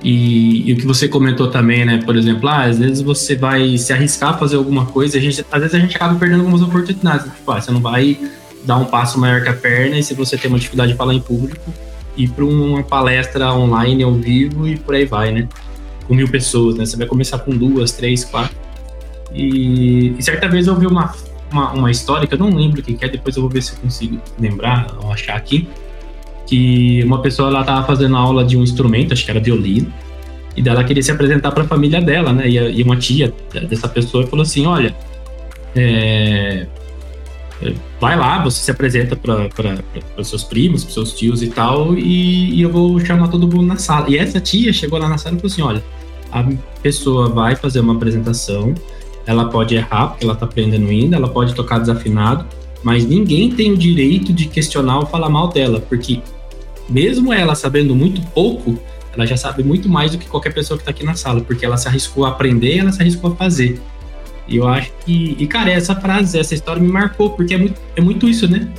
E, 0.03 0.69
e, 0.69 0.73
o 0.73 0.77
que 0.77 0.85
você 0.85 1.07
comentou 1.07 1.49
também, 1.49 1.85
né? 1.85 2.01
Por 2.03 2.15
exemplo, 2.15 2.49
ah, 2.49 2.63
às 2.63 2.79
vezes 2.79 3.01
você 3.01 3.35
vai 3.35 3.77
se 3.77 3.93
arriscar 3.93 4.31
a 4.31 4.37
fazer 4.37 4.55
alguma 4.55 4.85
coisa, 4.85 5.17
a 5.17 5.21
gente, 5.21 5.45
às 5.51 5.61
vezes 5.61 5.75
a 5.75 5.79
gente 5.79 5.95
acaba 5.95 6.15
perdendo 6.15 6.39
algumas 6.39 6.61
oportunidades. 6.61 7.31
Tipo, 7.31 7.51
ah, 7.51 7.61
você 7.61 7.71
não 7.71 7.81
vai 7.81 8.17
dar 8.65 8.77
um 8.77 8.85
passo 8.85 9.19
maior 9.19 9.43
que 9.43 9.49
a 9.49 9.53
perna 9.53 9.97
e 9.97 10.03
se 10.03 10.13
você 10.13 10.37
tem 10.37 10.49
uma 10.49 10.57
dificuldade 10.57 10.93
de 10.93 10.97
falar 10.97 11.13
em 11.13 11.19
público, 11.21 11.73
ir 12.17 12.29
para 12.29 12.45
uma 12.45 12.83
palestra 12.83 13.53
online 13.53 14.03
ao 14.03 14.13
vivo 14.13 14.67
e 14.67 14.77
por 14.77 14.95
aí 14.95 15.05
vai, 15.05 15.31
né? 15.31 15.47
Com 16.07 16.13
mil 16.13 16.29
pessoas, 16.29 16.75
né? 16.75 16.85
Você 16.85 16.97
vai 16.97 17.07
começar 17.07 17.39
com 17.39 17.51
duas, 17.51 17.91
três, 17.91 18.23
quatro. 18.23 18.55
E, 19.33 20.13
e 20.17 20.23
certa 20.23 20.47
vez 20.47 20.67
eu 20.67 20.73
ouvi 20.73 20.85
uma, 20.85 21.13
uma, 21.51 21.71
uma, 21.73 21.91
história 21.91 22.27
que 22.27 22.33
eu 22.33 22.37
não 22.37 22.49
lembro 22.49 22.81
o 22.81 22.83
que 22.83 23.03
é, 23.03 23.07
depois 23.07 23.35
eu 23.35 23.41
vou 23.41 23.49
ver 23.49 23.63
se 23.63 23.73
eu 23.73 23.79
consigo 23.79 24.19
lembrar 24.39 24.87
ou 25.01 25.11
achar 25.11 25.35
aqui 25.35 25.67
que 26.45 27.01
uma 27.03 27.21
pessoa 27.21 27.49
ela 27.49 27.61
estava 27.61 27.87
fazendo 27.87 28.15
aula 28.15 28.43
de 28.43 28.57
um 28.57 28.61
instrumento, 28.61 29.13
acho 29.13 29.23
que 29.25 29.31
era 29.31 29.39
violino, 29.39 29.91
e 30.55 30.61
dela 30.61 30.83
queria 30.83 31.01
se 31.01 31.11
apresentar 31.11 31.51
para 31.51 31.63
a 31.63 31.67
família 31.67 32.01
dela, 32.01 32.31
né? 32.31 32.47
E, 32.47 32.57
e, 32.57 32.83
uma 32.83 32.97
tia 32.97 33.33
dessa 33.67 33.87
pessoa 33.87 34.27
falou 34.27 34.43
assim: 34.43 34.67
Olha, 34.67 34.93
é 35.75 36.67
vai 37.99 38.17
lá, 38.17 38.43
você 38.43 38.61
se 38.61 38.71
apresenta 38.71 39.15
para 39.15 39.49
seus 40.23 40.43
primos, 40.43 40.83
para 40.83 40.93
seus 40.93 41.13
tios 41.13 41.41
e 41.41 41.47
tal, 41.47 41.97
e, 41.97 42.55
e, 42.55 42.61
eu 42.61 42.71
vou 42.71 42.99
chamar 42.99 43.27
todo 43.29 43.47
mundo 43.47 43.65
na 43.65 43.77
sala. 43.77 44.09
E 44.09 44.17
essa 44.17 44.39
tia 44.39 44.73
chegou 44.73 44.99
lá 44.99 45.07
na 45.07 45.17
sala 45.17 45.35
e 45.35 45.39
falou 45.39 45.51
assim: 45.51 45.61
Olha, 45.61 45.83
a 46.31 46.45
pessoa 46.81 47.29
vai 47.29 47.55
fazer 47.55 47.79
uma 47.79 47.93
apresentação, 47.93 48.73
ela 49.25 49.45
pode 49.45 49.75
errar, 49.75 50.07
porque 50.07 50.23
ela 50.23 50.33
está 50.33 50.45
aprendendo 50.45 50.87
ainda, 50.87 51.15
ela 51.15 51.29
pode 51.29 51.53
tocar 51.53 51.79
desafinado, 51.79 52.45
mas 52.83 53.05
ninguém 53.05 53.51
tem 53.51 53.71
o 53.71 53.77
direito 53.77 54.33
de 54.33 54.47
questionar 54.47 54.99
ou 54.99 55.05
falar 55.05 55.29
mal 55.29 55.47
dela, 55.47 55.79
porque 55.79 56.21
mesmo 56.89 57.31
ela 57.31 57.55
sabendo 57.55 57.95
muito 57.95 58.21
pouco, 58.33 58.77
ela 59.15 59.25
já 59.25 59.37
sabe 59.37 59.63
muito 59.63 59.87
mais 59.87 60.11
do 60.11 60.17
que 60.17 60.27
qualquer 60.27 60.53
pessoa 60.53 60.77
que 60.77 60.81
está 60.81 60.91
aqui 60.91 61.05
na 61.05 61.15
sala, 61.15 61.41
porque 61.41 61.65
ela 61.65 61.77
se 61.77 61.87
arriscou 61.87 62.25
a 62.25 62.29
aprender, 62.29 62.77
ela 62.77 62.91
se 62.91 63.01
arriscou 63.01 63.31
a 63.31 63.35
fazer. 63.35 63.79
E 64.53 64.57
eu 64.57 64.67
acho 64.67 64.91
que, 65.03 65.35
e 65.39 65.47
cara, 65.47 65.71
essa 65.71 65.95
frase, 65.95 66.37
essa 66.37 66.53
história 66.53 66.79
me 66.79 66.87
marcou, 66.87 67.31
porque 67.31 67.55
é 67.55 67.57
muito, 67.57 67.81
é 67.95 68.01
muito 68.01 68.29
isso, 68.29 68.47
né? 68.47 68.71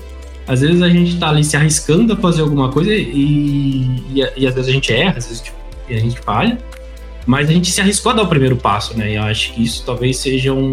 Às 0.46 0.60
vezes 0.60 0.80
a 0.80 0.88
gente 0.88 1.18
tá 1.18 1.30
ali 1.30 1.42
se 1.42 1.56
arriscando 1.56 2.12
a 2.12 2.16
fazer 2.16 2.42
alguma 2.42 2.70
coisa 2.70 2.94
e, 2.94 3.90
e, 4.14 4.24
e 4.36 4.46
às 4.46 4.54
vezes 4.54 4.68
a 4.70 4.72
gente 4.72 4.92
erra, 4.92 5.18
às 5.18 5.26
vezes 5.26 5.40
tipo, 5.40 5.56
a 5.88 5.92
gente 5.94 6.20
falha, 6.20 6.58
mas 7.26 7.48
a 7.48 7.52
gente 7.52 7.72
se 7.72 7.80
arriscou 7.80 8.12
a 8.12 8.14
dar 8.14 8.22
o 8.22 8.28
primeiro 8.28 8.56
passo, 8.56 8.96
né? 8.96 9.12
E 9.12 9.14
eu 9.16 9.22
acho 9.24 9.52
que 9.52 9.64
isso 9.64 9.82
talvez 9.84 10.16
seja 10.18 10.52
um, 10.52 10.70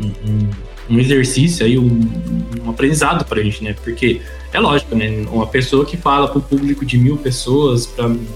um, 0.00 0.50
um 0.90 0.98
exercício 0.98 1.64
aí, 1.64 1.78
um, 1.78 2.00
um 2.64 2.70
aprendizado 2.70 3.24
para 3.24 3.38
a 3.38 3.44
gente, 3.44 3.62
né? 3.62 3.76
Porque 3.84 4.20
é 4.52 4.58
lógico, 4.58 4.96
né? 4.96 5.24
Uma 5.30 5.46
pessoa 5.46 5.84
que 5.84 5.96
fala 5.96 6.32
um 6.36 6.40
público 6.40 6.84
de 6.84 6.98
mil 6.98 7.18
pessoas, 7.18 7.86
para 7.86 8.08
um 8.08 8.26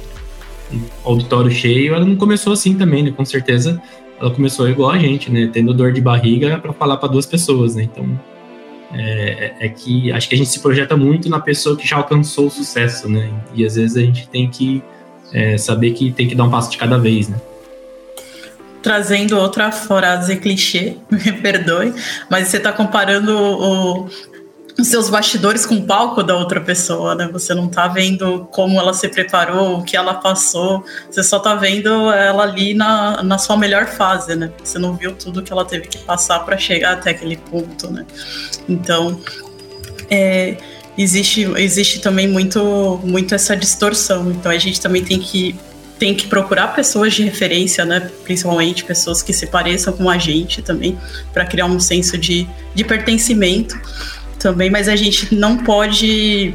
auditório 1.02 1.50
cheio, 1.50 1.94
ela 1.94 2.04
não 2.04 2.14
começou 2.14 2.52
assim 2.52 2.74
também, 2.74 3.02
né? 3.02 3.10
Com 3.10 3.24
certeza 3.24 3.82
ela 4.20 4.30
começou 4.30 4.68
igual 4.68 4.90
a 4.90 4.98
gente, 4.98 5.30
né? 5.30 5.48
Tendo 5.52 5.72
dor 5.72 5.92
de 5.92 6.00
barriga 6.00 6.58
para 6.58 6.72
falar 6.72 6.96
para 6.96 7.08
duas 7.08 7.26
pessoas, 7.26 7.74
né? 7.74 7.84
Então 7.84 8.18
é, 8.92 9.54
é, 9.60 9.68
que 9.68 10.10
acho 10.12 10.28
que 10.28 10.34
a 10.34 10.38
gente 10.38 10.50
se 10.50 10.60
projeta 10.60 10.96
muito 10.96 11.28
na 11.28 11.40
pessoa 11.40 11.76
que 11.76 11.86
já 11.86 11.96
alcançou 11.96 12.46
o 12.46 12.50
sucesso, 12.50 13.08
né? 13.08 13.30
E 13.54 13.64
às 13.64 13.76
vezes 13.76 13.96
a 13.96 14.00
gente 14.00 14.28
tem 14.28 14.48
que 14.48 14.82
é, 15.32 15.58
saber 15.58 15.92
que 15.92 16.10
tem 16.10 16.26
que 16.26 16.34
dar 16.34 16.44
um 16.44 16.50
passo 16.50 16.70
de 16.70 16.78
cada 16.78 16.98
vez, 16.98 17.28
né? 17.28 17.38
trazendo 18.82 19.36
outra 19.36 19.70
frase 19.70 20.36
clichê, 20.36 20.96
me 21.10 21.32
perdoe, 21.32 21.92
mas 22.30 22.48
você 22.48 22.56
está 22.56 22.72
comparando 22.72 23.36
o, 23.36 24.08
os 24.78 24.86
seus 24.86 25.10
bastidores 25.10 25.66
com 25.66 25.74
o 25.74 25.82
palco 25.82 26.22
da 26.22 26.36
outra 26.36 26.60
pessoa, 26.60 27.14
né? 27.14 27.28
Você 27.32 27.52
não 27.52 27.66
está 27.66 27.88
vendo 27.88 28.46
como 28.52 28.78
ela 28.78 28.94
se 28.94 29.08
preparou, 29.08 29.78
o 29.78 29.82
que 29.82 29.96
ela 29.96 30.14
passou, 30.14 30.84
você 31.10 31.22
só 31.22 31.38
está 31.38 31.56
vendo 31.56 32.12
ela 32.12 32.44
ali 32.44 32.74
na, 32.74 33.20
na 33.24 33.38
sua 33.38 33.56
melhor 33.56 33.86
fase, 33.86 34.36
né? 34.36 34.52
Você 34.62 34.78
não 34.78 34.94
viu 34.94 35.12
tudo 35.16 35.42
que 35.42 35.52
ela 35.52 35.64
teve 35.64 35.88
que 35.88 35.98
passar 35.98 36.40
para 36.40 36.56
chegar 36.56 36.92
até 36.92 37.10
aquele 37.10 37.36
ponto, 37.36 37.90
né? 37.90 38.06
Então, 38.68 39.20
é, 40.08 40.56
existe, 40.96 41.42
existe 41.56 41.98
também 41.98 42.28
muito, 42.28 43.00
muito 43.02 43.34
essa 43.34 43.56
distorção. 43.56 44.30
Então, 44.30 44.52
a 44.52 44.58
gente 44.58 44.80
também 44.80 45.04
tem 45.04 45.18
que 45.18 45.56
tem 45.98 46.14
que 46.14 46.28
procurar 46.28 46.68
pessoas 46.68 47.12
de 47.12 47.24
referência, 47.24 47.84
né? 47.84 48.08
Principalmente 48.22 48.84
pessoas 48.84 49.20
que 49.20 49.32
se 49.32 49.48
pareçam 49.48 49.92
com 49.92 50.08
a 50.08 50.16
gente 50.16 50.62
também, 50.62 50.96
para 51.32 51.44
criar 51.44 51.66
um 51.66 51.80
senso 51.80 52.16
de, 52.16 52.46
de 52.72 52.84
pertencimento 52.84 53.76
também, 54.39 54.70
mas 54.70 54.89
a 54.89 54.97
gente 54.97 55.34
não 55.34 55.59
pode 55.59 56.55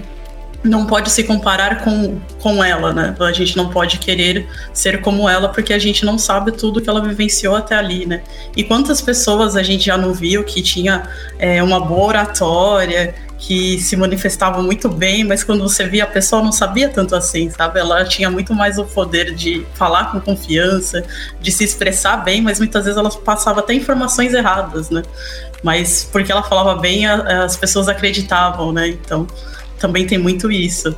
não 0.63 0.85
pode 0.85 1.09
se 1.11 1.23
comparar 1.25 1.83
com, 1.83 2.19
com 2.39 2.63
ela, 2.63 2.93
né? 2.93 3.13
A 3.19 3.33
gente 3.33 3.57
não 3.57 3.69
pode 3.69 3.99
querer 3.99 4.47
ser 4.73 5.01
como 5.01 5.27
ela 5.27 5.49
porque 5.49 5.73
a 5.73 5.79
gente 5.79 6.05
não 6.05 6.17
sabe 6.17 6.53
tudo 6.53 6.81
que 6.81 6.89
ela 6.89 7.01
vivenciou 7.01 7.55
até 7.55 7.75
ali, 7.75 8.05
né? 8.05 8.23
E 8.55 8.63
quantas 8.63 9.01
pessoas 9.01 9.57
a 9.57 9.63
gente 9.63 9.85
já 9.85 9.97
não 9.97 10.13
viu 10.13 10.43
que 10.43 10.61
tinha 10.61 11.03
é, 11.37 11.61
uma 11.61 11.81
boa 11.81 12.07
oratória, 12.07 13.13
que 13.37 13.77
se 13.77 13.97
manifestavam 13.97 14.63
muito 14.63 14.87
bem, 14.87 15.25
mas 15.25 15.43
quando 15.43 15.63
você 15.63 15.85
via 15.85 16.05
a 16.05 16.07
pessoa 16.07 16.41
não 16.41 16.51
sabia 16.51 16.87
tanto 16.87 17.13
assim, 17.13 17.49
sabe? 17.49 17.77
Ela 17.77 18.05
tinha 18.05 18.31
muito 18.31 18.53
mais 18.53 18.77
o 18.77 18.85
poder 18.85 19.35
de 19.35 19.65
falar 19.73 20.11
com 20.11 20.21
confiança, 20.21 21.03
de 21.41 21.51
se 21.51 21.65
expressar 21.65 22.17
bem, 22.17 22.41
mas 22.41 22.57
muitas 22.57 22.85
vezes 22.85 22.97
ela 22.97 23.09
passava 23.09 23.59
até 23.59 23.73
informações 23.73 24.33
erradas, 24.33 24.89
né? 24.89 25.01
Mas 25.63 26.07
porque 26.11 26.31
ela 26.31 26.43
falava 26.43 26.75
bem, 26.79 27.07
as 27.07 27.55
pessoas 27.55 27.87
acreditavam, 27.87 28.71
né? 28.71 28.89
Então 28.89 29.25
também 29.79 30.05
tem 30.05 30.17
muito 30.17 30.51
isso 30.51 30.95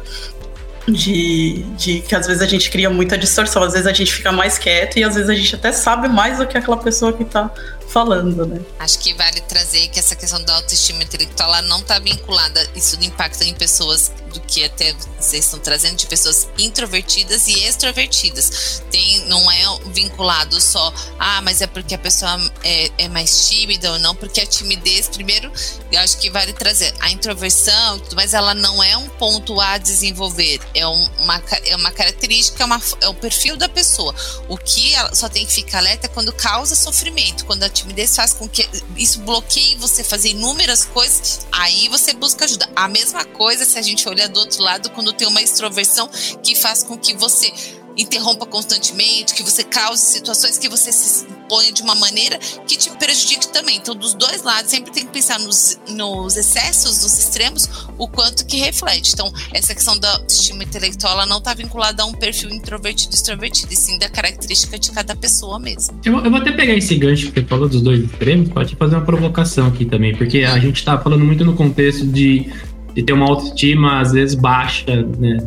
de, 0.88 1.64
de 1.76 2.02
que 2.02 2.16
às 2.16 2.28
vezes 2.28 2.42
a 2.42 2.46
gente 2.46 2.70
cria 2.70 2.90
muita 2.90 3.18
distorção, 3.18 3.64
às 3.64 3.74
vezes 3.74 3.88
a 3.88 3.94
gente 3.94 4.14
fica 4.14 4.32
mais 4.32 4.58
quieto 4.58 4.98
e 4.98 5.04
às 5.04 5.16
vezes 5.16 5.30
a 5.30 5.34
gente 5.34 5.56
até 5.56 5.72
sabe 5.72 6.08
mais 6.08 6.38
do 6.38 6.48
que 6.48 6.58
aquela 6.58 6.78
pessoa 6.78 7.12
que 7.12 7.24
está 7.24 7.50
falando, 7.96 8.46
né? 8.46 8.60
Acho 8.78 9.00
que 9.00 9.14
vale 9.14 9.40
trazer 9.40 9.88
que 9.88 9.98
essa 9.98 10.18
questão 10.18 10.44
da 10.44 10.54
autoestima 10.56 11.02
intelectual 11.02 11.48
ela 11.48 11.62
não 11.62 11.80
está 11.80 11.98
vinculada, 11.98 12.70
isso 12.76 12.98
impacta 13.02 13.46
em 13.46 13.54
pessoas 13.54 14.12
do 14.34 14.42
que 14.42 14.66
até 14.66 14.94
vocês 15.18 15.46
estão 15.46 15.60
trazendo 15.60 15.96
de 15.96 16.06
pessoas 16.06 16.50
introvertidas 16.58 17.48
e 17.48 17.54
extrovertidas. 17.64 18.84
Tem, 18.92 19.26
não 19.28 19.50
é 19.50 19.64
vinculado 19.94 20.60
só, 20.60 20.94
ah, 21.18 21.42
mas 21.42 21.62
é 21.62 21.68
porque 21.68 21.96
a 21.96 21.98
pessoa 21.98 22.38
é, 22.66 22.92
é 22.98 23.08
mais 23.08 23.48
tímida 23.48 23.94
ou 23.94 24.00
não, 24.00 24.14
porque 24.14 24.42
a 24.42 24.46
timidez, 24.46 25.08
primeiro, 25.08 25.50
eu 25.90 26.02
acho 26.02 26.18
que 26.18 26.30
vale 26.30 26.52
trazer 26.52 26.94
a 27.00 27.10
introversão, 27.12 28.02
mas 28.14 28.34
ela 28.34 28.54
não 28.54 28.84
é 28.84 28.98
um 28.98 29.08
ponto 29.08 29.62
a 29.62 29.78
desenvolver, 29.78 30.60
é 30.74 30.86
uma, 30.86 31.42
é 31.66 31.76
uma 31.78 31.92
característica, 31.92 32.62
é, 32.62 32.66
uma, 32.66 32.82
é 33.00 33.08
o 33.08 33.14
perfil 33.14 33.56
da 33.56 33.70
pessoa. 33.70 34.14
O 34.50 34.58
que 34.58 34.94
ela 34.94 35.16
só 35.16 35.30
tem 35.30 35.46
que 35.46 35.54
ficar 35.54 35.78
alerta 35.78 36.08
é 36.08 36.10
quando 36.10 36.34
causa 36.34 36.76
sofrimento, 36.76 37.46
quando 37.46 37.64
a 37.64 37.70
faz 38.16 38.34
com 38.34 38.48
que 38.48 38.68
isso 38.96 39.20
bloqueie 39.22 39.76
você 39.76 40.04
fazer 40.04 40.30
inúmeras 40.30 40.86
coisas, 40.86 41.46
aí 41.52 41.88
você 41.90 42.14
busca 42.14 42.46
ajuda. 42.46 42.70
A 42.76 42.88
mesma 42.88 43.26
coisa 43.26 43.66
se 43.66 43.78
a 43.78 43.82
gente 43.82 44.08
olhar 44.08 44.28
do 44.28 44.40
outro 44.40 44.62
lado 44.62 44.90
quando 44.92 45.14
tem 45.14 45.28
uma 45.28 45.42
extroversão 45.42 46.10
que 46.44 46.56
faz 46.56 46.84
com 46.84 46.98
que 46.98 47.14
você 47.14 47.54
interrompa 47.98 48.46
constantemente, 48.46 49.34
que 49.34 49.44
você 49.44 49.64
cause 49.64 50.02
situações 50.02 50.58
que 50.58 50.68
você 50.68 50.92
se 50.92 51.26
ponha 51.48 51.72
de 51.72 51.82
uma 51.82 51.96
maneira 51.96 52.38
que 52.68 52.78
te 52.78 52.90
prejudique 52.92 53.48
também. 53.50 53.78
Então, 53.78 53.96
dos 53.96 54.14
dois 54.14 54.44
lados, 54.44 54.70
sempre 54.70 54.92
tem 54.92 55.06
que 55.06 55.12
pensar 55.12 55.40
nos, 55.40 55.80
nos 55.90 56.36
excessos, 56.36 57.04
nos 57.04 57.20
extremos, 57.20 57.70
o 57.98 58.08
quanto 58.08 58.46
que 58.46 58.58
reflete. 58.58 59.14
Então, 59.14 59.32
essa 59.54 59.74
questão 59.74 59.98
da 59.98 60.12
autoestima 60.14 60.64
intelectual, 60.64 61.14
ela 61.14 61.26
não 61.26 61.38
está 61.38 61.54
vinculada 61.54 62.04
a 62.04 62.06
um 62.06 62.14
perfil 62.14 62.50
introvertido 62.50 63.14
e 63.14 63.16
extrovertido, 63.16 63.74
e 63.74 63.76
sim 63.76 63.98
da 64.00 64.10
característica 64.10 64.78
de 64.78 64.92
cada 64.92 65.16
pessoa 65.16 65.60
mesmo. 65.60 66.00
Eu, 66.04 66.18
eu 66.24 66.30
vou 66.30 66.40
até 66.40 66.52
pegar 66.52 66.74
esse 66.74 66.96
gancho 66.96 67.32
que 67.32 67.40
você 67.40 67.46
falou 67.46 67.70
dos 67.70 67.82
dois 67.82 68.04
extremos, 68.04 68.50
pode 68.50 68.76
fazer 68.76 68.96
uma 68.96 69.06
provocação 69.06 69.68
aqui 69.68 69.86
também, 69.86 70.16
porque 70.16 70.40
a 70.40 70.58
gente 70.60 70.78
está 70.78 70.98
falando 70.98 71.24
muito 71.24 71.46
no 71.46 71.56
contexto 71.56 72.06
de 72.06 72.52
de 72.96 73.04
ter 73.04 73.12
uma 73.12 73.26
autoestima 73.26 74.00
às 74.00 74.14
vezes 74.14 74.36
baixa, 74.36 75.04
né, 75.20 75.38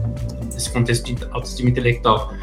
nesse 0.59 0.71
contexto 0.71 1.15
de 1.15 1.25
autoestima 1.31 1.71
intelectual. 1.71 2.35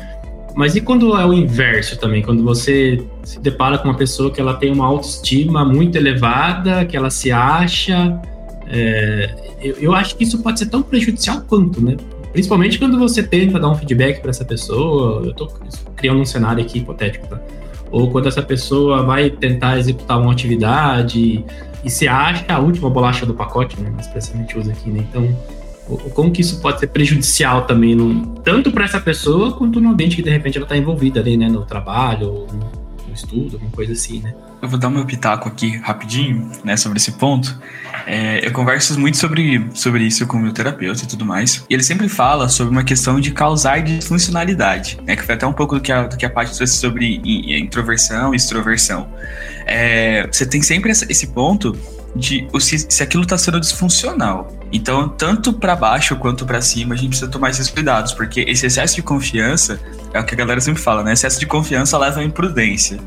Mas 0.56 0.74
e 0.74 0.82
quando 0.82 1.18
é 1.18 1.26
o 1.26 1.34
inverso 1.34 2.00
também? 2.00 2.24
Quando 2.24 2.42
você 2.42 3.04
se 3.24 3.40
depara 3.42 3.78
com 3.78 3.90
uma 3.90 3.98
pessoa 3.98 4.32
que 4.32 4.40
ela 4.40 4.54
tem 4.54 4.72
uma 4.72 4.86
autoestima 4.86 5.66
muito 5.66 5.98
elevada, 5.98 6.86
que 6.86 6.96
ela 6.96 7.10
se 7.10 7.30
acha. 7.30 8.20
É, 8.68 9.36
eu, 9.62 9.76
eu, 9.76 9.94
acho 9.94 10.16
que 10.16 10.24
isso 10.24 10.42
pode 10.42 10.58
ser 10.60 10.68
tão 10.68 10.82
prejudicial 10.82 11.42
quanto, 11.42 11.84
né? 11.84 11.98
Principalmente 12.32 12.80
quando 12.80 12.98
você 12.98 13.22
tenta 13.22 13.60
dar 13.60 13.70
um 13.70 13.76
feedback 13.76 14.22
para 14.22 14.30
essa 14.30 14.46
pessoa. 14.46 15.26
Eu 15.26 15.32
estou 15.32 15.48
criando 15.98 16.22
um 16.22 16.26
cenário 16.26 16.64
aqui 16.64 16.80
hipotético, 16.80 17.28
tá? 17.28 17.40
Ou 17.92 18.10
quando 18.10 18.28
essa 18.28 18.42
pessoa 18.42 19.04
vai 19.04 19.30
tentar 19.30 19.78
executar 19.78 20.20
uma 20.20 20.32
atividade 20.32 21.44
e 21.84 21.90
se 21.90 22.08
acha 22.08 22.46
a 22.48 22.60
última 22.60 22.90
bolacha 22.90 23.26
do 23.26 23.34
pacote, 23.34 23.80
né? 23.82 23.94
Especialmente 24.00 24.58
usa 24.58 24.72
aqui, 24.72 24.90
né? 24.90 25.06
Então, 25.10 25.38
como 25.86 26.32
que 26.32 26.42
isso 26.42 26.60
pode 26.62 26.80
ser 26.80 26.88
prejudicial 26.88 27.66
também, 27.66 27.96
no, 27.96 28.26
tanto 28.40 28.72
para 28.72 28.86
essa 28.86 29.00
pessoa 29.00 29.54
quanto 29.54 29.80
no 29.80 29.92
ambiente 29.92 30.16
que 30.16 30.24
de 30.24 30.30
repente 30.30 30.58
ela 30.58 30.66
está 30.66 30.76
envolvida 30.76 31.20
ali, 31.20 31.38
né? 31.38 31.48
No 31.48 31.64
trabalho, 31.66 32.28
ou 32.28 32.48
no, 32.48 32.86
estudo, 33.16 33.56
alguma 33.56 33.72
coisa 33.72 33.94
assim, 33.94 34.20
né? 34.20 34.34
Eu 34.62 34.68
vou 34.68 34.78
dar 34.78 34.90
meu 34.90 35.06
pitaco 35.06 35.48
aqui 35.48 35.78
rapidinho, 35.78 36.52
né, 36.64 36.76
sobre 36.76 36.98
esse 36.98 37.14
ponto. 37.14 37.58
É, 38.06 38.46
eu 38.46 38.52
converso 38.52 39.00
muito 39.00 39.18
sobre, 39.18 39.68
sobre 39.74 40.04
isso 40.04 40.28
com 40.28 40.38
o 40.38 40.40
meu 40.40 40.52
terapeuta 40.52 41.04
e 41.04 41.08
tudo 41.08 41.26
mais. 41.26 41.66
E 41.70 41.74
ele 41.74 41.84
sempre 41.84 42.08
fala 42.10 42.50
sobre 42.50 42.72
uma 42.72 42.84
questão 42.84 43.20
de 43.20 43.32
causar 43.32 43.82
disfuncionalidade, 43.82 45.00
né? 45.06 45.16
Que 45.16 45.24
foi 45.24 45.36
até 45.36 45.48
um 45.48 45.54
pouco 45.54 45.76
do 45.76 45.82
que 45.82 45.92
a, 45.92 46.08
do 46.08 46.18
que 46.18 46.26
a 46.26 46.30
parte 46.30 46.56
trouxe 46.56 46.78
sobre 46.78 47.22
introversão 47.24 48.34
e 48.34 48.38
extroversão. 48.38 49.08
É, 49.66 50.28
você 50.32 50.46
tem 50.46 50.62
sempre 50.62 50.92
esse 50.92 51.28
ponto 51.28 51.76
de 52.16 52.48
se, 52.60 52.80
se 52.80 53.04
aquilo 53.04 53.24
está 53.24 53.38
sendo 53.38 53.60
disfuncional. 53.60 54.52
Então, 54.72 55.10
tanto 55.10 55.54
para 55.54 55.76
baixo 55.76 56.16
quanto 56.16 56.46
para 56.46 56.62
cima, 56.62 56.96
a 56.96 56.98
gente 56.98 57.10
precisa 57.10 57.30
tomar 57.30 57.50
esses 57.50 57.70
cuidados, 57.70 58.14
porque 58.14 58.42
esse 58.42 58.66
excesso 58.66 58.96
de 58.96 59.04
confiança 59.04 59.80
é 60.14 60.20
o 60.20 60.24
que 60.24 60.34
a 60.34 60.38
galera 60.38 60.62
sempre 60.62 60.82
fala, 60.82 61.04
né? 61.04 61.14
Excesso 61.14 61.40
de 61.40 61.46
confiança 61.46 61.98
leva 61.98 62.22
à 62.22 62.24
imprudência. 62.24 63.00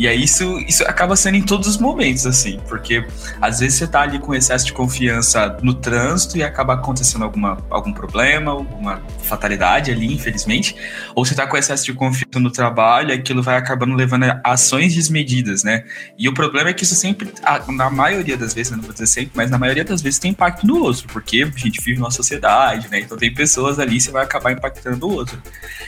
E 0.00 0.08
aí 0.08 0.24
isso, 0.24 0.58
isso 0.60 0.82
acaba 0.84 1.14
sendo 1.14 1.36
em 1.36 1.42
todos 1.42 1.68
os 1.68 1.76
momentos, 1.76 2.24
assim, 2.24 2.58
porque 2.66 3.06
às 3.38 3.60
vezes 3.60 3.76
você 3.76 3.86
tá 3.86 4.00
ali 4.00 4.18
com 4.18 4.34
excesso 4.34 4.64
de 4.64 4.72
confiança 4.72 5.58
no 5.62 5.74
trânsito 5.74 6.38
e 6.38 6.42
acaba 6.42 6.72
acontecendo 6.72 7.22
alguma, 7.22 7.58
algum 7.68 7.92
problema, 7.92 8.50
alguma 8.50 9.02
fatalidade 9.22 9.90
ali, 9.90 10.10
infelizmente, 10.10 10.74
ou 11.14 11.22
você 11.22 11.34
tá 11.34 11.46
com 11.46 11.54
excesso 11.54 11.84
de 11.84 11.92
confiança 11.92 12.40
no 12.40 12.50
trabalho 12.50 13.12
aquilo 13.12 13.42
vai 13.42 13.56
acabando 13.56 13.94
levando 13.94 14.24
a 14.24 14.40
ações 14.42 14.94
desmedidas, 14.94 15.62
né? 15.62 15.84
E 16.18 16.30
o 16.30 16.32
problema 16.32 16.70
é 16.70 16.72
que 16.72 16.84
isso 16.84 16.94
sempre, 16.94 17.30
na 17.68 17.90
maioria 17.90 18.38
das 18.38 18.54
vezes, 18.54 18.72
não 18.72 18.80
vou 18.82 18.94
dizer 18.94 19.06
sempre, 19.06 19.32
mas 19.34 19.50
na 19.50 19.58
maioria 19.58 19.84
das 19.84 20.00
vezes 20.00 20.18
tem 20.18 20.30
impacto 20.30 20.66
no 20.66 20.82
outro, 20.82 21.06
porque 21.08 21.42
a 21.42 21.58
gente 21.58 21.78
vive 21.82 21.98
numa 21.98 22.10
sociedade, 22.10 22.88
né? 22.88 23.00
Então 23.00 23.18
tem 23.18 23.34
pessoas 23.34 23.78
ali, 23.78 24.00
você 24.00 24.10
vai 24.10 24.24
acabar 24.24 24.50
impactando 24.50 25.06
o 25.06 25.12
outro. 25.12 25.38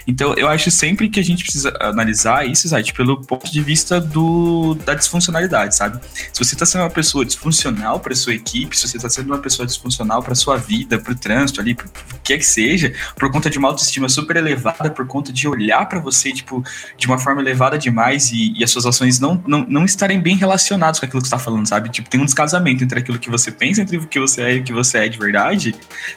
Então 0.07 0.35
eu 0.35 0.49
acho 0.49 0.71
sempre 0.71 1.09
que 1.09 1.19
a 1.19 1.25
gente 1.25 1.45
precisa 1.45 1.75
analisar 1.81 2.47
isso, 2.47 2.69
Zait, 2.69 2.93
pelo 2.93 3.23
ponto 3.23 3.51
de 3.51 3.63
vista 3.63 4.02
do, 4.03 4.75
da 4.85 4.95
disfuncionalidade, 4.95 5.77
sabe? 5.77 6.01
Se 6.33 6.45
você 6.45 6.55
está 6.55 6.67
sendo 6.67 6.83
uma 6.83 6.91
pessoa 6.91 7.25
disfuncional 7.25 8.01
para 8.01 8.15
sua 8.15 8.35
equipe, 8.35 8.77
se 8.77 8.89
você 8.89 8.97
está 8.97 9.09
sendo 9.09 9.27
uma 9.27 9.39
pessoa 9.39 9.67
disfuncional 9.67 10.23
para 10.23 10.35
sua 10.35 10.57
vida, 10.57 10.99
para 10.99 11.13
o 11.13 11.15
trânsito 11.15 11.61
ali, 11.61 11.75
para 11.75 11.87
o 11.87 11.91
que 12.23 12.33
é 12.33 12.39
que 12.39 12.45
seja, 12.45 12.93
por 13.17 13.31
conta 13.31 13.49
de 13.49 13.59
uma 13.59 13.69
autoestima 13.69 14.09
super 14.09 14.37
elevada, 14.37 14.91
por 14.91 15.07
conta 15.07 15.33
de 15.33 15.49
olhar 15.49 15.89
para 15.89 16.01
você, 16.01 16.33
tipo, 16.33 16.63
de 16.97 17.07
uma 17.07 17.19
forma 17.19 17.41
elevada 17.41 17.79
demais 17.79 18.31
e, 18.31 18.53
e, 18.57 18.65
as 18.65 18.71
suas 18.71 18.87
ações 18.87 19.19
não, 19.19 19.43
não, 19.47 19.65
não 19.69 19.85
estarem 19.85 20.21
bem 20.21 20.37
relacionadas 20.37 21.01
com 21.01 21.07
aquilo 21.07 21.23
que 21.23 21.27
está 21.27 21.39
falando, 21.39 21.67
sabe? 21.67 21.89
Tipo, 21.89 22.09
tem 22.11 22.21
um 22.21 22.25
descasamento 22.25 22.85
entre 22.85 22.99
aquilo 22.99 23.19
que 23.19 23.31
você 23.31 23.51
pensa, 23.51 23.83
entre 23.83 23.97
o 23.97 24.07
que 24.07 24.21
você 24.21 24.43
é 24.43 24.57
e 24.57 24.61
o 24.61 24.65
que 24.65 24.73
você 24.73 24.99
é 24.99 25.09
de 25.09 25.19
verdade, 25.19 25.75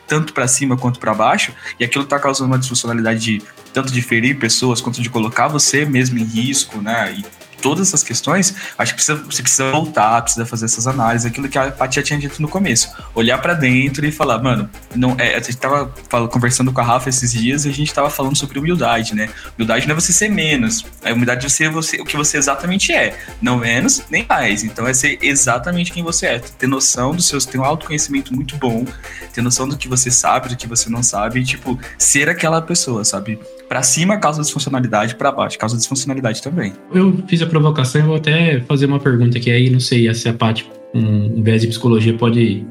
tanto 0.07 0.33
para 0.33 0.47
cima 0.47 0.77
quanto 0.77 0.99
para 0.99 1.13
baixo, 1.13 1.53
e 1.79 1.83
aquilo 1.83 2.03
está 2.03 2.19
causando 2.19 2.51
uma 2.51 2.59
disfuncionalidade 2.59 3.19
de 3.19 3.41
tanto 3.73 3.91
de 3.91 4.01
ferir 4.01 4.39
pessoas 4.39 4.79
quanto 4.79 5.01
de 5.01 5.09
colocar 5.09 5.49
você 5.49 5.85
mesmo 5.85 6.17
em 6.17 6.23
risco, 6.23 6.81
né? 6.81 7.13
E 7.17 7.25
todas 7.65 7.87
essas 7.87 8.03
questões, 8.03 8.53
acho 8.77 8.93
que 8.93 9.03
precisa, 9.03 9.17
você 9.23 9.41
precisa 9.41 9.71
voltar, 9.71 10.21
precisa 10.21 10.45
fazer 10.45 10.65
essas 10.65 10.85
análises, 10.85 11.25
aquilo 11.25 11.49
que 11.49 11.57
a 11.57 11.71
Patia 11.71 12.03
tinha 12.03 12.19
dito 12.19 12.39
no 12.39 12.47
começo. 12.47 12.91
Olhar 13.15 13.39
para 13.39 13.55
dentro 13.55 14.05
e 14.05 14.11
falar, 14.11 14.37
mano, 14.37 14.69
não, 14.95 15.15
é, 15.17 15.35
a 15.35 15.39
gente 15.39 15.57
tava 15.57 15.91
conversando 16.27 16.71
com 16.71 16.79
a 16.79 16.83
Rafa 16.83 17.09
esses 17.09 17.31
dias 17.31 17.65
e 17.65 17.69
a 17.69 17.73
gente 17.73 17.91
tava 17.91 18.07
falando 18.11 18.37
sobre 18.37 18.59
humildade, 18.59 19.15
né? 19.15 19.31
Humildade 19.57 19.87
não 19.87 19.95
é 19.95 19.99
você 19.99 20.13
ser 20.13 20.29
menos, 20.29 20.85
a 21.03 21.11
humildade 21.11 21.43
é 21.43 21.49
ser 21.49 21.71
você, 21.71 21.99
o 21.99 22.05
que 22.05 22.15
você 22.15 22.37
exatamente 22.37 22.93
é, 22.93 23.17
não 23.41 23.57
menos 23.57 24.03
nem 24.11 24.23
mais. 24.29 24.63
Então 24.63 24.87
é 24.87 24.93
ser 24.93 25.17
exatamente 25.23 25.91
quem 25.91 26.03
você 26.03 26.27
é, 26.27 26.37
ter 26.37 26.67
noção 26.67 27.15
dos 27.15 27.27
seus, 27.27 27.47
ter 27.47 27.57
um 27.57 27.65
autoconhecimento 27.65 28.31
muito 28.31 28.55
bom, 28.57 28.85
ter 29.33 29.41
noção 29.41 29.67
do 29.67 29.75
que 29.75 29.87
você 29.87 30.11
sabe, 30.11 30.49
do 30.49 30.55
que 30.55 30.67
você 30.67 30.87
não 30.87 31.01
sabe, 31.01 31.39
e, 31.39 31.43
tipo, 31.43 31.79
ser 31.97 32.29
aquela 32.29 32.61
pessoa, 32.61 33.03
sabe? 33.03 33.39
Para 33.67 33.81
cima 33.81 34.19
causa 34.19 34.43
disfuncionalidade, 34.43 35.15
para 35.15 35.31
baixo 35.31 35.57
causa 35.57 35.75
disfuncionalidade 35.75 36.43
também. 36.43 36.73
Eu 36.93 37.23
fiz 37.27 37.41
a 37.41 37.47
provocação 37.55 38.01
e 38.01 38.03
vou 38.03 38.15
até 38.15 38.59
fazer 38.61 38.85
uma 38.85 38.99
pergunta 38.99 39.39
que 39.39 39.49
aí 39.49 39.69
não 39.69 39.79
sei 39.79 40.13
se 40.13 40.27
a 40.27 40.33
Paty, 40.33 40.65
com 40.91 40.99
um 40.99 41.41
viés 41.41 41.61
de 41.61 41.67
psicologia, 41.67 42.13
pode 42.13 42.65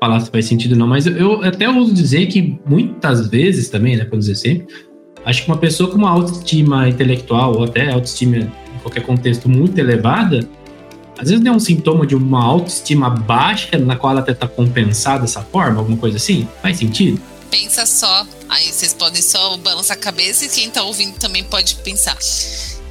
falar 0.00 0.20
se 0.20 0.30
faz 0.30 0.46
sentido 0.46 0.72
ou 0.72 0.78
não, 0.78 0.86
mas 0.86 1.06
eu 1.06 1.42
até 1.42 1.68
ouso 1.68 1.94
dizer 1.94 2.26
que 2.26 2.58
muitas 2.66 3.28
vezes 3.28 3.68
também, 3.68 3.96
né, 3.96 4.04
para 4.04 4.18
dizer 4.18 4.34
sempre, 4.34 4.66
acho 5.24 5.44
que 5.44 5.48
uma 5.48 5.56
pessoa 5.56 5.90
com 5.90 5.96
uma 5.96 6.10
autoestima 6.10 6.88
intelectual 6.88 7.56
ou 7.56 7.64
até 7.64 7.92
autoestima 7.92 8.36
em 8.38 8.78
qualquer 8.82 9.02
contexto 9.02 9.48
muito 9.48 9.78
elevada, 9.78 10.46
às 11.18 11.30
vezes 11.30 11.44
é 11.44 11.50
um 11.50 11.60
sintoma 11.60 12.06
de 12.06 12.14
uma 12.14 12.42
autoestima 12.44 13.08
baixa 13.08 13.78
na 13.78 13.96
qual 13.96 14.12
ela 14.12 14.20
até 14.20 14.32
está 14.32 14.46
compensada 14.46 15.20
dessa 15.20 15.40
forma, 15.40 15.78
alguma 15.78 15.96
coisa 15.96 16.16
assim? 16.16 16.46
Faz 16.60 16.78
sentido? 16.78 17.20
Pensa 17.50 17.86
só, 17.86 18.26
aí 18.48 18.66
vocês 18.72 18.92
podem 18.92 19.22
só 19.22 19.56
balançar 19.58 19.96
a 19.96 20.00
cabeça 20.00 20.44
e 20.44 20.48
quem 20.48 20.68
tá 20.68 20.82
ouvindo 20.82 21.16
também 21.16 21.44
pode 21.44 21.76
pensar. 21.76 22.16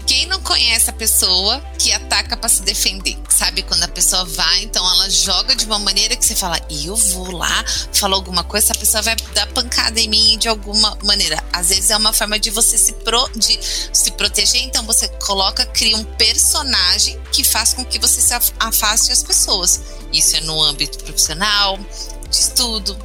Quem 0.05 0.27
não 0.27 0.39
conhece 0.41 0.89
a 0.89 0.93
pessoa 0.93 1.59
que 1.79 1.91
ataca 1.91 2.37
para 2.37 2.47
se 2.47 2.61
defender? 2.61 3.17
Sabe 3.27 3.63
quando 3.63 3.83
a 3.83 3.87
pessoa 3.87 4.23
vai, 4.23 4.63
então 4.63 4.87
ela 4.87 5.09
joga 5.09 5.55
de 5.55 5.65
uma 5.65 5.79
maneira 5.79 6.15
que 6.15 6.23
você 6.23 6.35
fala, 6.35 6.59
eu 6.69 6.95
vou 6.95 7.31
lá, 7.31 7.65
falar 7.91 8.15
alguma 8.15 8.43
coisa, 8.43 8.67
essa 8.67 8.79
pessoa 8.79 9.01
vai 9.01 9.15
dar 9.33 9.47
pancada 9.47 9.99
em 9.99 10.07
mim 10.07 10.37
de 10.37 10.47
alguma 10.47 10.95
maneira. 11.03 11.43
Às 11.51 11.69
vezes 11.69 11.89
é 11.89 11.97
uma 11.97 12.13
forma 12.13 12.37
de 12.37 12.51
você 12.51 12.77
se, 12.77 12.93
pro, 12.93 13.29
de 13.35 13.59
se 13.91 14.11
proteger, 14.11 14.61
então 14.63 14.85
você 14.85 15.07
coloca, 15.25 15.65
cria 15.65 15.97
um 15.97 16.03
personagem 16.03 17.19
que 17.31 17.43
faz 17.43 17.73
com 17.73 17.83
que 17.83 17.97
você 17.97 18.21
se 18.21 18.33
afaste 18.59 19.11
as 19.11 19.23
pessoas. 19.23 19.81
Isso 20.13 20.35
é 20.35 20.41
no 20.41 20.61
âmbito 20.61 21.03
profissional, 21.03 21.79
de 22.29 22.35
estudo, 22.35 22.95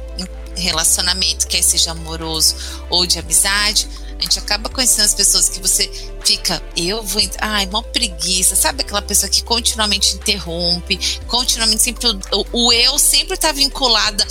relacionamento, 0.55 1.47
quer 1.47 1.63
seja 1.63 1.91
amoroso 1.91 2.55
ou 2.89 3.05
de 3.05 3.17
amizade, 3.17 3.87
a 4.19 4.23
gente 4.23 4.37
acaba 4.37 4.69
conhecendo 4.69 5.05
as 5.05 5.15
pessoas 5.15 5.49
que 5.49 5.59
você 5.59 5.89
fica, 6.23 6.61
eu 6.75 7.03
vou, 7.03 7.21
ai, 7.39 7.65
mó 7.65 7.81
preguiça, 7.81 8.55
sabe 8.55 8.81
aquela 8.81 9.01
pessoa 9.01 9.29
que 9.29 9.43
continuamente 9.43 10.15
interrompe, 10.15 11.19
continuamente 11.27 11.81
sempre 11.81 12.07
o, 12.07 12.45
o 12.51 12.73
eu 12.73 12.97
sempre 12.97 13.35
está 13.35 13.51
vinculada, 13.51 14.25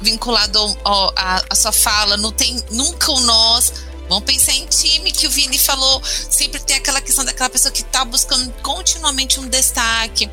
vinculado 0.00 0.58
a, 0.84 1.42
a 1.50 1.54
sua 1.54 1.72
fala, 1.72 2.16
não 2.16 2.32
tem 2.32 2.62
nunca 2.70 3.10
o 3.12 3.20
nós. 3.20 3.72
Vamos 4.08 4.24
pensar 4.24 4.52
em 4.52 4.66
time 4.66 5.10
que 5.10 5.26
o 5.26 5.30
Vini 5.30 5.56
falou, 5.56 6.02
sempre 6.04 6.60
tem 6.60 6.76
aquela 6.76 7.00
questão 7.00 7.24
daquela 7.24 7.48
pessoa 7.48 7.72
que 7.72 7.80
está 7.80 8.04
buscando 8.04 8.52
continuamente 8.62 9.40
um 9.40 9.48
destaque 9.48 10.28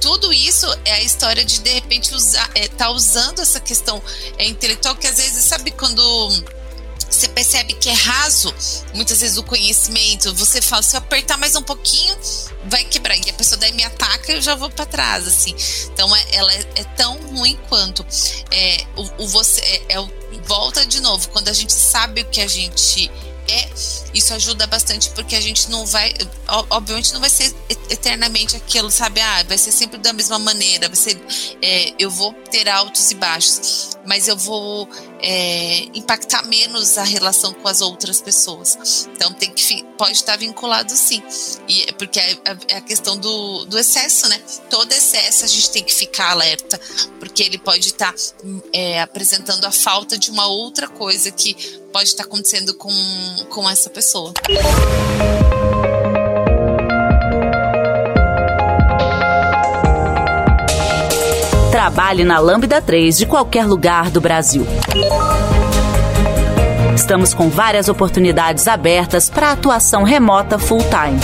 tudo 0.00 0.32
isso 0.32 0.66
é 0.84 0.92
a 0.92 1.02
história 1.02 1.44
de 1.44 1.60
de 1.60 1.70
repente 1.70 2.14
usar, 2.14 2.48
é, 2.54 2.68
tá 2.68 2.90
usando 2.90 3.40
essa 3.40 3.58
questão 3.58 4.00
é, 4.38 4.46
intelectual 4.46 4.94
que 4.94 5.06
às 5.06 5.16
vezes 5.16 5.44
sabe 5.44 5.70
quando 5.70 6.30
você 7.08 7.28
percebe 7.28 7.74
que 7.74 7.88
é 7.88 7.92
raso, 7.92 8.54
muitas 8.94 9.20
vezes 9.20 9.38
o 9.38 9.42
conhecimento, 9.42 10.34
você 10.34 10.60
fala, 10.60 10.82
se 10.82 10.96
eu 10.96 10.98
apertar 10.98 11.36
mais 11.38 11.54
um 11.54 11.62
pouquinho, 11.62 12.16
vai 12.66 12.84
quebrar. 12.84 13.16
E 13.16 13.30
a 13.30 13.34
pessoa 13.34 13.58
daí 13.58 13.72
me 13.72 13.84
ataca 13.84 14.32
e 14.32 14.36
eu 14.36 14.42
já 14.42 14.54
vou 14.54 14.70
para 14.70 14.86
trás, 14.86 15.26
assim. 15.26 15.54
Então, 15.92 16.14
é, 16.14 16.24
ela 16.32 16.52
é, 16.52 16.66
é, 16.76 16.84
tão 16.96 17.16
ruim 17.28 17.58
quanto. 17.68 18.04
É, 18.50 18.86
o, 18.96 19.24
o 19.24 19.28
você, 19.28 19.60
é, 19.60 19.94
é, 19.94 20.08
volta 20.46 20.84
de 20.84 21.00
novo, 21.00 21.28
quando 21.30 21.48
a 21.48 21.52
gente 21.52 21.72
sabe 21.72 22.22
o 22.22 22.24
que 22.26 22.40
a 22.40 22.48
gente 22.48 23.10
é, 23.48 23.68
isso 24.16 24.32
ajuda 24.32 24.66
bastante 24.66 25.10
porque 25.10 25.36
a 25.36 25.40
gente 25.40 25.70
não 25.70 25.84
vai, 25.84 26.14
obviamente 26.70 27.12
não 27.12 27.20
vai 27.20 27.28
ser 27.28 27.54
eternamente 27.90 28.56
aquilo, 28.56 28.90
sabe? 28.90 29.20
Ah, 29.20 29.42
vai 29.46 29.58
ser 29.58 29.72
sempre 29.72 29.98
da 29.98 30.12
mesma 30.12 30.38
maneira, 30.38 30.88
vai 30.88 30.96
ser, 30.96 31.20
é, 31.60 31.92
eu 31.98 32.10
vou 32.10 32.32
ter 32.50 32.68
altos 32.68 33.10
e 33.10 33.14
baixos, 33.14 33.98
mas 34.06 34.26
eu 34.26 34.36
vou 34.36 34.88
é, 35.20 35.86
impactar 35.94 36.46
menos 36.46 36.96
a 36.96 37.02
relação 37.02 37.52
com 37.52 37.68
as 37.68 37.80
outras 37.80 38.20
pessoas. 38.20 39.08
Então 39.14 39.32
tem 39.34 39.52
que 39.52 39.84
pode 39.98 40.12
estar 40.12 40.36
vinculado 40.36 40.92
sim, 40.92 41.22
e 41.68 41.82
é 41.82 41.92
porque 41.92 42.18
é, 42.18 42.32
é, 42.32 42.56
é 42.68 42.76
a 42.76 42.80
questão 42.80 43.18
do, 43.18 43.64
do 43.66 43.78
excesso, 43.78 44.28
né? 44.28 44.40
Todo 44.70 44.92
excesso 44.92 45.44
a 45.44 45.48
gente 45.48 45.70
tem 45.70 45.84
que 45.84 45.92
ficar 45.92 46.30
alerta, 46.30 46.80
porque 47.18 47.42
ele 47.42 47.58
pode 47.58 47.88
estar 47.88 48.14
apresentando 49.02 49.64
a 49.64 49.70
falta 49.70 50.16
de 50.18 50.30
uma 50.30 50.46
outra 50.46 50.88
coisa 50.88 51.30
que 51.30 51.54
pode 51.96 52.10
estar 52.10 52.24
acontecendo 52.24 52.74
com, 52.74 52.92
com 53.48 53.68
essa 53.70 53.88
pessoa. 53.88 54.05
Trabalhe 61.72 62.24
na 62.24 62.38
Lambda 62.38 62.80
3 62.80 63.18
de 63.18 63.26
qualquer 63.26 63.66
lugar 63.66 64.08
do 64.10 64.20
Brasil. 64.20 64.64
Estamos 66.94 67.34
com 67.34 67.50
várias 67.50 67.88
oportunidades 67.88 68.68
abertas 68.68 69.28
para 69.28 69.50
atuação 69.50 70.04
remota 70.04 70.56
full-time. 70.56 71.18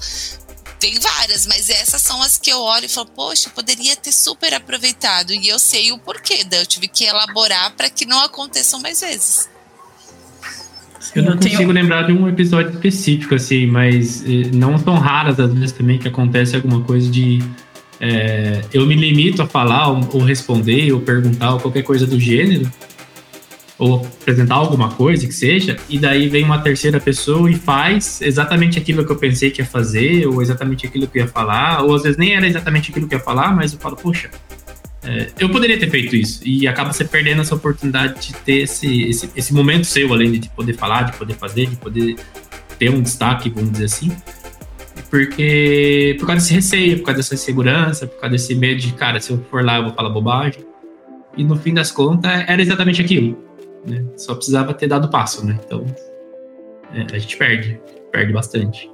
tem 0.79 0.99
várias, 1.01 1.47
mas 1.47 1.71
essas 1.71 2.03
são 2.03 2.21
as 2.23 2.37
que 2.37 2.53
eu 2.53 2.61
olho 2.61 2.85
e 2.85 2.89
falo, 2.89 3.07
poxa, 3.07 3.49
poderia 3.51 3.97
ter 3.97 4.13
super 4.13 4.53
aproveitado. 4.53 5.33
E 5.33 5.49
eu 5.49 5.59
sei 5.59 5.91
o 5.91 5.99
porquê, 5.99 6.45
daí 6.45 6.61
eu 6.61 6.67
tive 6.67 6.87
que 6.87 7.05
elaborar 7.05 7.75
para 7.75 7.89
que 7.89 8.05
não 8.05 8.21
aconteçam 8.21 8.79
mais 8.81 9.01
vezes. 9.01 9.49
Eu 11.15 11.23
não 11.23 11.31
eu 11.33 11.37
consigo 11.37 11.57
tenho... 11.57 11.73
lembrar 11.73 12.03
de 12.03 12.13
um 12.13 12.29
episódio 12.29 12.73
específico, 12.73 13.35
assim, 13.35 13.67
mas 13.67 14.25
eh, 14.27 14.51
não 14.53 14.79
tão 14.79 14.95
raras 14.95 15.39
às 15.39 15.53
vezes 15.53 15.73
também 15.73 15.99
que 15.99 16.09
acontece 16.09 16.57
alguma 16.57 16.81
coisa 16.83 17.11
de. 17.11 17.43
É, 17.99 18.63
eu 18.75 18.85
me 18.87 18.95
limito 18.95 19.41
a 19.41 19.47
falar, 19.47 19.89
ou, 19.89 20.07
ou, 20.13 20.21
responder, 20.21 20.93
ou 20.93 21.01
perguntar, 21.01 21.55
ou 21.55 21.61
qualquer 21.61 21.83
coisa 21.83 22.07
do 22.07 22.21
gênero, 22.21 22.71
ou 23.79 24.07
apresentar 24.21 24.55
alguma 24.55 24.91
coisa 24.91 25.27
que 25.27 25.33
seja, 25.33 25.77
e 25.89 25.99
daí 25.99 26.29
vem 26.29 26.45
uma 26.45 26.59
terceira 26.59 27.01
pessoa 27.01 27.51
e 27.51 27.55
faz 27.55 28.21
exatamente 28.21 28.79
aquilo 28.79 29.05
que 29.05 29.13
eu 29.13 29.17
pensei 29.17 29.51
que 29.51 29.63
ia 29.63 29.67
fazer, 29.67 30.27
ou 30.27 30.43
exatamente 30.43 30.87
aquilo 30.87 31.07
que 31.07 31.19
eu 31.19 31.25
ia 31.25 31.29
falar, 31.29 31.83
ou 31.83 31.95
às 31.95 32.03
vezes 32.03 32.19
nem 32.19 32.35
era 32.35 32.47
exatamente 32.47 32.91
aquilo 32.91 33.09
que 33.09 33.15
eu 33.15 33.19
ia 33.19 33.25
falar, 33.25 33.55
mas 33.55 33.73
eu 33.73 33.79
falo, 33.79 33.97
poxa, 33.97 34.31
é, 35.07 35.29
eu 35.39 35.49
poderia 35.49 35.79
ter 35.79 35.89
feito 35.89 36.17
isso 36.17 36.41
e 36.45 36.67
acaba 36.67 36.93
você 36.93 37.05
perdendo 37.05 37.41
essa 37.41 37.55
oportunidade 37.55 38.29
de 38.29 38.35
ter 38.35 38.63
esse, 38.63 39.05
esse, 39.05 39.31
esse 39.37 39.55
momento 39.55 39.85
seu, 39.85 40.13
além 40.13 40.33
de 40.33 40.49
poder 40.49 40.73
falar, 40.73 41.05
de 41.05 41.17
poder 41.17 41.35
fazer, 41.35 41.67
de 41.67 41.77
poder 41.77 42.17
ter 42.77 42.91
um 42.91 43.01
destaque, 43.01 43.49
vamos 43.49 43.71
dizer 43.71 43.85
assim. 43.85 44.11
Porque 45.09 46.17
por 46.19 46.27
causa 46.27 46.43
desse 46.43 46.55
receio, 46.55 46.99
por 46.99 47.05
causa 47.07 47.19
dessa 47.19 47.35
insegurança, 47.35 48.09
por 48.09 48.21
causa 48.21 48.33
desse 48.33 48.55
medo 48.57 48.81
de, 48.81 48.93
cara, 48.95 49.21
se 49.21 49.31
eu 49.31 49.41
for 49.49 49.65
lá 49.65 49.77
eu 49.77 49.85
vou 49.85 49.95
falar 49.95 50.11
bobagem. 50.11 50.67
E 51.37 51.45
no 51.45 51.57
fim 51.57 51.73
das 51.73 51.93
contas 51.93 52.45
era 52.49 52.61
exatamente 52.61 53.01
aquilo. 53.01 53.39
Né? 53.87 54.05
Só 54.17 54.35
precisava 54.35 54.75
ter 54.75 54.89
dado 54.89 55.09
passo, 55.09 55.47
né? 55.47 55.57
Então 55.65 55.87
é, 56.93 57.07
a 57.15 57.19
gente 57.19 57.37
perde, 57.37 57.81
perde 58.11 58.33
bastante. 58.33 58.91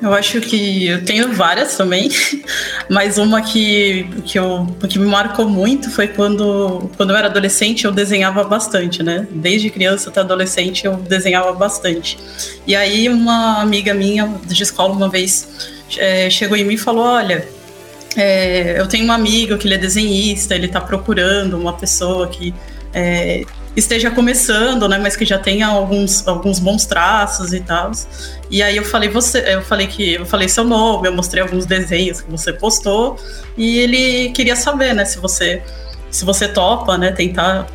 Eu 0.00 0.12
acho 0.12 0.40
que 0.42 0.86
eu 0.86 1.04
tenho 1.04 1.32
várias 1.32 1.76
também, 1.76 2.10
mas 2.90 3.16
uma 3.16 3.40
que, 3.40 4.06
que, 4.24 4.38
eu, 4.38 4.66
que 4.88 4.98
me 4.98 5.06
marcou 5.06 5.48
muito 5.48 5.90
foi 5.90 6.06
quando, 6.06 6.90
quando 6.96 7.10
eu 7.10 7.16
era 7.16 7.28
adolescente, 7.28 7.86
eu 7.86 7.92
desenhava 7.92 8.44
bastante, 8.44 9.02
né? 9.02 9.26
Desde 9.30 9.70
criança 9.70 10.10
até 10.10 10.20
adolescente 10.20 10.84
eu 10.84 10.96
desenhava 10.96 11.52
bastante. 11.52 12.18
E 12.66 12.76
aí 12.76 13.08
uma 13.08 13.62
amiga 13.62 13.94
minha 13.94 14.30
de 14.44 14.62
escola 14.62 14.92
uma 14.92 15.08
vez 15.08 15.48
é, 15.96 16.28
chegou 16.28 16.58
em 16.58 16.64
mim 16.64 16.74
e 16.74 16.78
falou: 16.78 17.04
Olha, 17.04 17.48
é, 18.16 18.78
eu 18.78 18.86
tenho 18.86 19.06
um 19.06 19.12
amigo 19.12 19.56
que 19.56 19.66
ele 19.66 19.74
é 19.74 19.78
desenhista, 19.78 20.54
ele 20.54 20.66
está 20.66 20.80
procurando 20.80 21.58
uma 21.58 21.72
pessoa 21.72 22.28
que 22.28 22.54
é, 22.92 23.44
esteja 23.76 24.10
começando, 24.10 24.88
né, 24.88 24.98
mas 24.98 25.14
que 25.14 25.24
já 25.24 25.38
tenha 25.38 25.66
alguns, 25.66 26.26
alguns 26.26 26.58
bons 26.58 26.86
traços 26.86 27.52
e 27.52 27.60
tal. 27.60 27.92
E 28.50 28.62
aí 28.62 28.76
eu 28.76 28.84
falei 28.84 29.08
você, 29.08 29.44
eu 29.54 29.62
falei 29.62 29.86
que 29.86 30.14
eu 30.14 30.24
falei 30.24 30.48
seu 30.48 30.64
nome, 30.64 31.06
eu 31.06 31.12
mostrei 31.12 31.42
alguns 31.42 31.66
desenhos 31.66 32.20
que 32.22 32.30
você 32.30 32.52
postou 32.52 33.18
e 33.56 33.78
ele 33.78 34.30
queria 34.30 34.56
saber, 34.56 34.94
né, 34.94 35.04
se 35.04 35.18
você 35.18 35.62
se 36.10 36.24
você 36.24 36.48
topa, 36.48 36.96
né, 36.96 37.12
tentar 37.12 37.66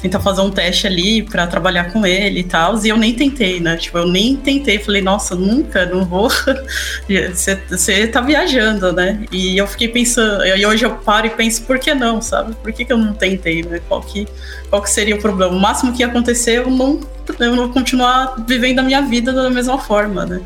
tentar 0.00 0.20
fazer 0.20 0.40
um 0.40 0.50
teste 0.50 0.86
ali 0.86 1.22
para 1.22 1.46
trabalhar 1.46 1.92
com 1.92 2.06
ele 2.06 2.40
e 2.40 2.44
tal. 2.44 2.78
E 2.84 2.88
eu 2.88 2.96
nem 2.96 3.14
tentei, 3.14 3.60
né? 3.60 3.76
Tipo, 3.76 3.98
eu 3.98 4.06
nem 4.06 4.36
tentei. 4.36 4.78
Falei, 4.78 5.02
nossa, 5.02 5.34
nunca, 5.34 5.84
não 5.86 6.04
vou. 6.04 6.30
Você 7.30 8.06
tá 8.08 8.20
viajando, 8.20 8.92
né? 8.92 9.24
E 9.30 9.56
eu 9.56 9.66
fiquei 9.66 9.88
pensando, 9.88 10.44
e 10.44 10.66
hoje 10.66 10.84
eu 10.84 10.94
paro 10.96 11.26
e 11.26 11.30
penso, 11.30 11.62
por 11.62 11.78
que 11.78 11.94
não, 11.94 12.20
sabe? 12.22 12.54
Por 12.56 12.72
que, 12.72 12.84
que 12.84 12.92
eu 12.92 12.98
não 12.98 13.12
tentei, 13.12 13.62
né? 13.62 13.80
Qual 13.88 14.00
que, 14.00 14.26
qual 14.70 14.80
que 14.80 14.88
seria 14.88 15.16
o 15.16 15.18
problema? 15.20 15.52
O 15.52 15.58
máximo 15.58 15.92
que 15.92 16.00
ia 16.00 16.06
acontecer, 16.06 16.58
eu 16.58 16.70
não, 16.70 17.00
eu 17.40 17.56
não 17.56 17.72
continuar 17.72 18.36
vivendo 18.46 18.78
a 18.78 18.82
minha 18.82 19.02
vida 19.02 19.32
da 19.32 19.50
mesma 19.50 19.78
forma, 19.78 20.24
né? 20.24 20.40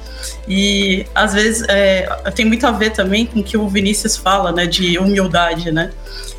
E 0.49 1.05
às 1.15 1.35
vezes 1.35 1.63
é, 1.69 2.07
tem 2.35 2.47
muito 2.47 2.67
a 2.67 2.71
ver 2.71 2.91
também 2.91 3.27
com 3.27 3.41
o 3.41 3.45
que 3.45 3.57
o 3.57 3.69
Vinícius 3.69 4.17
fala, 4.17 4.51
né? 4.51 4.67
De 4.67 4.99
humildade, 4.99 5.71
né? 5.71 5.91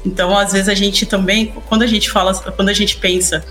Então, 0.04 0.36
às 0.36 0.52
vezes 0.52 0.68
a 0.68 0.74
gente 0.74 1.06
também, 1.06 1.54
quando 1.70 1.84
a 1.84 1.88
gente 1.88 2.10
fala, 2.10 2.34
quando 2.34 2.70
a 2.70 2.74
gente 2.74 2.98
pensa 2.98 3.46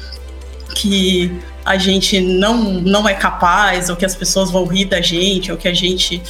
que 0.74 1.32
a 1.64 1.76
gente 1.76 2.20
não, 2.20 2.74
não 2.80 3.08
é 3.08 3.14
capaz, 3.14 3.88
ou 3.88 3.96
que 3.96 4.04
as 4.04 4.16
pessoas 4.16 4.50
vão 4.50 4.64
rir 4.66 4.86
da 4.86 5.00
gente, 5.00 5.52
ou 5.52 5.56
que 5.56 5.68
a 5.68 5.72
gente 5.72 6.20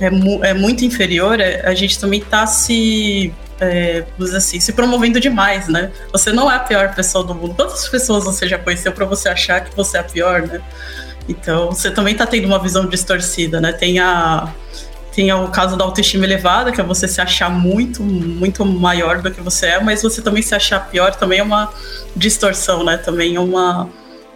é, 0.00 0.10
mu 0.10 0.44
é 0.44 0.52
muito 0.52 0.84
inferior, 0.84 1.40
é, 1.40 1.66
a 1.66 1.74
gente 1.74 1.98
também 1.98 2.20
está 2.20 2.46
se, 2.46 3.32
é, 3.60 4.04
assim, 4.36 4.58
se 4.60 4.72
promovendo 4.72 5.20
demais, 5.20 5.68
né? 5.68 5.92
Você 6.12 6.32
não 6.32 6.50
é 6.50 6.56
a 6.56 6.60
pior 6.60 6.94
pessoa 6.94 7.24
do 7.24 7.34
mundo. 7.34 7.54
Quantas 7.54 7.88
pessoas 7.88 8.24
você 8.24 8.48
já 8.48 8.58
conheceu 8.58 8.92
para 8.92 9.04
você 9.04 9.28
achar 9.28 9.62
que 9.62 9.74
você 9.76 9.96
é 9.96 10.00
a 10.00 10.04
pior, 10.04 10.42
né? 10.42 10.60
Então, 11.28 11.70
você 11.70 11.90
também 11.90 12.12
está 12.12 12.26
tendo 12.26 12.46
uma 12.46 12.58
visão 12.58 12.86
distorcida, 12.86 13.60
né? 13.60 13.72
Tem 13.72 13.98
a, 13.98 14.52
tem 15.14 15.32
o 15.32 15.48
caso 15.48 15.76
da 15.76 15.84
autoestima 15.84 16.24
elevada, 16.24 16.72
que 16.72 16.80
é 16.80 16.84
você 16.84 17.06
se 17.06 17.20
achar 17.20 17.48
muito, 17.48 18.02
muito 18.02 18.64
maior 18.64 19.22
do 19.22 19.30
que 19.30 19.40
você 19.40 19.66
é, 19.66 19.80
mas 19.80 20.02
você 20.02 20.20
também 20.20 20.42
se 20.42 20.54
achar 20.54 20.90
pior 20.90 21.14
também 21.14 21.38
é 21.38 21.42
uma 21.42 21.72
distorção, 22.16 22.84
né? 22.84 22.96
Também 22.96 23.36
é 23.36 23.40
uma. 23.40 23.88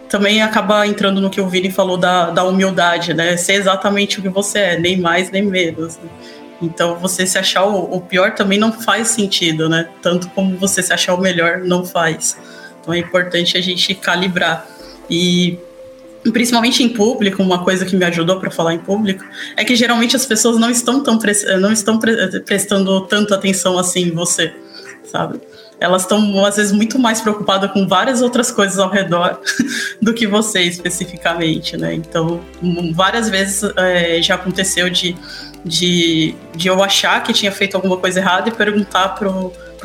Também 0.07 0.41
acaba 0.41 0.87
entrando 0.87 1.21
no 1.21 1.29
que 1.29 1.39
o 1.39 1.47
Vini 1.47 1.69
falou 1.69 1.95
da, 1.95 2.31
da 2.31 2.43
humildade, 2.43 3.13
né? 3.13 3.37
Ser 3.37 3.53
exatamente 3.53 4.19
o 4.19 4.21
que 4.23 4.29
você 4.29 4.59
é, 4.59 4.79
nem 4.79 4.97
mais 4.97 5.29
nem 5.29 5.43
menos. 5.43 5.97
Né? 5.97 6.09
Então, 6.61 6.97
você 6.97 7.25
se 7.25 7.37
achar 7.37 7.65
o, 7.65 8.01
pior 8.01 8.35
também 8.35 8.59
não 8.59 8.71
faz 8.73 9.09
sentido, 9.09 9.69
né? 9.69 9.87
Tanto 10.01 10.29
como 10.29 10.57
você 10.57 10.83
se 10.83 10.91
achar 10.91 11.13
o 11.13 11.21
melhor 11.21 11.59
não 11.59 11.85
faz. 11.85 12.37
Então, 12.81 12.93
é 12.93 12.99
importante 12.99 13.57
a 13.57 13.61
gente 13.61 13.95
calibrar. 13.95 14.67
E 15.09 15.57
principalmente 16.33 16.83
em 16.83 16.89
público, 16.89 17.41
uma 17.41 17.63
coisa 17.63 17.85
que 17.85 17.95
me 17.95 18.03
ajudou 18.05 18.39
para 18.39 18.51
falar 18.51 18.73
em 18.73 18.79
público 18.79 19.23
é 19.55 19.63
que 19.63 19.75
geralmente 19.75 20.15
as 20.15 20.25
pessoas 20.25 20.57
não 20.57 20.69
estão 20.69 21.01
tão 21.01 21.17
não 21.59 21.71
estão 21.71 21.97
prestando 22.45 23.07
tanto 23.07 23.33
atenção 23.33 23.79
assim 23.79 24.07
em 24.07 24.11
você, 24.11 24.53
sabe? 25.05 25.39
Elas 25.79 26.01
estão 26.01 26.45
às 26.45 26.57
vezes 26.57 26.71
muito 26.71 26.99
mais 26.99 27.21
preocupadas 27.21 27.71
com 27.71 27.87
várias 27.87 28.21
outras 28.21 28.51
coisas 28.51 28.77
ao 28.79 28.89
redor 28.89 29.39
do 30.01 30.13
que 30.13 30.27
você 30.27 30.61
especificamente, 30.63 31.77
né? 31.77 31.93
Então, 31.93 32.41
várias 32.93 33.29
vezes 33.29 33.63
é, 33.77 34.21
já 34.21 34.35
aconteceu 34.35 34.89
de, 34.89 35.15
de, 35.63 36.35
de 36.55 36.67
eu 36.67 36.83
achar 36.83 37.23
que 37.23 37.31
tinha 37.31 37.51
feito 37.51 37.75
alguma 37.75 37.97
coisa 37.97 38.19
errada 38.19 38.49
e 38.49 38.51
perguntar 38.51 39.09
para 39.09 39.29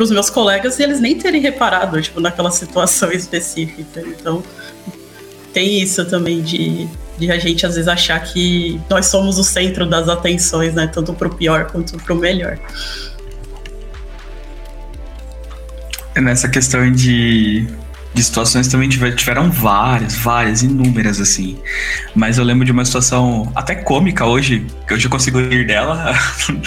os 0.03 0.11
meus 0.11 0.29
colegas 0.31 0.79
e 0.79 0.83
eles 0.83 1.01
nem 1.01 1.17
terem 1.17 1.41
reparado 1.41 2.01
tipo 2.03 2.21
naquela 2.21 2.51
situação 2.51 3.11
específica. 3.13 4.01
Então, 4.01 4.43
tem 5.53 5.81
isso 5.81 6.05
também 6.05 6.43
de, 6.43 6.89
de 7.17 7.31
a 7.31 7.39
gente 7.39 7.65
às 7.65 7.77
vezes 7.77 7.89
achar 7.89 8.19
que 8.21 8.81
nós 8.91 9.07
somos 9.07 9.39
o 9.39 9.45
centro 9.45 9.87
das 9.87 10.09
atenções, 10.09 10.75
né? 10.75 10.89
Tanto 10.89 11.15
pro 11.15 11.31
pior 11.31 11.71
quanto 11.71 11.97
pro 11.99 12.17
melhor. 12.17 12.59
Nessa 16.21 16.49
questão 16.49 16.91
de, 16.91 17.67
de 18.13 18.23
situações 18.23 18.69
também 18.69 18.89
tiveram 18.89 19.51
várias, 19.51 20.15
várias, 20.17 20.63
inúmeras, 20.63 21.21
assim. 21.21 21.59
Mas 22.15 22.39
eu 22.39 22.45
lembro 22.45 22.65
de 22.65 22.73
uma 22.73 22.85
situação 22.85 23.51
até 23.55 23.75
cômica 23.75 24.25
hoje, 24.25 24.67
que 24.87 24.95
hoje 24.95 25.07
eu 25.07 25.11
consigo 25.11 25.41
rir 25.41 25.67
dela. 25.67 26.15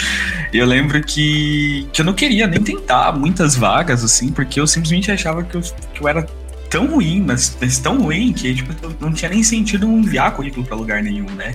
eu 0.52 0.66
lembro 0.66 1.02
que, 1.02 1.88
que 1.92 2.02
eu 2.02 2.04
não 2.04 2.12
queria 2.12 2.46
nem 2.46 2.62
tentar 2.62 3.12
muitas 3.12 3.56
vagas, 3.56 4.04
assim, 4.04 4.30
porque 4.30 4.60
eu 4.60 4.66
simplesmente 4.66 5.10
achava 5.10 5.42
que 5.42 5.56
eu, 5.56 5.60
que 5.62 6.02
eu 6.02 6.08
era 6.08 6.26
tão 6.68 6.86
ruim, 6.86 7.22
mas, 7.26 7.56
mas 7.60 7.78
tão 7.78 8.00
ruim 8.00 8.32
que 8.32 8.54
tipo, 8.54 8.72
não 9.00 9.12
tinha 9.12 9.30
nem 9.30 9.42
sentido 9.42 9.86
enviar 9.86 10.32
currículo 10.32 10.66
para 10.66 10.76
lugar 10.76 11.02
nenhum, 11.02 11.30
né? 11.30 11.54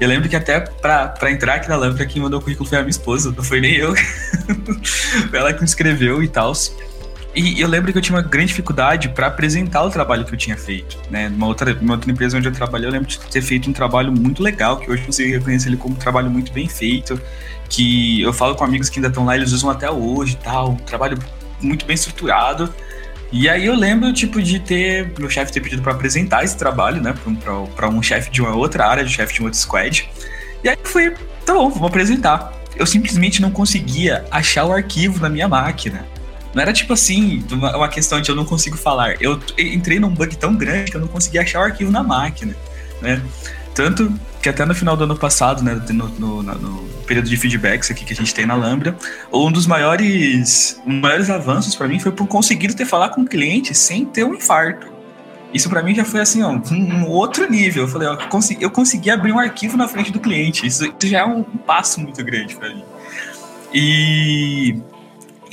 Eu 0.00 0.08
lembro 0.08 0.28
que 0.28 0.36
até 0.36 0.60
para 0.60 1.30
entrar 1.30 1.56
aqui 1.56 1.68
na 1.68 1.76
lâmpada, 1.76 2.06
quem 2.06 2.22
mandou 2.22 2.40
o 2.40 2.42
currículo 2.42 2.68
foi 2.68 2.78
a 2.78 2.80
minha 2.80 2.90
esposa, 2.90 3.32
não 3.36 3.44
foi 3.44 3.60
nem 3.60 3.74
eu. 3.74 3.94
foi 5.30 5.38
ela 5.38 5.52
que 5.52 5.60
me 5.60 5.66
escreveu 5.66 6.22
e 6.22 6.28
tal. 6.28 6.54
E 7.36 7.60
eu 7.60 7.68
lembro 7.68 7.92
que 7.92 7.98
eu 7.98 8.02
tinha 8.02 8.16
uma 8.16 8.22
grande 8.22 8.46
dificuldade 8.48 9.10
para 9.10 9.26
apresentar 9.26 9.82
o 9.82 9.90
trabalho 9.90 10.24
que 10.24 10.32
eu 10.32 10.38
tinha 10.38 10.56
feito, 10.56 10.98
né? 11.10 11.28
Numa 11.28 11.46
outra, 11.46 11.74
numa 11.74 11.92
outra 11.92 12.10
empresa 12.10 12.38
onde 12.38 12.48
eu 12.48 12.52
trabalhei, 12.52 12.88
eu 12.88 12.92
lembro 12.92 13.06
de 13.06 13.18
ter 13.18 13.42
feito 13.42 13.68
um 13.68 13.74
trabalho 13.74 14.10
muito 14.10 14.42
legal, 14.42 14.78
que 14.78 14.90
hoje 14.90 15.02
eu 15.02 15.06
consigo 15.06 15.32
reconhecer 15.34 15.68
ele 15.68 15.76
como 15.76 15.94
um 15.94 15.98
trabalho 15.98 16.30
muito 16.30 16.50
bem 16.50 16.66
feito, 16.66 17.20
que 17.68 18.22
eu 18.22 18.32
falo 18.32 18.54
com 18.54 18.64
amigos 18.64 18.88
que 18.88 18.98
ainda 18.98 19.08
estão 19.08 19.26
lá, 19.26 19.36
eles 19.36 19.52
usam 19.52 19.68
até 19.68 19.90
hoje 19.90 20.32
e 20.32 20.42
tal, 20.42 20.70
um 20.70 20.76
trabalho 20.76 21.18
muito 21.60 21.84
bem 21.84 21.94
estruturado, 21.94 22.72
E 23.32 23.48
aí 23.48 23.66
eu 23.66 23.74
lembro, 23.74 24.12
tipo, 24.12 24.40
de 24.40 24.60
ter. 24.60 25.12
Meu 25.18 25.28
chefe 25.28 25.52
ter 25.52 25.60
pedido 25.60 25.82
para 25.82 25.92
apresentar 25.92 26.44
esse 26.44 26.56
trabalho, 26.56 27.02
né? 27.02 27.14
Pra, 27.74 27.88
um 27.88 28.02
chefe 28.02 28.30
de 28.30 28.40
uma 28.40 28.54
outra 28.54 28.86
área, 28.86 29.04
de 29.04 29.12
chefe 29.12 29.34
de 29.34 29.42
um 29.42 29.44
outro 29.44 29.58
squad. 29.58 30.08
E 30.64 30.68
aí 30.68 30.76
eu 30.82 30.88
fui, 30.88 31.10
tá 31.44 31.52
bom, 31.52 31.68
vamos 31.68 31.88
apresentar. 31.88 32.52
Eu 32.76 32.86
simplesmente 32.86 33.42
não 33.42 33.50
conseguia 33.50 34.24
achar 34.30 34.64
o 34.64 34.72
arquivo 34.72 35.20
na 35.20 35.28
minha 35.28 35.48
máquina. 35.48 36.06
Não 36.56 36.62
era 36.62 36.72
tipo 36.72 36.94
assim, 36.94 37.44
uma, 37.52 37.76
uma 37.76 37.88
questão 37.88 38.18
de 38.18 38.30
eu 38.30 38.34
não 38.34 38.46
consigo 38.46 38.78
falar. 38.78 39.20
Eu 39.20 39.38
entrei 39.58 40.00
num 40.00 40.08
bug 40.08 40.34
tão 40.38 40.56
grande 40.56 40.90
que 40.90 40.96
eu 40.96 41.00
não 41.02 41.06
conseguia 41.06 41.42
achar 41.42 41.60
o 41.60 41.64
arquivo 41.64 41.92
na 41.92 42.02
máquina, 42.02 42.56
né? 43.02 43.20
Tanto 43.74 44.10
que 44.40 44.48
até 44.48 44.64
no 44.64 44.74
final 44.74 44.96
do 44.96 45.04
ano 45.04 45.14
passado, 45.18 45.62
né, 45.62 45.78
no, 45.90 46.08
no, 46.08 46.42
no, 46.42 46.88
período 47.06 47.28
de 47.28 47.36
feedbacks 47.36 47.90
aqui 47.90 48.06
que 48.06 48.14
a 48.14 48.16
gente 48.16 48.34
tem 48.34 48.46
na 48.46 48.54
Lambda, 48.54 48.96
um 49.30 49.52
dos 49.52 49.66
maiores, 49.66 50.80
maiores 50.86 51.28
avanços 51.28 51.74
para 51.74 51.86
mim 51.86 52.00
foi 52.00 52.10
por 52.10 52.26
conseguir 52.26 52.72
ter 52.72 52.86
falar 52.86 53.10
com 53.10 53.20
o 53.20 53.26
cliente 53.26 53.74
sem 53.74 54.06
ter 54.06 54.24
um 54.24 54.34
infarto. 54.34 54.86
Isso 55.52 55.68
para 55.68 55.82
mim 55.82 55.94
já 55.94 56.06
foi 56.06 56.20
assim, 56.20 56.42
ó, 56.42 56.58
um, 56.72 57.06
outro 57.06 57.50
nível. 57.50 57.82
Eu 57.82 57.88
falei, 57.88 58.08
ó, 58.08 58.16
consegui, 58.28 58.64
eu 58.64 58.70
consegui 58.70 59.10
abrir 59.10 59.30
um 59.30 59.38
arquivo 59.38 59.76
na 59.76 59.86
frente 59.86 60.10
do 60.10 60.20
cliente. 60.20 60.66
Isso 60.66 60.90
já 61.04 61.18
é 61.18 61.24
um 61.26 61.42
passo 61.42 62.00
muito 62.00 62.24
grande 62.24 62.56
para 62.56 62.70
mim. 62.70 62.82
E 63.74 64.80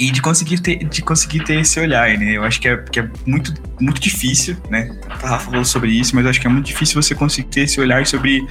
e 0.04 0.12
de 0.12 0.22
conseguir 0.22 0.60
ter, 0.60 0.84
de 0.84 1.02
conseguir 1.02 1.46
ter 1.46 1.62
esse 1.62 1.80
olhar, 1.80 2.18
né? 2.18 2.36
Eu 2.36 2.44
acho 2.44 2.60
que 2.60 2.68
é, 2.68 2.76
que 2.76 3.00
é 3.00 3.10
muito, 3.26 3.54
muito 3.80 4.02
difícil, 4.02 4.58
né? 4.70 4.94
A 5.10 5.28
Rafa 5.28 5.46
falou 5.46 5.64
sobre 5.64 5.92
isso, 5.92 6.14
mas 6.14 6.26
eu 6.26 6.30
acho 6.30 6.42
que 6.42 6.48
é 6.48 6.50
muito 6.50 6.66
difícil 6.66 7.02
você 7.02 7.16
conseguir 7.16 7.48
ter 7.48 7.62
esse 7.62 7.80
olhar 7.80 8.06
sobre, 8.06 8.46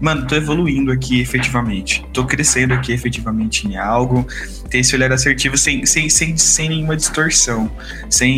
mano, 0.00 0.26
tô 0.26 0.34
evoluindo 0.34 0.90
aqui 0.90 1.20
efetivamente, 1.20 2.02
tô 2.10 2.24
crescendo 2.24 2.72
aqui 2.72 2.90
efetivamente 2.90 3.68
em 3.68 3.76
algo, 3.76 4.26
ter 4.70 4.78
esse 4.78 4.96
olhar 4.96 5.12
assertivo 5.12 5.58
sem, 5.58 5.84
sem, 5.84 6.08
sem, 6.08 6.38
sem 6.38 6.70
nenhuma 6.70 6.96
distorção, 6.96 7.70
sem 8.08 8.32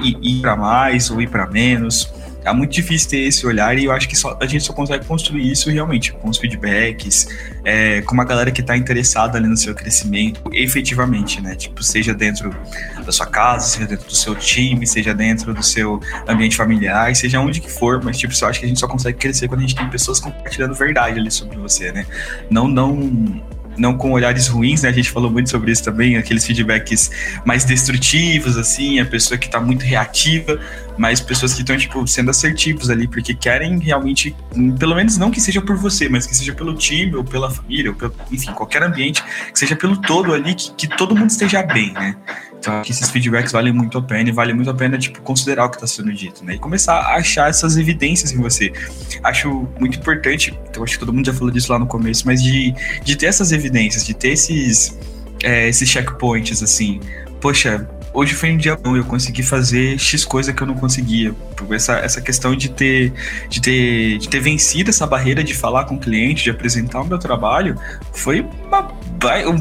ir, 0.00 0.16
ir 0.22 0.40
para 0.40 0.54
mais 0.54 1.10
ou 1.10 1.20
ir 1.20 1.28
para 1.28 1.48
menos 1.48 2.08
é 2.44 2.52
muito 2.52 2.72
difícil 2.72 3.10
ter 3.10 3.18
esse 3.18 3.46
olhar 3.46 3.78
e 3.78 3.84
eu 3.84 3.92
acho 3.92 4.08
que 4.08 4.16
só, 4.16 4.36
a 4.40 4.46
gente 4.46 4.64
só 4.64 4.72
consegue 4.72 5.04
construir 5.04 5.50
isso 5.50 5.70
realmente 5.70 6.12
com 6.12 6.28
os 6.28 6.38
feedbacks, 6.38 7.28
é, 7.64 8.00
com 8.02 8.14
uma 8.14 8.24
galera 8.24 8.50
que 8.50 8.60
está 8.60 8.76
interessada 8.76 9.36
ali 9.36 9.46
no 9.46 9.56
seu 9.56 9.74
crescimento, 9.74 10.42
efetivamente, 10.52 11.40
né? 11.40 11.54
Tipo, 11.54 11.82
seja 11.82 12.14
dentro 12.14 12.54
da 13.04 13.12
sua 13.12 13.26
casa, 13.26 13.66
seja 13.66 13.86
dentro 13.86 14.06
do 14.06 14.16
seu 14.16 14.34
time, 14.34 14.86
seja 14.86 15.14
dentro 15.14 15.52
do 15.52 15.62
seu 15.62 16.00
ambiente 16.26 16.56
familiar, 16.56 17.14
seja 17.14 17.40
onde 17.40 17.60
que 17.60 17.70
for, 17.70 18.02
mas 18.02 18.18
tipo, 18.18 18.32
eu 18.40 18.48
acho 18.48 18.58
que 18.58 18.66
a 18.66 18.68
gente 18.68 18.80
só 18.80 18.88
consegue 18.88 19.18
crescer 19.18 19.48
quando 19.48 19.60
a 19.60 19.62
gente 19.62 19.74
tem 19.74 19.88
pessoas 19.88 20.20
compartilhando 20.20 20.74
verdade 20.74 21.18
ali 21.18 21.30
sobre 21.30 21.58
você, 21.58 21.92
né? 21.92 22.06
Não, 22.50 22.66
não 22.66 23.40
não 23.76 23.96
com 23.96 24.12
olhares 24.12 24.46
ruins, 24.46 24.82
né? 24.82 24.90
A 24.90 24.92
gente 24.92 25.10
falou 25.10 25.30
muito 25.30 25.48
sobre 25.48 25.72
isso 25.72 25.82
também, 25.82 26.16
aqueles 26.16 26.44
feedbacks 26.44 27.10
mais 27.44 27.64
destrutivos, 27.64 28.56
assim, 28.56 29.00
a 29.00 29.06
pessoa 29.06 29.38
que 29.38 29.48
tá 29.48 29.60
muito 29.60 29.82
reativa, 29.84 30.60
mas 30.98 31.20
pessoas 31.20 31.54
que 31.54 31.60
estão, 31.60 31.76
tipo, 31.76 32.06
sendo 32.06 32.30
assertivos 32.30 32.90
ali, 32.90 33.08
porque 33.08 33.34
querem 33.34 33.78
realmente, 33.78 34.34
pelo 34.78 34.94
menos 34.94 35.16
não 35.16 35.30
que 35.30 35.40
seja 35.40 35.60
por 35.60 35.76
você, 35.76 36.08
mas 36.08 36.26
que 36.26 36.36
seja 36.36 36.52
pelo 36.52 36.74
time, 36.74 37.14
ou 37.16 37.24
pela 37.24 37.50
família, 37.50 37.90
ou 37.90 37.96
pelo, 37.96 38.14
enfim, 38.30 38.52
qualquer 38.52 38.82
ambiente, 38.82 39.22
que 39.52 39.58
seja 39.58 39.76
pelo 39.76 39.96
todo 39.96 40.32
ali, 40.32 40.54
que, 40.54 40.72
que 40.72 40.96
todo 40.96 41.14
mundo 41.14 41.30
esteja 41.30 41.62
bem, 41.62 41.92
né? 41.92 42.16
Então, 42.60 42.82
que 42.82 42.92
esses 42.92 43.08
feedbacks 43.08 43.52
valem 43.52 43.72
muito 43.72 43.96
a 43.96 44.02
pena 44.02 44.28
e 44.28 44.32
vale 44.32 44.52
muito 44.52 44.68
a 44.68 44.74
pena, 44.74 44.98
tipo, 44.98 45.22
considerar 45.22 45.64
o 45.64 45.70
que 45.70 45.76
está 45.76 45.86
sendo 45.86 46.12
dito, 46.12 46.44
né? 46.44 46.56
E 46.56 46.58
começar 46.58 46.94
a 46.94 47.16
achar 47.16 47.48
essas 47.48 47.78
evidências 47.78 48.32
em 48.32 48.36
você. 48.36 48.70
Acho 49.22 49.66
muito 49.78 49.98
importante, 49.98 50.54
então 50.68 50.84
acho 50.84 50.92
que 50.92 51.00
todo 51.00 51.12
mundo 51.12 51.24
já 51.24 51.32
falou 51.32 51.50
disso 51.50 51.72
lá 51.72 51.78
no 51.78 51.86
começo, 51.86 52.26
mas 52.26 52.42
de, 52.42 52.74
de 53.02 53.16
ter 53.16 53.26
essas 53.26 53.50
evidências, 53.50 54.04
de 54.04 54.12
ter 54.12 54.32
esses, 54.32 54.98
é, 55.42 55.68
esses 55.68 55.88
checkpoints, 55.88 56.62
assim. 56.62 57.00
Poxa, 57.40 57.88
hoje 58.12 58.34
foi 58.34 58.52
um 58.52 58.56
dia 58.56 58.76
bom, 58.76 58.96
eu 58.96 59.04
consegui 59.04 59.42
fazer 59.42 59.98
X 59.98 60.24
coisa 60.24 60.52
que 60.52 60.62
eu 60.62 60.66
não 60.66 60.74
conseguia. 60.74 61.34
Essa, 61.70 61.94
essa 61.94 62.20
questão 62.20 62.54
de 62.54 62.70
ter, 62.70 63.12
de, 63.48 63.60
ter, 63.60 64.18
de 64.18 64.28
ter 64.28 64.40
vencido 64.40 64.90
essa 64.90 65.06
barreira 65.06 65.42
de 65.42 65.54
falar 65.54 65.84
com 65.84 65.94
o 65.94 65.98
cliente, 65.98 66.44
de 66.44 66.50
apresentar 66.50 67.00
o 67.00 67.06
meu 67.06 67.18
trabalho, 67.18 67.78
foi 68.12 68.40
uma, 68.66 68.92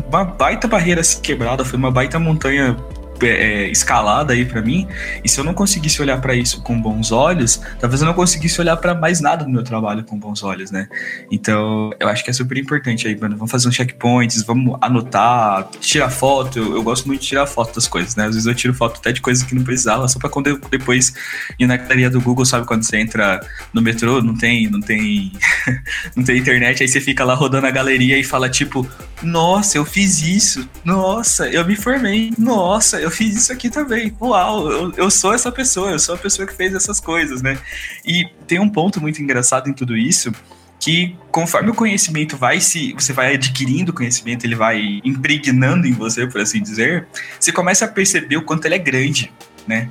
uma 0.07 0.23
baita 0.23 0.67
barreira 0.67 1.01
quebrada, 1.21 1.63
foi 1.63 1.77
uma 1.77 1.91
baita 1.91 2.19
montanha 2.19 2.75
é, 3.21 3.69
escalada 3.69 4.33
aí 4.33 4.45
para 4.45 4.61
mim, 4.61 4.87
e 5.23 5.29
se 5.29 5.39
eu 5.39 5.43
não 5.43 5.53
conseguisse 5.53 6.01
olhar 6.01 6.19
para 6.21 6.33
isso 6.35 6.61
com 6.61 6.79
bons 6.79 7.11
olhos, 7.11 7.61
talvez 7.79 8.01
eu 8.01 8.07
não 8.07 8.13
conseguisse 8.13 8.59
olhar 8.59 8.77
para 8.77 8.93
mais 8.93 9.19
nada 9.21 9.43
do 9.43 9.49
meu 9.49 9.63
trabalho 9.63 10.03
com 10.03 10.17
bons 10.17 10.43
olhos, 10.43 10.71
né? 10.71 10.87
Então, 11.31 11.91
eu 11.99 12.07
acho 12.07 12.23
que 12.23 12.29
é 12.29 12.33
super 12.33 12.57
importante 12.57 13.07
aí, 13.07 13.19
mano. 13.19 13.35
Vamos 13.35 13.51
fazer 13.51 13.67
uns 13.67 13.75
checkpoints, 13.75 14.43
vamos 14.43 14.77
anotar, 14.81 15.69
tirar 15.79 16.09
foto. 16.09 16.59
Eu, 16.59 16.75
eu, 16.75 16.83
gosto 16.83 17.07
muito 17.07 17.21
de 17.21 17.27
tirar 17.27 17.45
foto 17.45 17.75
das 17.75 17.87
coisas, 17.87 18.15
né? 18.15 18.25
Às 18.25 18.35
vezes 18.35 18.45
eu 18.45 18.55
tiro 18.55 18.73
foto 18.73 18.99
até 18.99 19.11
de 19.11 19.21
coisas 19.21 19.43
que 19.43 19.55
não 19.55 19.63
precisava, 19.63 20.07
só 20.07 20.19
para 20.19 20.29
quando 20.29 20.47
eu 20.47 20.59
depois 20.69 21.13
ir 21.57 21.65
na 21.65 21.77
galeria 21.77 22.09
do 22.09 22.21
Google, 22.21 22.45
sabe 22.45 22.65
quando 22.65 22.83
você 22.83 22.97
entra 22.97 23.39
no 23.73 23.81
metrô, 23.81 24.21
não 24.21 24.37
tem, 24.37 24.69
não 24.69 24.81
tem, 24.81 25.31
não 26.15 26.23
tem 26.23 26.37
internet, 26.37 26.81
aí 26.81 26.87
você 26.87 27.01
fica 27.01 27.23
lá 27.23 27.33
rodando 27.33 27.67
a 27.67 27.71
galeria 27.71 28.17
e 28.17 28.23
fala 28.23 28.49
tipo, 28.49 28.87
nossa, 29.21 29.77
eu 29.77 29.85
fiz 29.85 30.21
isso, 30.21 30.67
nossa, 30.83 31.47
eu 31.49 31.65
me 31.65 31.75
formei, 31.75 32.31
nossa, 32.37 32.99
eu 32.99 33.08
eu 33.09 33.11
fiz 33.11 33.35
isso 33.35 33.51
aqui 33.51 33.69
também. 33.69 34.15
Uau, 34.21 34.71
eu, 34.71 34.93
eu 34.95 35.11
sou 35.11 35.33
essa 35.33 35.51
pessoa, 35.51 35.91
eu 35.91 35.99
sou 35.99 36.15
a 36.15 36.17
pessoa 36.17 36.47
que 36.47 36.53
fez 36.53 36.73
essas 36.73 36.99
coisas, 36.99 37.41
né? 37.41 37.57
E 38.05 38.29
tem 38.47 38.59
um 38.59 38.69
ponto 38.69 39.01
muito 39.01 39.21
engraçado 39.21 39.67
em 39.67 39.73
tudo 39.73 39.97
isso, 39.97 40.31
que 40.79 41.17
conforme 41.31 41.71
o 41.71 41.73
conhecimento 41.73 42.37
vai 42.37 42.61
se 42.61 42.93
você 42.93 43.11
vai 43.11 43.33
adquirindo 43.33 43.91
conhecimento, 43.91 44.45
ele 44.45 44.55
vai 44.55 45.01
impregnando 45.03 45.87
em 45.87 45.91
você, 45.91 46.25
por 46.27 46.39
assim 46.39 46.61
dizer, 46.61 47.07
você 47.39 47.51
começa 47.51 47.85
a 47.85 47.87
perceber 47.87 48.37
o 48.37 48.43
quanto 48.43 48.65
ele 48.65 48.75
é 48.75 48.79
grande, 48.79 49.31
né? 49.67 49.89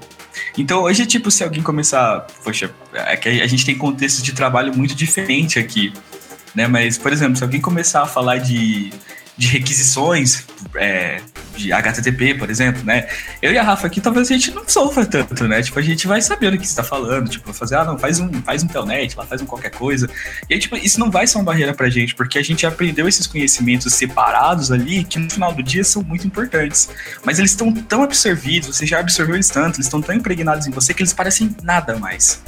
Então 0.56 0.82
hoje, 0.82 1.04
tipo, 1.04 1.30
se 1.30 1.42
alguém 1.42 1.62
começar, 1.62 2.20
poxa, 2.44 2.70
é 2.92 3.16
que 3.16 3.28
a 3.28 3.46
gente 3.46 3.66
tem 3.66 3.76
contextos 3.76 4.22
de 4.22 4.32
trabalho 4.32 4.74
muito 4.74 4.94
diferente 4.94 5.58
aqui, 5.58 5.92
né? 6.54 6.68
Mas, 6.68 6.96
por 6.96 7.12
exemplo, 7.12 7.36
se 7.36 7.42
alguém 7.42 7.60
começar 7.60 8.02
a 8.02 8.06
falar 8.06 8.38
de 8.38 8.92
de 9.38 9.46
requisições 9.46 10.44
é, 10.74 11.20
de 11.56 11.72
HTTP, 11.72 12.34
por 12.34 12.50
exemplo, 12.50 12.82
né? 12.84 13.08
Eu 13.40 13.52
e 13.52 13.56
a 13.56 13.62
Rafa 13.62 13.86
aqui, 13.86 14.00
talvez 14.00 14.28
a 14.28 14.34
gente 14.34 14.50
não 14.50 14.66
sofra 14.66 15.06
tanto, 15.06 15.46
né? 15.46 15.62
Tipo, 15.62 15.78
a 15.78 15.82
gente 15.82 16.08
vai 16.08 16.20
saber 16.20 16.52
o 16.52 16.58
que 16.58 16.66
está 16.66 16.82
falando, 16.82 17.28
tipo, 17.28 17.52
fazer, 17.52 17.76
ah, 17.76 17.84
não, 17.84 17.96
faz 17.96 18.18
um, 18.18 18.30
faz 18.42 18.64
um 18.64 18.66
telnet 18.66 19.16
lá, 19.16 19.24
faz 19.24 19.40
um 19.40 19.46
qualquer 19.46 19.70
coisa. 19.70 20.10
E 20.50 20.54
aí, 20.54 20.60
tipo, 20.60 20.76
isso 20.76 20.98
não 20.98 21.08
vai 21.08 21.24
ser 21.24 21.38
uma 21.38 21.44
barreira 21.44 21.72
pra 21.72 21.88
gente, 21.88 22.16
porque 22.16 22.36
a 22.36 22.42
gente 22.42 22.66
aprendeu 22.66 23.06
esses 23.06 23.28
conhecimentos 23.28 23.94
separados 23.94 24.72
ali, 24.72 25.04
que 25.04 25.20
no 25.20 25.30
final 25.30 25.54
do 25.54 25.62
dia 25.62 25.84
são 25.84 26.02
muito 26.02 26.26
importantes. 26.26 26.88
Mas 27.24 27.38
eles 27.38 27.52
estão 27.52 27.72
tão 27.72 28.02
absorvidos, 28.02 28.76
você 28.76 28.86
já 28.86 28.98
absorveu 28.98 29.36
eles 29.36 29.48
tanto, 29.48 29.76
eles 29.76 29.86
estão 29.86 30.02
tão 30.02 30.16
impregnados 30.16 30.66
em 30.66 30.72
você 30.72 30.92
que 30.92 31.02
eles 31.02 31.12
parecem 31.12 31.54
nada 31.62 31.96
mais. 31.96 32.42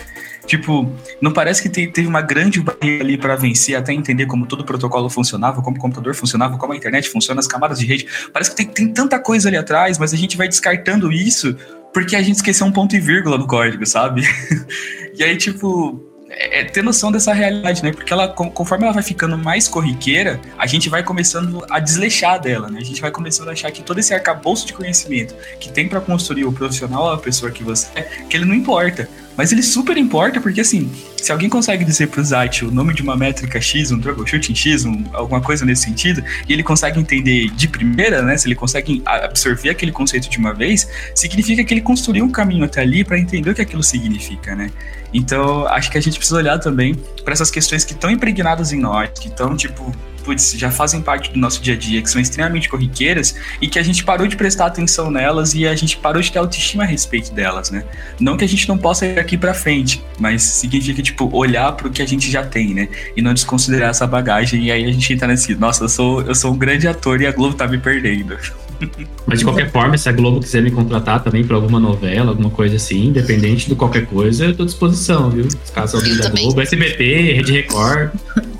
Tipo, 0.46 0.90
não 1.20 1.32
parece 1.32 1.62
que 1.62 1.68
teve 1.68 2.06
uma 2.06 2.22
grande 2.22 2.60
barreira 2.60 3.04
ali 3.04 3.16
para 3.16 3.36
vencer 3.36 3.76
até 3.76 3.92
entender 3.92 4.26
como 4.26 4.46
todo 4.46 4.60
o 4.60 4.64
protocolo 4.64 5.08
funcionava, 5.08 5.62
como 5.62 5.76
o 5.76 5.80
computador 5.80 6.14
funcionava, 6.14 6.56
como 6.56 6.72
a 6.72 6.76
internet 6.76 7.08
funciona, 7.08 7.40
as 7.40 7.46
camadas 7.46 7.78
de 7.78 7.86
rede. 7.86 8.06
Parece 8.32 8.50
que 8.50 8.56
tem, 8.56 8.66
tem 8.66 8.88
tanta 8.92 9.18
coisa 9.18 9.48
ali 9.48 9.56
atrás, 9.56 9.98
mas 9.98 10.12
a 10.12 10.16
gente 10.16 10.36
vai 10.36 10.48
descartando 10.48 11.12
isso 11.12 11.56
porque 11.92 12.14
a 12.16 12.22
gente 12.22 12.36
esqueceu 12.36 12.66
um 12.66 12.72
ponto 12.72 12.94
e 12.94 13.00
vírgula 13.00 13.36
no 13.36 13.46
código, 13.46 13.84
sabe? 13.84 14.22
e 15.14 15.24
aí, 15.24 15.36
tipo, 15.36 16.10
é, 16.30 16.60
é, 16.60 16.64
ter 16.64 16.82
noção 16.82 17.10
dessa 17.10 17.32
realidade, 17.32 17.82
né? 17.82 17.92
Porque 17.92 18.12
ela, 18.12 18.28
conforme 18.28 18.84
ela 18.84 18.92
vai 18.92 19.02
ficando 19.02 19.36
mais 19.36 19.66
corriqueira, 19.66 20.40
a 20.56 20.66
gente 20.66 20.88
vai 20.88 21.02
começando 21.02 21.64
a 21.68 21.80
desleixar 21.80 22.40
dela, 22.40 22.70
né? 22.70 22.78
A 22.80 22.84
gente 22.84 23.00
vai 23.00 23.10
começando 23.10 23.48
a 23.48 23.52
achar 23.52 23.70
que 23.72 23.82
todo 23.82 23.98
esse 23.98 24.14
arcabouço 24.14 24.66
de 24.66 24.72
conhecimento 24.72 25.34
que 25.58 25.70
tem 25.70 25.88
para 25.88 26.00
construir 26.00 26.44
o 26.44 26.52
profissional, 26.52 27.12
a 27.12 27.18
pessoa 27.18 27.50
que 27.50 27.64
você 27.64 27.88
é, 27.96 28.02
que 28.28 28.36
ele 28.36 28.44
não 28.44 28.54
importa. 28.54 29.08
Mas 29.36 29.52
ele 29.52 29.62
super 29.62 29.96
importa 29.96 30.40
porque, 30.40 30.60
assim, 30.60 30.90
se 31.16 31.32
alguém 31.32 31.48
consegue 31.48 31.84
dizer 31.84 32.08
pro 32.08 32.22
Zait 32.22 32.64
o 32.64 32.70
nome 32.70 32.94
de 32.94 33.02
uma 33.02 33.16
métrica 33.16 33.60
X, 33.60 33.90
um 33.90 34.00
troubleshooting 34.00 34.54
X, 34.54 34.84
um, 34.84 35.04
alguma 35.12 35.40
coisa 35.40 35.64
nesse 35.64 35.82
sentido, 35.82 36.22
e 36.48 36.52
ele 36.52 36.62
consegue 36.62 36.98
entender 37.00 37.48
de 37.50 37.68
primeira, 37.68 38.22
né? 38.22 38.36
Se 38.36 38.48
ele 38.48 38.54
consegue 38.54 39.02
absorver 39.06 39.70
aquele 39.70 39.92
conceito 39.92 40.28
de 40.28 40.38
uma 40.38 40.52
vez, 40.52 40.88
significa 41.14 41.64
que 41.64 41.72
ele 41.72 41.80
construiu 41.80 42.24
um 42.24 42.30
caminho 42.30 42.64
até 42.64 42.80
ali 42.82 43.04
para 43.04 43.18
entender 43.18 43.50
o 43.50 43.54
que 43.54 43.62
aquilo 43.62 43.82
significa, 43.82 44.54
né? 44.54 44.70
Então, 45.12 45.66
acho 45.68 45.90
que 45.90 45.98
a 45.98 46.00
gente 46.00 46.16
precisa 46.16 46.38
olhar 46.38 46.58
também 46.58 46.94
para 47.24 47.32
essas 47.32 47.50
questões 47.50 47.84
que 47.84 47.92
estão 47.92 48.10
impregnadas 48.10 48.72
em 48.72 48.78
nós, 48.78 49.10
que 49.18 49.28
estão, 49.28 49.56
tipo, 49.56 49.94
putz, 50.24 50.52
já 50.56 50.70
fazem 50.70 51.00
parte 51.00 51.32
do 51.32 51.38
nosso 51.38 51.62
dia 51.62 51.74
a 51.74 51.76
dia, 51.76 52.02
que 52.02 52.10
são 52.10 52.20
extremamente 52.20 52.68
corriqueiras 52.68 53.34
e 53.60 53.68
que 53.68 53.78
a 53.78 53.82
gente 53.82 54.04
parou 54.04 54.26
de 54.26 54.36
prestar 54.36 54.66
atenção 54.66 55.10
nelas 55.10 55.54
e 55.54 55.66
a 55.66 55.74
gente 55.74 55.96
parou 55.96 56.22
de 56.22 56.30
ter 56.30 56.38
autoestima 56.38 56.84
a 56.84 56.86
respeito 56.86 57.32
delas, 57.32 57.70
né? 57.70 57.84
Não 58.18 58.36
que 58.36 58.44
a 58.44 58.48
gente 58.48 58.68
não 58.68 58.78
possa 58.78 59.06
ir 59.06 59.18
aqui 59.18 59.36
para 59.36 59.54
frente, 59.54 60.02
mas 60.18 60.42
significa, 60.42 61.02
tipo, 61.02 61.28
olhar 61.36 61.72
para 61.72 61.88
o 61.88 61.90
que 61.90 62.02
a 62.02 62.06
gente 62.06 62.30
já 62.30 62.44
tem, 62.44 62.74
né? 62.74 62.88
E 63.16 63.22
não 63.22 63.34
desconsiderar 63.34 63.90
essa 63.90 64.06
bagagem 64.06 64.64
e 64.64 64.70
aí 64.70 64.84
a 64.84 64.92
gente 64.92 65.12
entra 65.12 65.28
nesse, 65.28 65.54
nossa, 65.54 65.84
eu 65.84 65.88
sou, 65.88 66.22
eu 66.22 66.34
sou 66.34 66.52
um 66.52 66.58
grande 66.58 66.86
ator 66.86 67.20
e 67.20 67.26
a 67.26 67.32
Globo 67.32 67.54
tá 67.54 67.66
me 67.66 67.78
perdendo. 67.78 68.36
Mas 69.26 69.40
de 69.40 69.44
qualquer 69.44 69.70
forma, 69.70 69.96
se 69.96 70.08
a 70.08 70.12
Globo 70.12 70.40
quiser 70.40 70.62
me 70.62 70.70
contratar 70.70 71.22
também 71.22 71.44
para 71.44 71.56
alguma 71.56 71.78
novela, 71.78 72.30
alguma 72.30 72.50
coisa 72.50 72.76
assim, 72.76 73.06
independente 73.06 73.68
de 73.68 73.74
qualquer 73.74 74.06
coisa, 74.06 74.46
eu 74.46 74.56
tô 74.56 74.62
à 74.62 74.66
disposição, 74.66 75.30
viu? 75.30 75.46
Caso 75.74 75.96
alguém 75.98 76.16
da 76.16 76.28
Globo, 76.30 76.60
SBT, 76.60 77.34
Rede 77.34 77.52
Record. 77.52 78.10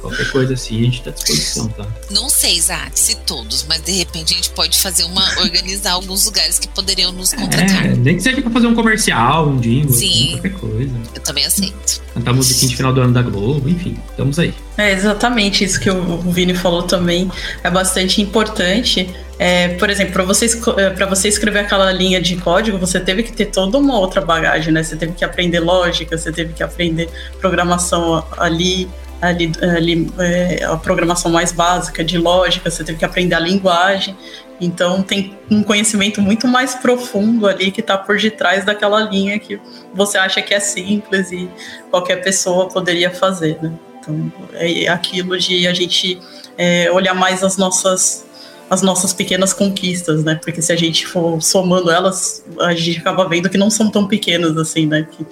Qualquer 0.00 0.30
coisa 0.30 0.54
assim, 0.54 0.80
a 0.80 0.84
gente 0.84 1.02
tá 1.02 1.10
à 1.10 1.12
disposição, 1.12 1.68
tá? 1.68 1.86
Não 2.10 2.28
sei, 2.28 2.54
Isaac, 2.56 2.98
se 2.98 3.14
todos, 3.16 3.64
mas 3.68 3.82
de 3.82 3.92
repente 3.92 4.32
a 4.32 4.36
gente 4.36 4.50
pode 4.50 4.78
fazer 4.78 5.04
uma. 5.04 5.20
organizar 5.40 5.92
alguns 5.92 6.24
lugares 6.26 6.58
que 6.58 6.68
poderiam 6.68 7.12
nos 7.12 7.32
contratar. 7.32 7.86
É, 7.86 7.94
nem 7.96 8.16
que 8.16 8.22
seja 8.22 8.40
pra 8.42 8.50
fazer 8.50 8.66
um 8.66 8.74
comercial, 8.74 9.48
um 9.48 9.58
jingle, 9.58 9.94
assim, 9.94 10.06
Sim. 10.12 10.30
qualquer 10.32 10.52
coisa. 10.52 10.90
Eu 11.14 11.20
também 11.22 11.44
aceito. 11.44 12.02
Cantar 12.14 12.32
musiquinha 12.32 12.68
de 12.70 12.76
final 12.76 12.92
do 12.92 13.00
ano 13.00 13.12
da 13.12 13.22
Globo, 13.22 13.68
enfim, 13.68 13.96
estamos 14.10 14.38
aí. 14.38 14.54
É 14.78 14.92
exatamente 14.92 15.62
isso 15.64 15.78
que 15.78 15.90
o 15.90 16.18
Vini 16.32 16.54
falou 16.54 16.82
também. 16.84 17.30
É 17.62 17.70
bastante 17.70 18.22
importante. 18.22 19.08
É, 19.38 19.68
por 19.76 19.88
exemplo, 19.88 20.12
para 20.12 20.22
você, 20.24 20.44
esco- 20.46 20.78
é, 20.78 20.90
pra 20.90 21.06
você 21.06 21.28
escrever 21.28 21.60
aquela 21.60 21.90
linha 21.92 22.20
de 22.20 22.36
código, 22.36 22.76
você 22.78 23.00
teve 23.00 23.22
que 23.22 23.32
ter 23.32 23.46
toda 23.46 23.78
uma 23.78 23.98
outra 23.98 24.20
bagagem, 24.20 24.72
né? 24.72 24.82
Você 24.82 24.96
teve 24.96 25.12
que 25.12 25.24
aprender 25.24 25.60
lógica, 25.60 26.16
você 26.16 26.30
teve 26.30 26.52
que 26.52 26.62
aprender 26.62 27.08
programação 27.40 28.24
ali, 28.36 28.88
ali, 29.20 29.52
ali 29.62 30.10
é, 30.18 30.64
a 30.64 30.76
programação 30.76 31.30
mais 31.30 31.52
básica 31.52 32.02
de 32.02 32.18
lógica, 32.18 32.70
você 32.70 32.82
teve 32.82 32.98
que 32.98 33.04
aprender 33.04 33.34
a 33.34 33.40
linguagem. 33.40 34.16
Então 34.60 35.02
tem 35.02 35.38
um 35.50 35.62
conhecimento 35.62 36.20
muito 36.20 36.46
mais 36.46 36.74
profundo 36.74 37.46
ali 37.46 37.70
que 37.70 37.80
está 37.80 37.96
por 37.96 38.18
detrás 38.18 38.64
daquela 38.64 39.00
linha 39.00 39.38
que 39.38 39.58
você 39.94 40.18
acha 40.18 40.42
que 40.42 40.52
é 40.52 40.60
simples 40.60 41.32
e 41.32 41.48
qualquer 41.90 42.16
pessoa 42.16 42.68
poderia 42.68 43.10
fazer, 43.10 43.58
né? 43.62 43.72
Então 43.98 44.32
é 44.52 44.88
aquilo 44.88 45.38
de 45.38 45.66
a 45.66 45.72
gente 45.72 46.20
é, 46.58 46.90
olhar 46.90 47.14
mais 47.14 47.42
as 47.42 47.56
nossas 47.56 48.26
as 48.68 48.82
nossas 48.82 49.12
pequenas 49.12 49.52
conquistas, 49.52 50.22
né? 50.22 50.36
Porque 50.36 50.62
se 50.62 50.72
a 50.72 50.76
gente 50.76 51.04
for 51.04 51.42
somando 51.42 51.90
elas, 51.90 52.44
a 52.60 52.72
gente 52.72 53.00
acaba 53.00 53.28
vendo 53.28 53.50
que 53.50 53.58
não 53.58 53.68
são 53.68 53.90
tão 53.90 54.06
pequenas 54.06 54.56
assim, 54.56 54.86
né? 54.86 55.08
Que 55.10 55.26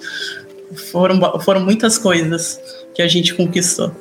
foram, 0.91 1.39
foram 1.39 1.61
muitas 1.61 1.97
coisas 1.97 2.59
que 2.99 3.03
a 3.03 3.07
gente 3.07 3.33
conquistou. 3.33 3.95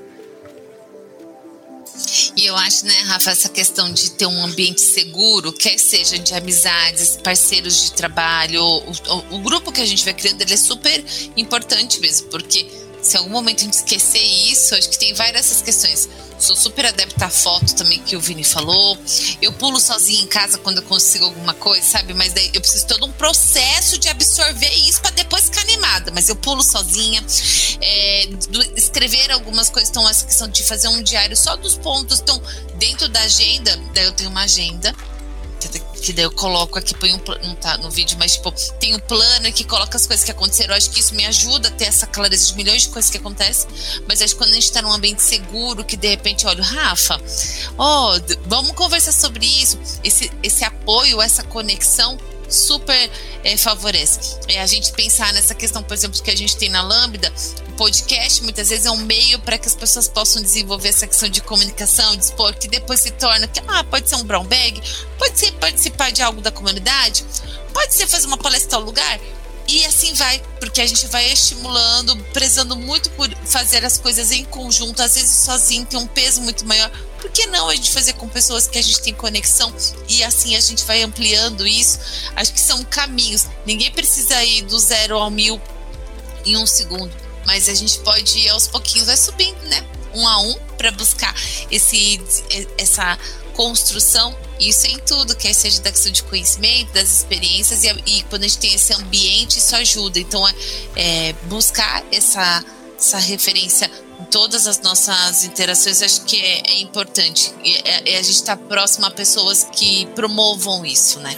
E 2.36 2.46
eu 2.46 2.56
acho, 2.56 2.84
né, 2.84 2.94
Rafa, 3.06 3.30
essa 3.30 3.48
questão 3.48 3.92
de 3.92 4.10
ter 4.12 4.26
um 4.26 4.44
ambiente 4.44 4.80
seguro, 4.80 5.52
quer 5.52 5.78
seja 5.78 6.18
de 6.18 6.34
amizades, 6.34 7.16
parceiros 7.22 7.84
de 7.84 7.92
trabalho, 7.92 8.60
o, 8.60 8.90
o- 8.90 9.36
o 9.36 9.38
grupo 9.38 9.70
que 9.70 9.80
a 9.80 9.86
gente 9.86 10.04
vai 10.04 10.14
criando, 10.14 10.42
ele 10.42 10.52
é 10.52 10.56
super 10.56 11.04
importante 11.36 12.00
mesmo, 12.00 12.26
porque 12.28 12.66
se 13.08 13.16
algum 13.16 13.30
momento 13.30 13.60
a 13.60 13.64
gente 13.64 13.74
esquecer 13.74 14.22
isso, 14.22 14.74
acho 14.74 14.88
que 14.90 14.98
tem 14.98 15.14
várias 15.14 15.46
essas 15.46 15.62
questões. 15.62 16.08
Sou 16.38 16.54
super 16.54 16.86
adepta 16.86 17.26
à 17.26 17.30
foto 17.30 17.74
também, 17.74 17.98
que 18.00 18.14
o 18.14 18.20
Vini 18.20 18.44
falou. 18.44 18.96
Eu 19.42 19.52
pulo 19.54 19.80
sozinha 19.80 20.22
em 20.22 20.26
casa 20.26 20.56
quando 20.58 20.78
eu 20.78 20.82
consigo 20.84 21.24
alguma 21.24 21.52
coisa, 21.54 21.84
sabe? 21.84 22.14
Mas 22.14 22.32
daí 22.32 22.50
eu 22.54 22.60
preciso 22.60 22.86
todo 22.86 23.06
um 23.06 23.12
processo 23.12 23.98
de 23.98 24.08
absorver 24.08 24.72
isso 24.72 25.00
para 25.00 25.10
depois 25.10 25.44
ficar 25.46 25.62
animada. 25.62 26.12
Mas 26.14 26.28
eu 26.28 26.36
pulo 26.36 26.62
sozinha. 26.62 27.24
É, 27.80 28.26
do- 28.50 28.62
escrever 28.78 29.32
algumas 29.32 29.68
coisas, 29.68 29.90
então 29.90 30.08
essa 30.08 30.24
questão 30.26 30.46
de 30.48 30.62
fazer 30.62 30.88
um 30.88 31.02
diário 31.02 31.36
só 31.36 31.56
dos 31.56 31.76
pontos. 31.76 32.20
Então, 32.20 32.40
dentro 32.76 33.08
da 33.08 33.20
agenda, 33.22 33.76
daí 33.94 34.04
eu 34.04 34.12
tenho 34.12 34.30
uma 34.30 34.42
agenda. 34.42 34.94
Que- 36.00 36.12
daí 36.12 36.24
eu 36.24 36.30
coloco 36.30 36.78
aqui, 36.78 36.94
põe 36.94 37.12
um 37.12 37.20
não 37.42 37.54
tá 37.56 37.76
no 37.78 37.90
vídeo, 37.90 38.16
mas 38.18 38.34
tipo, 38.34 38.52
tem 38.78 38.94
um 38.94 38.98
plano 39.00 39.52
que 39.52 39.64
coloca 39.64 39.96
as 39.96 40.06
coisas 40.06 40.24
que 40.24 40.30
aconteceram. 40.30 40.72
Eu 40.72 40.76
acho 40.78 40.90
que 40.90 41.00
isso 41.00 41.14
me 41.14 41.24
ajuda 41.26 41.68
a 41.68 41.70
ter 41.72 41.86
essa 41.86 42.06
clareza 42.06 42.46
de 42.46 42.54
milhões 42.54 42.82
de 42.82 42.88
coisas 42.90 43.10
que 43.10 43.16
acontecem. 43.18 43.68
Mas 44.06 44.22
acho 44.22 44.34
que 44.34 44.38
quando 44.38 44.50
a 44.50 44.54
gente 44.54 44.70
tá 44.70 44.80
num 44.82 44.92
ambiente 44.92 45.22
seguro, 45.22 45.84
que 45.84 45.96
de 45.96 46.08
repente, 46.08 46.46
olha, 46.46 46.62
Rafa, 46.62 47.20
ó, 47.76 48.18
d- 48.18 48.38
vamos 48.46 48.72
conversar 48.72 49.12
sobre 49.12 49.44
isso. 49.46 49.78
Esse, 50.04 50.30
esse 50.42 50.64
apoio, 50.64 51.20
essa 51.20 51.42
conexão 51.42 52.16
super 52.48 53.10
eh, 53.44 53.56
favorece. 53.56 54.38
É 54.48 54.60
a 54.60 54.66
gente 54.66 54.92
pensar 54.92 55.32
nessa 55.32 55.54
questão, 55.54 55.82
por 55.82 55.94
exemplo, 55.94 56.20
que 56.22 56.30
a 56.30 56.36
gente 56.36 56.56
tem 56.56 56.68
na 56.68 56.82
Lambda, 56.82 57.32
o 57.68 57.72
podcast 57.72 58.42
muitas 58.42 58.70
vezes 58.70 58.86
é 58.86 58.90
um 58.90 58.96
meio 58.96 59.38
para 59.40 59.58
que 59.58 59.68
as 59.68 59.74
pessoas 59.74 60.08
possam 60.08 60.42
desenvolver 60.42 60.88
essa 60.88 61.06
questão 61.06 61.28
de 61.28 61.40
comunicação, 61.40 62.16
de 62.16 62.24
expor, 62.24 62.54
que 62.54 62.68
depois 62.68 63.00
se 63.00 63.10
torna 63.12 63.46
que 63.46 63.60
ah, 63.68 63.84
pode 63.84 64.08
ser 64.08 64.16
um 64.16 64.24
brown 64.24 64.44
bag, 64.44 64.80
pode 65.18 65.38
ser 65.38 65.52
participar 65.52 66.10
de 66.10 66.22
algo 66.22 66.40
da 66.40 66.50
comunidade, 66.50 67.24
pode 67.72 67.94
ser 67.94 68.06
fazer 68.06 68.26
uma 68.26 68.38
palestra 68.38 68.70
tal 68.70 68.80
lugar. 68.80 69.20
E 69.68 69.84
assim 69.84 70.14
vai, 70.14 70.40
porque 70.58 70.80
a 70.80 70.86
gente 70.86 71.06
vai 71.08 71.30
estimulando, 71.30 72.16
prezando 72.32 72.74
muito 72.74 73.10
por 73.10 73.28
fazer 73.44 73.84
as 73.84 73.98
coisas 73.98 74.32
em 74.32 74.42
conjunto, 74.46 75.02
às 75.02 75.14
vezes 75.14 75.30
sozinho 75.30 75.84
tem 75.84 75.98
um 75.98 76.06
peso 76.06 76.40
muito 76.40 76.64
maior. 76.64 76.90
Por 77.20 77.30
que 77.30 77.46
não 77.46 77.68
a 77.68 77.74
gente 77.74 77.90
fazer 77.90 78.14
com 78.14 78.26
pessoas 78.26 78.66
que 78.66 78.78
a 78.78 78.82
gente 78.82 79.02
tem 79.02 79.12
conexão 79.12 79.70
e 80.08 80.24
assim 80.24 80.56
a 80.56 80.60
gente 80.60 80.84
vai 80.86 81.02
ampliando 81.02 81.66
isso? 81.66 81.98
Acho 82.34 82.54
que 82.54 82.60
são 82.60 82.82
caminhos. 82.84 83.46
Ninguém 83.66 83.90
precisa 83.90 84.42
ir 84.42 84.62
do 84.62 84.78
zero 84.78 85.18
ao 85.18 85.30
mil 85.30 85.60
em 86.46 86.56
um 86.56 86.66
segundo, 86.66 87.14
mas 87.44 87.68
a 87.68 87.74
gente 87.74 87.98
pode 87.98 88.38
ir 88.38 88.48
aos 88.48 88.66
pouquinhos, 88.68 89.06
vai 89.08 89.18
subindo, 89.18 89.60
né? 89.64 89.86
Um 90.14 90.26
a 90.26 90.40
um 90.40 90.54
para 90.78 90.90
buscar 90.92 91.34
esse, 91.70 92.18
essa 92.78 93.18
construção. 93.54 94.34
Isso 94.58 94.86
em 94.86 94.98
tudo, 94.98 95.36
quer 95.36 95.52
seja 95.52 95.80
da 95.80 95.90
questão 95.90 96.10
de 96.10 96.22
conhecimento, 96.24 96.92
das 96.92 97.12
experiências, 97.12 97.84
e, 97.84 97.88
e 98.06 98.22
quando 98.24 98.44
a 98.44 98.48
gente 98.48 98.58
tem 98.58 98.74
esse 98.74 98.92
ambiente, 98.92 99.58
isso 99.58 99.74
ajuda. 99.76 100.18
Então, 100.18 100.46
é, 100.48 100.54
é 100.96 101.32
buscar 101.44 102.04
essa, 102.10 102.64
essa 102.98 103.18
referência 103.18 103.90
em 104.20 104.24
todas 104.24 104.66
as 104.66 104.80
nossas 104.80 105.44
interações, 105.44 106.02
acho 106.02 106.22
que 106.22 106.40
é, 106.40 106.72
é 106.72 106.80
importante. 106.80 107.52
E 107.64 107.76
é, 107.76 108.14
é 108.14 108.18
a 108.18 108.22
gente 108.22 108.34
estar 108.34 108.56
tá 108.56 108.64
próximo 108.64 109.06
a 109.06 109.10
pessoas 109.10 109.66
que 109.72 110.06
promovam 110.14 110.84
isso, 110.84 111.20
né? 111.20 111.36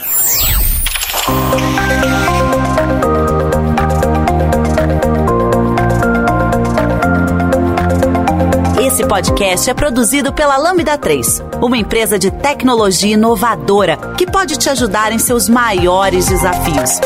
Esse 8.93 9.07
podcast 9.07 9.71
é 9.71 9.73
produzido 9.73 10.33
pela 10.33 10.57
Lambda 10.57 10.99
3, 10.99 11.45
uma 11.63 11.79
empresa 11.79 12.19
de 12.19 12.29
tecnologia 12.29 13.15
inovadora 13.15 13.97
que 14.19 14.27
pode 14.27 14.57
te 14.57 14.69
ajudar 14.69 15.13
em 15.13 15.19
seus 15.19 15.49
maiores 15.49 16.27
desafios. 16.27 17.01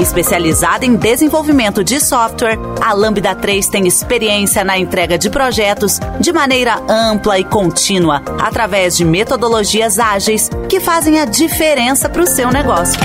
Especializada 0.00 0.86
em 0.86 0.94
desenvolvimento 0.94 1.82
de 1.82 1.98
software, 1.98 2.56
a 2.80 2.92
Lambda 2.92 3.34
3 3.34 3.66
tem 3.66 3.88
experiência 3.88 4.62
na 4.62 4.78
entrega 4.78 5.18
de 5.18 5.28
projetos 5.28 5.98
de 6.20 6.32
maneira 6.32 6.80
ampla 6.88 7.36
e 7.40 7.42
contínua, 7.42 8.22
através 8.40 8.96
de 8.96 9.04
metodologias 9.04 9.98
ágeis 9.98 10.48
que 10.68 10.78
fazem 10.78 11.18
a 11.18 11.24
diferença 11.24 12.08
para 12.08 12.22
o 12.22 12.26
seu 12.26 12.52
negócio. 12.52 13.00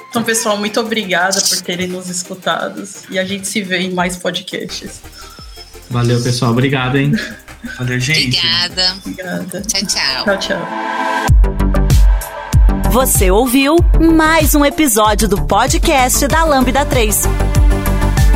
Então, 0.10 0.24
pessoal, 0.24 0.58
muito 0.58 0.80
obrigada 0.80 1.42
por 1.42 1.62
terem 1.62 1.88
nos 1.88 2.10
escutado 2.10 2.84
e 3.10 3.20
a 3.20 3.26
gente 3.26 3.48
se 3.48 3.62
vê 3.62 3.80
em 3.80 3.94
mais 3.94 4.16
podcasts. 4.16 5.02
Valeu, 5.90 6.22
pessoal. 6.22 6.52
Obrigado, 6.52 6.98
hein? 6.98 7.12
Valeu, 7.78 8.00
gente. 8.00 8.38
Obrigada. 8.38 8.96
Obrigada. 9.06 9.62
Tchau, 9.62 9.82
tchau. 9.86 10.24
Tchau, 10.24 10.40
tchau. 10.40 10.68
Você 12.92 13.30
ouviu 13.30 13.76
mais 14.00 14.56
um 14.56 14.64
episódio 14.64 15.28
do 15.28 15.46
podcast 15.46 16.26
da 16.28 16.46
Lambda 16.46 16.86
3. 16.86 17.24